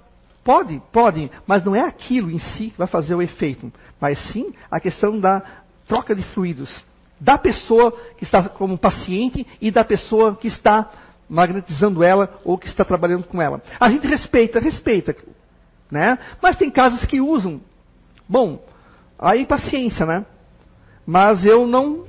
Pode, 0.45 0.82
pode, 0.90 1.30
mas 1.47 1.64
não 1.64 1.74
é 1.74 1.82
aquilo 1.82 2.28
em 2.30 2.40
si 2.40 2.70
que 2.70 2.78
vai 2.78 2.88
fazer 2.88 3.14
o 3.14 3.22
efeito, 3.22 3.72
mas 4.01 4.18
sim 4.32 4.53
a 4.68 4.80
questão 4.80 5.20
da 5.20 5.40
troca 5.86 6.14
de 6.16 6.22
fluidos 6.34 6.82
da 7.20 7.38
pessoa 7.38 7.93
que 8.18 8.24
está 8.24 8.49
como 8.49 8.76
paciente 8.76 9.47
e 9.61 9.70
da 9.70 9.84
pessoa 9.84 10.34
que 10.34 10.49
está 10.49 10.90
magnetizando 11.33 12.05
ela 12.05 12.39
ou 12.45 12.59
que 12.59 12.68
está 12.68 12.85
trabalhando 12.85 13.24
com 13.24 13.41
ela. 13.41 13.62
A 13.80 13.89
gente 13.89 14.07
respeita, 14.07 14.61
respeita, 14.61 15.16
né? 15.91 16.18
Mas 16.43 16.57
tem 16.57 16.70
casos 16.70 17.07
que 17.07 17.22
usam. 17.22 17.59
Bom, 18.28 18.62
aí 19.18 19.47
paciência, 19.47 20.05
né? 20.05 20.26
Mas 21.07 21.43
eu 21.47 21.66
não 21.66 22.05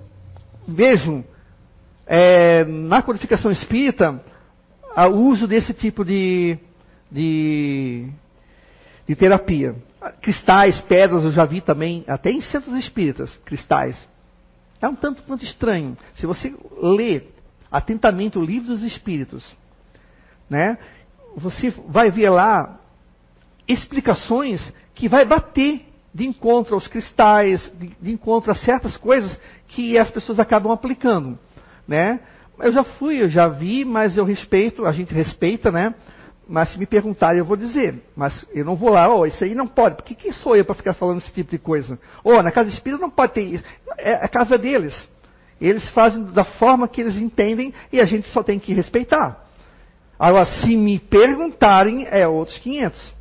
vejo 0.67 1.23
é, 2.05 2.65
na 2.65 3.01
codificação 3.01 3.49
espírita 3.49 4.21
o 4.93 5.15
uso 5.29 5.47
desse 5.47 5.73
tipo 5.73 6.03
de, 6.03 6.59
de, 7.09 8.09
de 9.07 9.15
terapia. 9.15 9.73
Cristais, 10.21 10.81
pedras, 10.81 11.23
eu 11.23 11.31
já 11.31 11.45
vi 11.45 11.61
também, 11.61 12.03
até 12.09 12.29
em 12.29 12.41
centros 12.41 12.75
espíritas, 12.75 13.33
cristais. 13.45 13.95
É 14.81 14.87
um 14.87 14.95
tanto 14.95 15.23
quanto 15.23 15.45
estranho. 15.45 15.95
Se 16.15 16.25
você 16.25 16.53
lê 16.81 17.32
atentamente 17.73 18.37
o 18.37 18.45
livro 18.45 18.67
dos 18.67 18.83
Espíritos, 18.83 19.55
né, 20.47 20.77
você 21.35 21.73
vai 21.87 22.11
ver 22.11 22.29
lá 22.29 22.79
explicações 23.67 24.71
que 24.93 25.09
vai 25.09 25.25
bater 25.25 25.85
de 26.13 26.27
encontro 26.27 26.75
aos 26.75 26.87
cristais, 26.87 27.71
de, 27.79 27.87
de 27.99 28.11
encontro 28.11 28.51
a 28.51 28.55
certas 28.55 28.95
coisas 28.95 29.35
que 29.67 29.97
as 29.97 30.11
pessoas 30.11 30.39
acabam 30.39 30.71
aplicando, 30.71 31.39
né? 31.87 32.19
Eu 32.59 32.71
já 32.71 32.83
fui, 32.83 33.19
eu 33.19 33.27
já 33.27 33.47
vi, 33.47 33.83
mas 33.83 34.15
eu 34.15 34.23
respeito, 34.23 34.85
a 34.85 34.91
gente 34.91 35.11
respeita, 35.11 35.71
né? 35.71 35.95
Mas 36.47 36.69
se 36.69 36.77
me 36.77 36.85
perguntarem, 36.85 37.39
eu 37.39 37.45
vou 37.45 37.57
dizer. 37.57 37.99
Mas 38.15 38.45
eu 38.53 38.63
não 38.63 38.75
vou 38.75 38.89
lá, 38.89 39.11
oh, 39.11 39.25
isso 39.25 39.43
aí 39.43 39.55
não 39.55 39.65
pode. 39.65 39.95
Porque 39.95 40.13
quem 40.13 40.31
sou 40.31 40.55
eu 40.55 40.63
para 40.63 40.75
ficar 40.75 40.93
falando 40.93 41.17
esse 41.17 41.31
tipo 41.31 41.49
de 41.49 41.57
coisa? 41.57 41.97
Oh, 42.23 42.43
na 42.43 42.51
casa 42.51 42.69
espírita 42.69 43.01
não 43.01 43.09
pode 43.09 43.33
ter 43.33 43.41
isso. 43.41 43.63
É 43.97 44.13
a 44.13 44.27
casa 44.27 44.55
deles. 44.57 44.93
Eles 45.63 45.87
fazem 45.91 46.25
da 46.25 46.43
forma 46.43 46.89
que 46.89 46.99
eles 46.99 47.15
entendem 47.15 47.73
e 47.89 48.01
a 48.01 48.05
gente 48.05 48.27
só 48.31 48.43
tem 48.43 48.59
que 48.59 48.73
respeitar. 48.73 49.47
Agora, 50.19 50.45
se 50.45 50.75
me 50.75 50.99
perguntarem, 50.99 52.05
é 52.09 52.27
outros 52.27 52.57
500. 52.57 53.13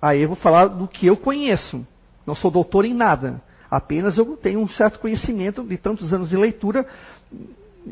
Aí 0.00 0.22
eu 0.22 0.28
vou 0.28 0.36
falar 0.36 0.66
do 0.66 0.86
que 0.86 1.04
eu 1.08 1.16
conheço. 1.16 1.84
Não 2.24 2.36
sou 2.36 2.48
doutor 2.48 2.84
em 2.84 2.94
nada. 2.94 3.42
Apenas 3.68 4.16
eu 4.16 4.36
tenho 4.36 4.60
um 4.60 4.68
certo 4.68 5.00
conhecimento 5.00 5.64
de 5.64 5.76
tantos 5.76 6.12
anos 6.12 6.28
de 6.28 6.36
leitura 6.36 6.86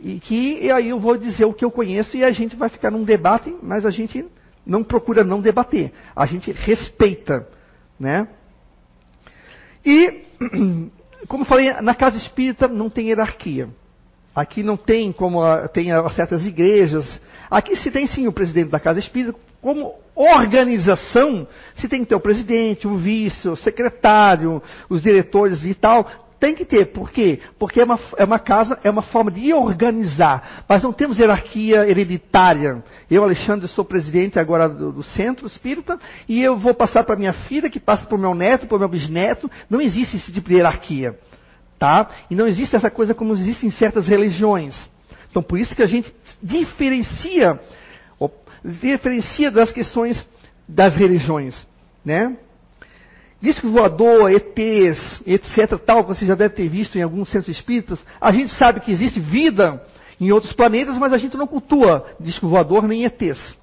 e 0.01 0.21
que 0.21 0.61
e 0.63 0.71
aí 0.71 0.91
eu 0.91 1.01
vou 1.01 1.17
dizer 1.19 1.45
o 1.45 1.53
que 1.53 1.65
eu 1.65 1.73
conheço 1.73 2.17
e 2.17 2.23
a 2.23 2.31
gente 2.31 2.55
vai 2.55 2.69
ficar 2.69 2.93
num 2.93 3.03
debate, 3.03 3.53
mas 3.61 3.85
a 3.85 3.91
gente 3.91 4.25
não 4.65 4.85
procura 4.85 5.25
não 5.25 5.41
debater. 5.41 5.93
A 6.15 6.25
gente 6.25 6.53
respeita, 6.53 7.49
né? 7.99 8.29
E 9.85 10.23
como 11.29 11.45
falei, 11.45 11.73
na 11.81 11.95
casa 11.95 12.17
espírita 12.17 12.69
não 12.69 12.91
tem 12.91 13.09
hierarquia. 13.09 13.69
Aqui 14.35 14.63
não 14.63 14.77
tem 14.77 15.13
como 15.13 15.41
tem 15.69 15.89
certas 16.15 16.45
igrejas. 16.45 17.07
Aqui 17.51 17.77
se 17.77 17.91
tem 17.91 18.07
sim 18.07 18.27
o 18.27 18.33
presidente 18.33 18.71
da 18.71 18.81
casa 18.81 18.99
espírita. 18.99 19.39
Como 19.61 19.95
organização, 20.15 21.47
se 21.77 21.89
tem 21.89 22.01
que 22.01 22.07
ter 22.11 22.15
o 22.15 22.21
presidente, 22.21 22.87
o 22.87 22.97
vice, 22.97 23.49
o 23.49 23.57
secretário, 23.57 24.63
os 24.89 25.03
diretores 25.03 25.65
e 25.65 25.75
tal. 25.75 26.07
Tem 26.45 26.55
que 26.55 26.67
ter, 26.67 26.93
por 26.93 27.11
quê? 27.11 27.41
Porque 27.59 27.81
é 27.81 27.85
uma, 27.85 27.99
é 28.19 28.25
uma 28.25 28.39
casa, 28.39 28.79
é 28.85 28.91
uma 28.91 29.01
forma 29.01 29.31
de 29.31 29.55
organizar. 29.55 30.63
Mas 30.69 30.83
não 30.83 30.93
temos 30.93 31.19
hierarquia 31.19 31.89
hereditária. 31.89 32.85
Eu, 33.11 33.25
Alexandre, 33.25 33.67
sou 33.67 33.83
presidente 33.83 34.39
agora 34.39 34.69
do, 34.69 34.93
do 34.93 35.03
Centro 35.03 35.47
Espírita, 35.47 35.99
e 36.29 36.43
eu 36.43 36.55
vou 36.55 36.75
passar 36.75 37.03
para 37.05 37.17
minha 37.17 37.33
filha, 37.33 37.71
que 37.71 37.81
passa 37.81 38.05
para 38.05 38.15
o 38.15 38.21
meu 38.21 38.35
neto, 38.35 38.67
para 38.67 38.77
o 38.77 38.79
meu 38.79 38.91
bisneto. 38.91 39.51
Não 39.71 39.81
existe 39.81 40.19
esse 40.19 40.31
tipo 40.31 40.51
de 40.51 40.57
hierarquia. 40.57 41.19
Tá? 41.79 42.11
E 42.31 42.35
não 42.35 42.47
existe 42.47 42.77
essa 42.77 42.91
coisa 42.91 43.15
como 43.15 43.33
existe 43.33 43.67
em 43.67 43.71
certas 43.71 44.07
religiões. 44.07 44.77
Então, 45.31 45.43
por 45.43 45.59
isso 45.59 45.75
que 45.75 45.83
a 45.83 45.87
gente 45.87 46.15
diferencia, 46.43 47.59
diferencia 48.63 49.51
das 49.51 49.73
questões 49.73 50.29
das 50.69 50.95
religiões. 50.95 51.67
Né? 52.05 52.37
Disco 53.45 53.69
voador, 53.69 54.33
ETs, 54.33 55.21
etc., 55.27 55.79
tal, 55.85 56.03
que 56.03 56.09
você 56.09 56.25
já 56.25 56.35
deve 56.35 56.55
ter 56.55 56.67
visto 56.67 56.97
em 56.97 57.03
alguns 57.03 57.29
centros 57.29 57.55
espíritas, 57.55 57.99
a 58.19 58.33
gente 58.33 58.51
sabe 58.55 58.81
que 58.81 58.91
existe 58.91 59.21
vida 59.21 59.81
em 60.19 60.33
outros 60.33 60.53
planetas, 60.55 60.97
mas 60.97 61.13
a 61.13 61.19
gente 61.19 61.37
não 61.37 61.47
cultua 61.47 62.07
disco 62.19 62.49
voador 62.49 62.89
nem 62.89 63.05
ETs. 63.05 63.57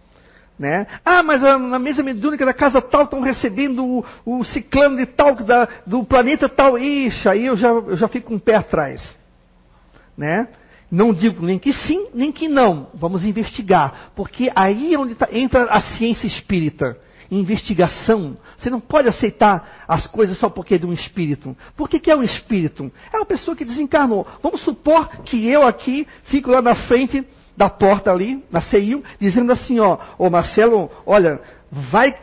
Né? 0.60 0.86
Ah, 1.04 1.24
mas 1.24 1.44
a, 1.44 1.58
na 1.58 1.80
mesa 1.80 2.04
mediúnica 2.04 2.46
da 2.46 2.54
casa 2.54 2.80
tal 2.80 3.06
estão 3.06 3.20
recebendo 3.20 3.84
o, 3.84 4.06
o 4.24 4.44
ciclano 4.44 4.96
de 4.98 5.08
tal 5.08 5.34
da, 5.36 5.68
do 5.88 6.04
planeta 6.04 6.48
tal. 6.48 6.78
Ixi, 6.78 7.28
aí 7.28 7.48
eu 7.48 7.58
já, 7.58 7.70
eu 7.70 7.96
já 7.96 8.08
fico 8.08 8.28
com 8.28 8.36
um 8.36 8.40
pé 8.40 8.56
atrás. 8.56 9.02
Né? 10.16 10.48
Não 10.92 11.12
digo 11.12 11.44
nem 11.44 11.58
que 11.58 11.74
sim, 11.74 12.10
nem 12.14 12.32
que 12.32 12.48
não. 12.48 12.90
Vamos 12.94 13.26
investigar. 13.26 14.12
Porque 14.16 14.52
aí 14.56 14.94
é 14.94 15.00
onde 15.00 15.16
tá, 15.16 15.28
entra 15.32 15.64
a 15.64 15.82
ciência 15.82 16.28
espírita 16.28 16.96
investigação. 17.32 18.38
Você 18.58 18.70
não 18.70 18.82
pode 18.82 19.08
aceitar 19.08 19.84
as 19.88 20.06
coisas 20.08 20.38
só 20.38 20.50
porque 20.50 20.76
é 20.76 20.78
de 20.78 20.86
um 20.86 20.94
espírito. 20.94 21.56
Por 21.76 21.88
que, 21.90 22.00
que 22.00 22.12
é 22.12 22.16
um 22.16 22.24
espírito? 22.24 22.92
É 23.12 23.18
uma 23.18 23.26
pessoa 23.26 23.56
que 23.56 23.64
desencarnou. 23.64 24.28
Vamos 24.44 24.62
supor 24.62 25.08
que 25.24 25.48
eu 25.48 25.64
aqui 25.64 26.06
fico 26.26 26.52
lá 26.52 26.62
na 26.62 26.76
frente 26.76 27.26
da 27.56 27.70
porta 27.70 28.12
ali, 28.12 28.44
na 28.52 28.62
CEIU, 28.62 29.04
dizendo 29.20 29.52
assim, 29.52 29.80
ó, 29.80 29.98
ô 30.18 30.30
Marcelo, 30.30 30.90
olha, 31.06 31.40
vai, 31.72 32.16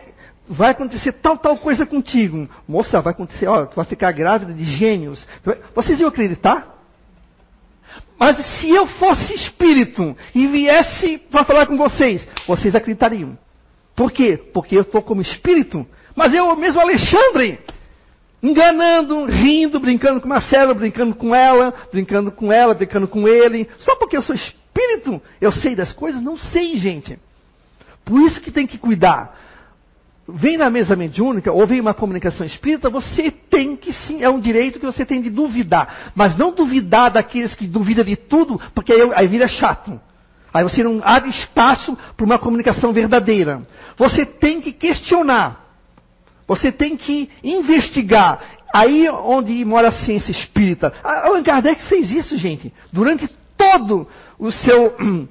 vai 0.48 0.70
acontecer 0.70 1.12
tal, 1.12 1.38
tal 1.38 1.56
coisa 1.56 1.86
contigo. 1.86 2.48
Moça, 2.66 3.00
vai 3.00 3.12
acontecer, 3.12 3.46
ó, 3.46 3.66
tu 3.66 3.76
vai 3.76 3.84
ficar 3.84 4.12
grávida 4.12 4.52
de 4.52 4.64
gênios. 4.64 5.26
Vocês 5.74 6.00
iam 6.00 6.08
acreditar? 6.08 6.76
Mas 8.18 8.36
se 8.58 8.68
eu 8.68 8.86
fosse 8.86 9.32
espírito 9.32 10.16
e 10.34 10.46
viesse 10.46 11.18
para 11.18 11.44
falar 11.44 11.66
com 11.66 11.76
vocês, 11.76 12.26
vocês 12.46 12.74
acreditariam. 12.74 13.38
Por 13.98 14.12
quê? 14.12 14.40
Porque 14.54 14.76
eu 14.76 14.82
estou 14.82 15.02
como 15.02 15.20
espírito. 15.20 15.84
Mas 16.14 16.32
eu 16.32 16.54
mesmo, 16.54 16.80
Alexandre, 16.80 17.58
enganando, 18.40 19.24
rindo, 19.24 19.80
brincando 19.80 20.20
com 20.20 20.28
Marcelo, 20.28 20.72
brincando 20.72 21.16
com 21.16 21.34
ela, 21.34 21.74
brincando 21.90 22.30
com 22.30 22.52
ela, 22.52 22.74
brincando 22.74 23.08
com 23.08 23.26
ele. 23.26 23.68
Só 23.80 23.96
porque 23.96 24.16
eu 24.16 24.22
sou 24.22 24.36
espírito, 24.36 25.20
eu 25.40 25.50
sei 25.50 25.74
das 25.74 25.92
coisas? 25.92 26.22
Não 26.22 26.38
sei, 26.38 26.78
gente. 26.78 27.18
Por 28.04 28.20
isso 28.20 28.40
que 28.40 28.52
tem 28.52 28.68
que 28.68 28.78
cuidar. 28.78 29.36
Vem 30.28 30.56
na 30.56 30.70
mesa 30.70 30.94
mediúnica 30.94 31.50
ou 31.50 31.66
vem 31.66 31.80
uma 31.80 31.92
comunicação 31.92 32.46
espírita, 32.46 32.88
você 32.88 33.32
tem 33.32 33.74
que 33.74 33.92
sim, 33.92 34.22
é 34.22 34.30
um 34.30 34.38
direito 34.38 34.78
que 34.78 34.86
você 34.86 35.04
tem 35.04 35.20
de 35.20 35.28
duvidar. 35.28 36.12
Mas 36.14 36.38
não 36.38 36.54
duvidar 36.54 37.10
daqueles 37.10 37.52
que 37.56 37.66
duvidam 37.66 38.04
de 38.04 38.14
tudo, 38.14 38.60
porque 38.76 38.92
aí, 38.92 39.10
aí 39.12 39.26
vira 39.26 39.48
chato. 39.48 40.00
Aí 40.52 40.64
você 40.64 40.82
não 40.82 41.00
abre 41.02 41.30
espaço 41.30 41.96
para 42.16 42.26
uma 42.26 42.38
comunicação 42.38 42.92
verdadeira. 42.92 43.62
Você 43.96 44.24
tem 44.24 44.60
que 44.60 44.72
questionar. 44.72 45.66
Você 46.46 46.72
tem 46.72 46.96
que 46.96 47.30
investigar. 47.44 48.40
Aí 48.72 49.08
onde 49.08 49.64
mora 49.64 49.88
a 49.88 49.92
ciência 49.92 50.30
espírita. 50.30 50.92
Allan 51.02 51.42
Kardec 51.42 51.82
fez 51.84 52.10
isso, 52.10 52.36
gente. 52.36 52.72
Durante 52.92 53.28
todo 53.56 54.08
o 54.38 54.50
seu, 54.50 54.94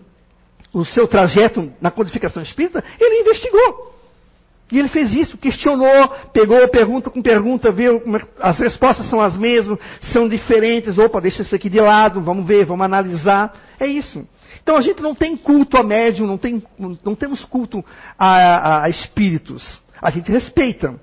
o 0.73 0.85
seu 0.85 1.07
trajeto 1.07 1.71
na 1.81 1.89
codificação 1.89 2.41
espírita, 2.43 2.83
ele 2.99 3.21
investigou. 3.21 3.97
E 4.69 4.77
ele 4.77 4.89
fez 4.89 5.13
isso, 5.13 5.37
questionou, 5.37 6.09
pegou 6.33 6.67
pergunta 6.67 7.09
com 7.09 7.21
pergunta, 7.21 7.71
viu 7.71 8.03
é 8.15 8.21
as 8.41 8.59
respostas 8.59 9.09
são 9.09 9.21
as 9.21 9.35
mesmas, 9.35 9.79
são 10.11 10.27
diferentes. 10.27 10.97
Opa, 10.97 11.21
deixa 11.21 11.41
isso 11.41 11.55
aqui 11.55 11.69
de 11.69 11.79
lado, 11.79 12.21
vamos 12.21 12.45
ver, 12.45 12.65
vamos 12.65 12.83
analisar. 12.83 13.55
É 13.79 13.87
isso. 13.87 14.27
Então 14.67 14.75
a 14.75 14.81
gente 14.81 15.01
não 15.01 15.15
tem 15.15 15.37
culto 15.37 15.77
a 15.77 15.83
médium, 15.83 16.27
não, 16.27 16.37
tem, 16.37 16.61
não 16.77 17.15
temos 17.15 17.45
culto 17.45 17.85
a, 18.19 18.27
a, 18.27 18.83
a 18.83 18.89
espíritos. 18.89 19.79
A 20.01 20.09
gente 20.11 20.29
respeita. 20.29 20.93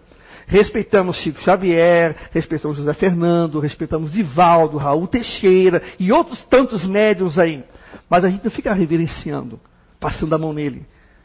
Respeitamos 0.47 1.17
Chico 1.17 1.41
Xavier, 1.41 2.15
respeitamos 2.31 2.77
José 2.77 2.93
Fernando, 2.93 3.59
respeitamos 3.61 4.12
Divaldo, 4.12 4.77
Raul 4.77 5.07
Teixeira 5.07 5.83
e 5.99 6.12
outros 6.12 6.45
tantos 6.45 6.85
médiums 6.85 7.39
aí. 7.39 7.65
Mas 8.07 8.23
a 8.25 8.29
gente 8.29 8.45
não 8.45 8.51
fica 8.51 8.75
reverenciando, 8.75 9.59
passando 9.99 10.35
a 10.35 10.39
mão 10.39 10.53
nele. 10.53 10.85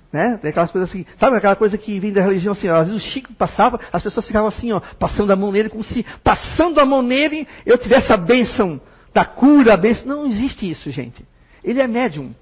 Né? 0.10 0.40
Tem 0.42 0.52
aquelas 0.52 0.72
coisas 0.72 0.90
assim, 0.90 1.06
sabe 1.20 1.36
aquela 1.36 1.58
coisa 1.58 1.78
que 1.78 2.00
vem 2.00 2.14
da 2.14 2.22
religião 2.22 2.54
assim, 2.54 2.70
ó, 2.70 2.76
às 2.78 2.88
vezes 2.88 3.04
o 3.04 3.06
Chico 3.06 3.34
passava, 3.34 3.82
as 3.92 4.02
pessoas 4.02 4.26
ficavam 4.26 4.48
assim, 4.48 4.72
ó, 4.72 4.80
passando 4.98 5.34
a 5.34 5.36
mão 5.36 5.52
nele, 5.52 5.68
como 5.68 5.84
se 5.84 6.06
passando 6.24 6.80
a 6.80 6.86
mão 6.86 7.02
nele 7.02 7.46
eu 7.66 7.78
tivesse 7.78 8.14
a 8.14 8.18
bênção 8.18 8.80
da 9.14 9.26
cura, 9.26 9.74
a 9.74 9.78
bênção. 9.78 10.08
Não 10.08 10.26
existe 10.26 10.72
isso, 10.72 10.90
gente. 10.90 11.28
Ele 11.64 11.82
é 11.82 11.88
médium. 11.88 12.34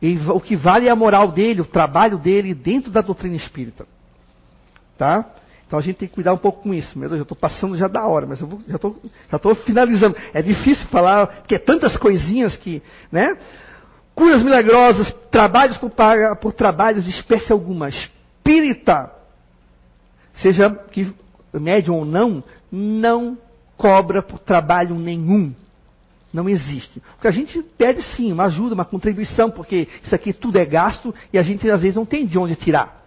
E 0.00 0.18
o 0.28 0.40
que 0.40 0.56
vale 0.56 0.86
é 0.86 0.90
a 0.90 0.96
moral 0.96 1.32
dele, 1.32 1.62
o 1.62 1.66
trabalho 1.66 2.18
dele 2.18 2.54
dentro 2.54 2.90
da 2.90 3.00
doutrina 3.00 3.36
espírita. 3.36 3.86
Tá? 4.98 5.24
Então 5.66 5.78
a 5.78 5.82
gente 5.82 5.96
tem 5.96 6.08
que 6.08 6.14
cuidar 6.14 6.32
um 6.32 6.38
pouco 6.38 6.62
com 6.62 6.74
isso. 6.74 6.98
Meu 6.98 7.08
Deus, 7.08 7.18
eu 7.18 7.22
estou 7.22 7.36
passando 7.36 7.76
já 7.76 7.88
da 7.88 8.06
hora, 8.06 8.26
mas 8.26 8.40
eu 8.40 8.46
vou, 8.46 8.60
já 8.68 8.76
estou 8.76 9.00
já 9.30 9.38
tô 9.38 9.54
finalizando. 9.54 10.16
É 10.32 10.42
difícil 10.42 10.86
falar, 10.88 11.26
porque 11.26 11.54
é 11.54 11.58
tantas 11.58 11.96
coisinhas 11.96 12.56
que, 12.56 12.82
né? 13.10 13.36
Curas 14.14 14.42
milagrosas, 14.42 15.12
trabalhos 15.30 15.76
por, 15.78 15.90
por 16.40 16.52
trabalhos 16.52 17.04
de 17.04 17.10
espécie 17.10 17.50
alguma. 17.50 17.88
Espírita, 17.88 19.10
seja 20.34 20.70
que 20.70 21.12
médium 21.52 21.96
ou 21.96 22.04
não, 22.04 22.44
não 22.70 23.38
cobra 23.76 24.22
por 24.22 24.38
trabalho 24.38 24.94
nenhum. 24.96 25.54
Não 26.34 26.48
existe. 26.48 27.00
O 27.16 27.20
que 27.20 27.28
a 27.28 27.30
gente 27.30 27.62
pede 27.78 28.02
sim, 28.16 28.32
uma 28.32 28.46
ajuda, 28.46 28.74
uma 28.74 28.84
contribuição, 28.84 29.52
porque 29.52 29.88
isso 30.02 30.12
aqui 30.12 30.32
tudo 30.32 30.58
é 30.58 30.64
gasto 30.64 31.14
e 31.32 31.38
a 31.38 31.42
gente 31.44 31.70
às 31.70 31.82
vezes 31.82 31.94
não 31.94 32.04
tem 32.04 32.26
de 32.26 32.36
onde 32.36 32.56
tirar. 32.56 33.04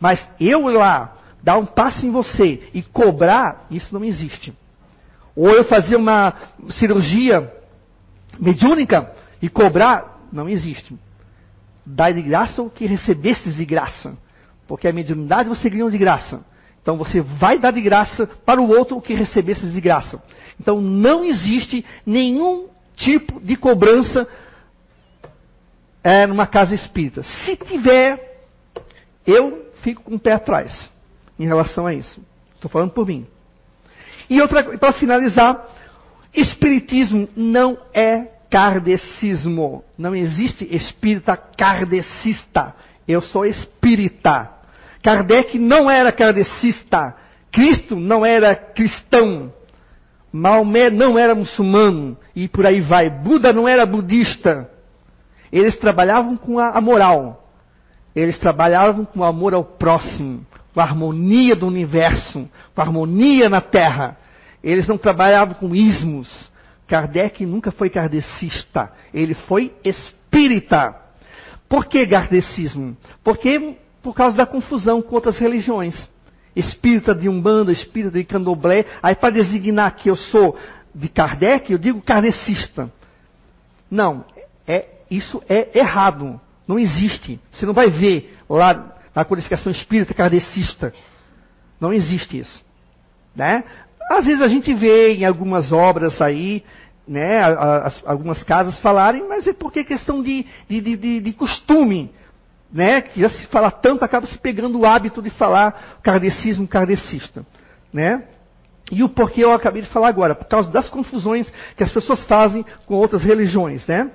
Mas 0.00 0.28
eu 0.40 0.66
lá, 0.66 1.16
dar 1.40 1.56
um 1.58 1.64
passo 1.64 2.04
em 2.04 2.10
você 2.10 2.68
e 2.74 2.82
cobrar, 2.82 3.66
isso 3.70 3.94
não 3.94 4.04
existe. 4.04 4.52
Ou 5.36 5.50
eu 5.50 5.62
fazer 5.62 5.94
uma 5.94 6.34
cirurgia 6.70 7.52
mediúnica 8.40 9.12
e 9.40 9.48
cobrar, 9.48 10.26
não 10.32 10.48
existe. 10.48 10.92
Dá 11.86 12.10
de 12.10 12.20
graça 12.20 12.60
o 12.62 12.68
que 12.68 12.84
recebestes 12.84 13.54
de 13.54 13.64
graça. 13.64 14.18
Porque 14.66 14.88
a 14.88 14.92
mediunidade 14.92 15.48
você 15.48 15.70
ganhou 15.70 15.88
de 15.88 15.98
graça. 15.98 16.44
Então 16.82 16.96
você 16.96 17.20
vai 17.20 17.60
dar 17.60 17.70
de 17.70 17.80
graça 17.80 18.26
para 18.26 18.60
o 18.60 18.68
outro 18.68 18.96
o 18.96 19.00
que 19.00 19.14
recebestes 19.14 19.72
de 19.72 19.80
graça. 19.80 20.20
Então 20.60 20.80
não 20.80 21.24
existe 21.24 21.84
nenhum 22.04 22.68
tipo 22.96 23.40
de 23.40 23.56
cobrança 23.56 24.26
é, 26.02 26.26
numa 26.26 26.46
casa 26.46 26.74
espírita. 26.74 27.22
Se 27.44 27.56
tiver, 27.56 28.42
eu 29.26 29.70
fico 29.82 30.02
com 30.02 30.16
o 30.16 30.20
pé 30.20 30.32
atrás 30.32 30.90
em 31.38 31.46
relação 31.46 31.86
a 31.86 31.94
isso. 31.94 32.20
Estou 32.54 32.70
falando 32.70 32.92
por 32.92 33.06
mim. 33.06 33.26
E 34.28 34.40
outra, 34.40 34.78
para 34.78 34.92
finalizar, 34.92 35.66
espiritismo 36.32 37.28
não 37.36 37.78
é 37.92 38.28
kardecismo. 38.50 39.84
Não 39.98 40.14
existe 40.14 40.64
espírita 40.74 41.36
kardecista. 41.36 42.74
Eu 43.06 43.20
sou 43.20 43.44
espírita. 43.44 44.50
Kardec 45.02 45.58
não 45.58 45.90
era 45.90 46.12
kardecista. 46.12 47.16
Cristo 47.50 47.96
não 47.96 48.24
era 48.24 48.54
cristão. 48.54 49.52
Maomé 50.36 50.90
não 50.90 51.18
era 51.18 51.34
muçulmano. 51.34 52.16
E 52.34 52.48
por 52.48 52.66
aí 52.66 52.80
vai. 52.80 53.08
Buda 53.08 53.52
não 53.52 53.68
era 53.68 53.86
budista. 53.86 54.68
Eles 55.52 55.76
trabalhavam 55.76 56.36
com 56.36 56.58
a, 56.58 56.80
moral. 56.80 57.48
Eles 58.14 58.38
trabalhavam 58.38 59.04
com 59.04 59.20
o 59.20 59.24
amor 59.24 59.54
ao 59.54 59.64
próximo 59.64 60.44
com 60.74 60.80
a 60.80 60.82
harmonia 60.82 61.54
do 61.54 61.68
universo, 61.68 62.48
com 62.74 62.80
a 62.80 62.84
harmonia 62.84 63.48
na 63.48 63.60
Terra. 63.60 64.18
Eles 64.62 64.88
não 64.88 64.98
trabalhavam 64.98 65.54
com 65.54 65.74
ismos. 65.74 66.50
Kardec 66.86 67.46
nunca 67.46 67.70
foi 67.70 67.88
kardecista, 67.88 68.92
ele 69.12 69.32
foi 69.32 69.72
espírita. 69.84 70.94
Por 71.68 71.86
que 71.86 72.06
kardecismo? 72.06 72.94
Porque 73.22 73.76
por 74.02 74.14
causa 74.14 74.36
da 74.36 74.44
confusão 74.44 75.00
com 75.00 75.14
outras 75.14 75.38
religiões. 75.38 75.96
Espírita 76.54 77.14
de 77.14 77.28
Umbanda, 77.28 77.72
espírita 77.72 78.18
de 78.18 78.24
Candomblé. 78.24 78.84
Aí 79.02 79.14
para 79.14 79.34
designar 79.34 79.94
que 79.96 80.08
eu 80.08 80.16
sou 80.16 80.56
de 80.94 81.08
Kardec, 81.08 81.72
eu 81.72 81.78
digo 81.78 82.00
kardecista. 82.00 82.90
Não, 83.90 84.24
é, 84.66 84.86
isso 85.10 85.42
é 85.48 85.78
errado. 85.78 86.40
Não 86.66 86.78
existe. 86.78 87.40
Você 87.52 87.66
não 87.66 87.74
vai 87.74 87.90
ver 87.90 88.38
lá 88.48 88.94
na 89.14 89.24
codificação 89.24 89.70
espírita 89.70 90.14
kardecista. 90.14 90.92
Não 91.80 91.92
existe 91.92 92.38
isso. 92.38 92.62
Né? 93.34 93.64
Às 94.10 94.26
vezes 94.26 94.42
a 94.42 94.48
gente 94.48 94.72
vê 94.72 95.14
em 95.14 95.24
algumas 95.24 95.72
obras 95.72 96.20
aí, 96.20 96.62
né, 97.06 97.40
as, 97.42 98.02
algumas 98.06 98.42
casas 98.42 98.78
falarem, 98.80 99.26
mas 99.28 99.46
é 99.46 99.52
porque 99.52 99.80
é 99.80 99.84
questão 99.84 100.22
de, 100.22 100.46
de, 100.68 100.80
de, 100.80 101.20
de, 101.20 101.32
costume. 101.32 102.10
Né, 102.72 103.02
que 103.02 103.20
já 103.20 103.28
se 103.28 103.46
fala 103.46 103.70
tanto, 103.70 104.04
acaba 104.04 104.26
se 104.26 104.36
pegando 104.36 104.80
o 104.80 104.84
hábito 104.84 105.22
de 105.22 105.30
falar 105.30 105.98
kardecismo 106.02 106.66
kardecista. 106.66 107.46
Né? 107.92 108.24
E 108.90 109.02
o 109.02 109.08
porquê 109.08 109.44
eu 109.44 109.52
acabei 109.52 109.82
de 109.82 109.88
falar 109.88 110.08
agora, 110.08 110.34
por 110.34 110.46
causa 110.46 110.70
das 110.70 110.88
confusões 110.88 111.50
que 111.76 111.82
as 111.82 111.92
pessoas 111.92 112.24
fazem 112.24 112.64
com 112.86 112.94
outras 112.94 113.22
religiões. 113.22 113.86
Né? 113.86 114.10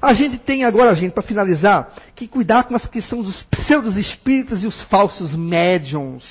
A 0.00 0.12
gente 0.12 0.38
tem 0.38 0.64
agora, 0.64 0.94
gente, 0.94 1.12
para 1.12 1.22
finalizar, 1.22 1.90
que 2.14 2.26
cuidar 2.26 2.64
com 2.64 2.74
a 2.74 2.80
questão 2.80 3.22
dos 3.22 3.42
pseudos 3.44 3.96
espíritas 3.96 4.62
e 4.62 4.66
os 4.66 4.80
falsos 4.82 5.34
médiums. 5.34 6.24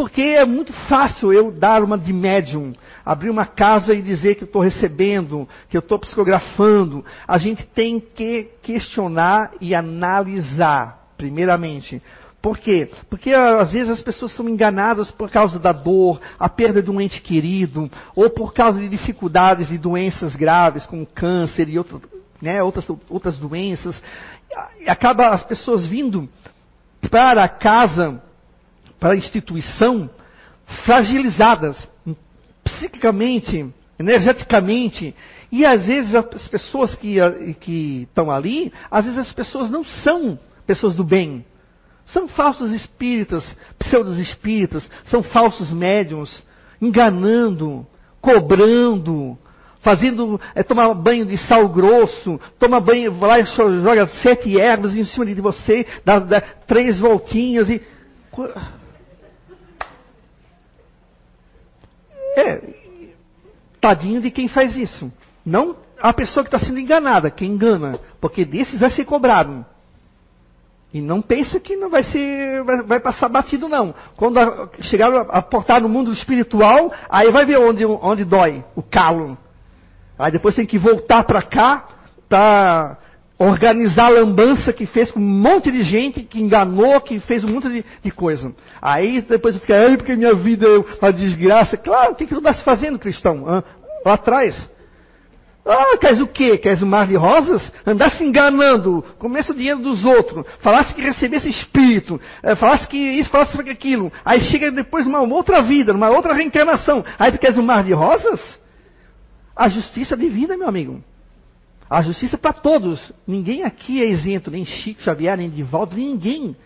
Porque 0.00 0.22
é 0.22 0.46
muito 0.46 0.72
fácil 0.88 1.30
eu 1.30 1.52
dar 1.52 1.84
uma 1.84 1.98
de 1.98 2.10
médium, 2.10 2.72
abrir 3.04 3.28
uma 3.28 3.44
casa 3.44 3.92
e 3.92 4.00
dizer 4.00 4.34
que 4.34 4.44
eu 4.44 4.46
estou 4.46 4.62
recebendo, 4.62 5.46
que 5.68 5.76
eu 5.76 5.80
estou 5.80 5.98
psicografando. 5.98 7.04
A 7.28 7.36
gente 7.36 7.66
tem 7.66 8.00
que 8.00 8.48
questionar 8.62 9.50
e 9.60 9.74
analisar, 9.74 11.06
primeiramente. 11.18 12.00
Por 12.40 12.56
quê? 12.56 12.90
Porque 13.10 13.34
às 13.34 13.72
vezes 13.72 13.90
as 13.90 14.00
pessoas 14.00 14.32
são 14.32 14.48
enganadas 14.48 15.10
por 15.10 15.30
causa 15.30 15.58
da 15.58 15.70
dor, 15.70 16.18
a 16.38 16.48
perda 16.48 16.82
de 16.82 16.90
um 16.90 16.98
ente 16.98 17.20
querido, 17.20 17.90
ou 18.16 18.30
por 18.30 18.54
causa 18.54 18.80
de 18.80 18.88
dificuldades 18.88 19.70
e 19.70 19.76
doenças 19.76 20.34
graves, 20.34 20.86
como 20.86 21.04
câncer 21.04 21.68
e 21.68 21.76
outras 21.76 22.00
né, 22.40 22.62
outras, 22.62 22.86
outras 23.10 23.38
doenças. 23.38 24.00
Acaba 24.86 25.28
as 25.28 25.42
pessoas 25.42 25.86
vindo 25.86 26.26
para 27.10 27.44
a 27.44 27.48
casa, 27.50 28.22
para 29.00 29.14
a 29.14 29.16
instituição, 29.16 30.08
fragilizadas, 30.84 31.88
psiquicamente, 32.62 33.66
energeticamente. 33.98 35.14
E 35.50 35.64
às 35.64 35.86
vezes 35.86 36.14
as 36.14 36.48
pessoas 36.48 36.94
que, 36.94 37.16
que 37.60 38.02
estão 38.02 38.30
ali, 38.30 38.72
às 38.90 39.06
vezes 39.06 39.18
as 39.18 39.32
pessoas 39.32 39.70
não 39.70 39.82
são 39.82 40.38
pessoas 40.66 40.94
do 40.94 41.02
bem. 41.02 41.44
São 42.06 42.28
falsos 42.28 42.72
espíritas, 42.72 43.44
pseudos 43.78 44.18
espíritas, 44.18 44.88
são 45.04 45.22
falsos 45.22 45.70
médiums, 45.70 46.42
enganando, 46.80 47.86
cobrando, 48.20 49.38
fazendo, 49.80 50.40
é, 50.54 50.62
tomar 50.62 50.92
banho 50.94 51.24
de 51.24 51.38
sal 51.38 51.68
grosso, 51.68 52.40
toma 52.58 52.80
banho, 52.80 53.12
vai 53.12 53.30
lá 53.30 53.40
e 53.40 53.44
joga 53.80 54.06
sete 54.22 54.58
ervas 54.58 54.94
em 54.96 55.04
cima 55.04 55.26
de 55.26 55.40
você, 55.40 55.86
dá, 56.04 56.18
dá 56.18 56.40
três 56.40 57.00
voltinhas 57.00 57.68
e. 57.70 57.80
É, 62.36 62.60
tadinho 63.80 64.20
de 64.20 64.30
quem 64.30 64.48
faz 64.48 64.76
isso. 64.76 65.12
Não 65.44 65.76
a 66.00 66.12
pessoa 66.12 66.42
que 66.42 66.54
está 66.54 66.58
sendo 66.58 66.78
enganada, 66.78 67.30
quem 67.30 67.52
engana, 67.52 67.98
porque 68.20 68.44
desses 68.44 68.80
vai 68.80 68.90
ser 68.90 69.04
cobrado. 69.04 69.64
E 70.92 71.00
não 71.00 71.22
pensa 71.22 71.60
que 71.60 71.76
não 71.76 71.88
vai 71.88 72.02
ser, 72.02 72.64
vai, 72.64 72.82
vai 72.82 73.00
passar 73.00 73.28
batido 73.28 73.68
não. 73.68 73.94
Quando 74.16 74.38
a, 74.38 74.68
chegar 74.82 75.12
a, 75.12 75.20
a 75.20 75.42
portar 75.42 75.80
no 75.80 75.88
mundo 75.88 76.12
espiritual, 76.12 76.92
aí 77.08 77.30
vai 77.30 77.44
ver 77.46 77.58
onde, 77.58 77.84
onde 77.84 78.24
dói 78.24 78.64
o 78.74 78.82
calo. 78.82 79.38
Aí 80.18 80.32
depois 80.32 80.56
tem 80.56 80.66
que 80.66 80.78
voltar 80.78 81.22
para 81.24 81.42
cá 81.42 81.88
para 82.28 82.98
organizar 83.40 84.06
a 84.06 84.10
lambança 84.10 84.70
que 84.70 84.84
fez 84.84 85.10
com 85.10 85.18
um 85.18 85.22
monte 85.22 85.70
de 85.70 85.82
gente, 85.82 86.22
que 86.22 86.42
enganou, 86.42 87.00
que 87.00 87.18
fez 87.20 87.42
um 87.42 87.48
monte 87.48 87.70
de, 87.70 87.84
de 88.02 88.10
coisa. 88.10 88.54
Aí 88.82 89.22
depois 89.22 89.56
fica, 89.56 89.74
ai, 89.74 89.96
porque 89.96 90.14
minha 90.14 90.34
vida 90.34 90.66
é 90.66 90.78
uma 91.00 91.10
desgraça. 91.10 91.76
Claro, 91.78 92.12
o 92.12 92.14
que, 92.14 92.26
que 92.26 92.34
tu 92.34 92.38
está 92.38 92.52
se 92.52 92.62
fazendo, 92.62 92.98
cristão? 92.98 93.48
Hã? 93.48 93.64
Lá 94.04 94.12
atrás. 94.14 94.68
Ah, 95.64 95.96
queres 95.98 96.20
o 96.20 96.26
quê? 96.26 96.58
Queres 96.58 96.82
um 96.82 96.86
mar 96.86 97.06
de 97.06 97.16
rosas? 97.16 97.72
Andar 97.86 98.10
se 98.12 98.24
enganando, 98.24 99.02
começa 99.18 99.52
o 99.52 99.56
dinheiro 99.56 99.80
dos 99.80 100.04
outros, 100.04 100.44
falasse 100.60 100.94
que 100.94 101.00
recebesse 101.00 101.48
espírito, 101.48 102.20
é, 102.42 102.54
falasse 102.54 102.86
que 102.88 102.96
isso, 102.96 103.30
falasse 103.30 103.62
que 103.62 103.70
aquilo. 103.70 104.12
Aí 104.24 104.40
chega 104.42 104.70
depois 104.70 105.06
uma 105.06 105.20
outra 105.20 105.62
vida, 105.62 105.92
uma 105.92 106.10
outra 106.10 106.34
reencarnação. 106.34 107.04
Aí 107.18 107.32
tu 107.32 107.38
queres 107.38 107.56
um 107.56 107.62
mar 107.62 107.84
de 107.84 107.92
rosas? 107.92 108.60
a 109.60 109.68
justiça 109.68 110.16
divina, 110.16 110.56
meu 110.56 110.66
amigo. 110.66 111.04
A 111.90 112.02
justiça 112.02 112.38
para 112.38 112.52
todos. 112.52 113.12
Ninguém 113.26 113.64
aqui 113.64 114.00
é 114.00 114.06
isento, 114.06 114.48
nem 114.48 114.64
Chico 114.64 115.02
Xavier, 115.02 115.36
nem 115.36 115.50
Divaldo, 115.50 115.96
ninguém. 115.96 116.56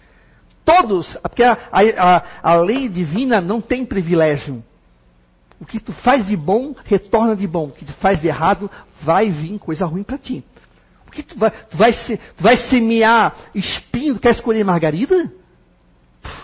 Todos, 0.67 1.17
porque 1.23 1.43
a, 1.43 1.59
a, 1.73 2.23
a, 2.43 2.55
lei 2.57 2.89
divina 2.91 3.41
não 3.41 3.61
tem 3.61 3.87
privilégio. 3.87 4.63
O 5.59 5.65
que 5.65 5.81
tu 5.81 5.93
faz 5.95 6.27
de 6.27 6.37
bom, 6.37 6.75
retorna 6.85 7.35
de 7.35 7.47
bom. 7.47 7.69
O 7.69 7.73
que 7.73 7.87
tu 7.87 7.93
faz 7.95 8.21
de 8.21 8.29
errado, 8.29 8.71
vai 9.03 9.31
vir 9.31 9.59
coisa 9.59 9.87
ruim 9.87 10.03
para 10.03 10.19
ti. 10.19 10.45
O 11.07 11.11
que 11.11 11.23
tu 11.23 11.39
vai, 11.39 11.51
tu 11.51 11.77
vai, 11.77 11.93
se, 11.93 12.17
tu 12.17 12.43
vai 12.43 12.57
semear 12.69 13.35
espinho, 13.55 14.15
tu 14.15 14.21
quer 14.21 14.33
escolher 14.33 14.65
margarida? 14.65 15.33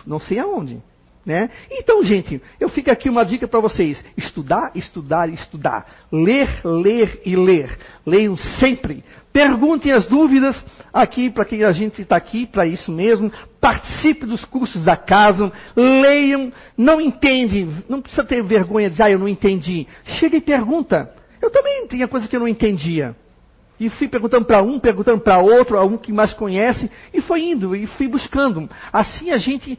Não 0.07 0.19
sei 0.21 0.39
aonde. 0.39 0.83
Né? 1.25 1.51
Então, 1.71 2.03
gente, 2.03 2.41
eu 2.59 2.71
fico 2.71 2.91
aqui 2.91 3.11
uma 3.11 3.25
dica 3.25 3.47
para 3.47 3.61
vocês: 3.61 4.03
estudar, 4.17 4.71
estudar, 4.75 5.29
estudar. 5.29 5.87
Ler, 6.11 6.49
ler 6.65 7.21
e 7.27 7.37
ler. 7.37 7.79
Leiam 8.07 8.37
sempre. 8.37 9.05
Perguntem 9.31 9.93
as 9.93 10.07
dúvidas 10.07 10.65
aqui, 10.93 11.29
para 11.31 11.45
quem 11.45 11.63
a 11.63 11.73
gente 11.73 12.01
está 12.01 12.17
aqui, 12.17 12.47
para 12.47 12.67
isso 12.67 12.91
mesmo. 12.91 13.31
Participe 13.61 14.25
dos 14.25 14.47
cursos 14.47 14.83
da 14.83 14.97
casa. 14.97 15.53
Leiam. 15.77 16.51
Não 16.77 17.01
entende, 17.01 17.69
não 17.87 18.01
precisa 18.01 18.25
ter 18.25 18.43
vergonha 18.43 18.89
de 18.89 18.93
dizer, 18.93 19.03
ah, 19.05 19.11
eu 19.11 19.19
não 19.19 19.29
entendi. 19.29 19.87
Chega 20.19 20.39
e 20.39 20.41
pergunta. 20.41 21.15
Eu 21.41 21.51
também 21.51 21.87
tinha 21.87 22.09
coisa 22.09 22.27
que 22.27 22.35
eu 22.35 22.41
não 22.41 22.49
entendia. 22.49 23.15
E 23.79 23.89
fui 23.89 24.09
perguntando 24.09 24.45
para 24.45 24.63
um, 24.63 24.79
perguntando 24.79 25.21
para 25.21 25.39
outro, 25.39 25.79
a 25.79 25.85
um 25.85 25.97
que 25.97 26.13
mais 26.13 26.35
conhece, 26.35 26.91
e 27.15 27.23
foi 27.23 27.45
indo, 27.45 27.75
e 27.75 27.87
fui 27.87 28.07
buscando. 28.09 28.69
Assim 28.93 29.31
a 29.31 29.39
gente 29.39 29.79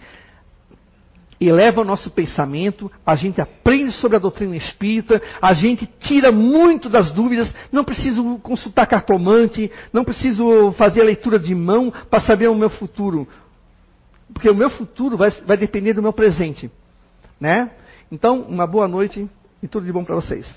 eleva 1.48 1.82
o 1.82 1.86
nosso 1.86 2.12
pensamento, 2.12 2.92
a 3.06 3.16
gente 3.16 3.42
aprende 3.42 3.92
sobre 3.94 4.18
a 4.18 4.20
doutrina 4.20 4.56
espírita, 4.56 5.22
a 5.42 5.54
gente 5.54 5.90
tira 6.00 6.32
muito 6.32 6.88
das 6.88 7.12
dúvidas, 7.12 7.54
não 7.72 7.84
preciso 7.84 8.38
consultar 8.40 8.86
cartomante, 8.86 9.72
não 9.92 10.04
preciso 10.04 10.72
fazer 10.74 11.02
a 11.02 11.06
leitura 11.06 11.40
de 11.40 11.56
mão 11.56 11.92
para 12.10 12.22
saber 12.22 12.48
o 12.48 12.56
meu 12.56 12.70
futuro. 12.70 13.28
Porque 14.34 14.50
o 14.50 14.56
meu 14.56 14.70
futuro 14.70 15.18
vai, 15.18 15.32
vai 15.46 15.58
depender 15.58 15.94
do 15.94 16.02
meu 16.02 16.14
presente. 16.14 16.70
Né? 17.40 17.72
Então, 18.12 18.42
uma 18.42 18.68
boa 18.68 18.88
noite 18.88 19.28
e 19.64 19.68
tudo 19.68 19.86
de 19.86 19.92
bom 19.92 20.04
para 20.04 20.16
vocês. 20.16 20.48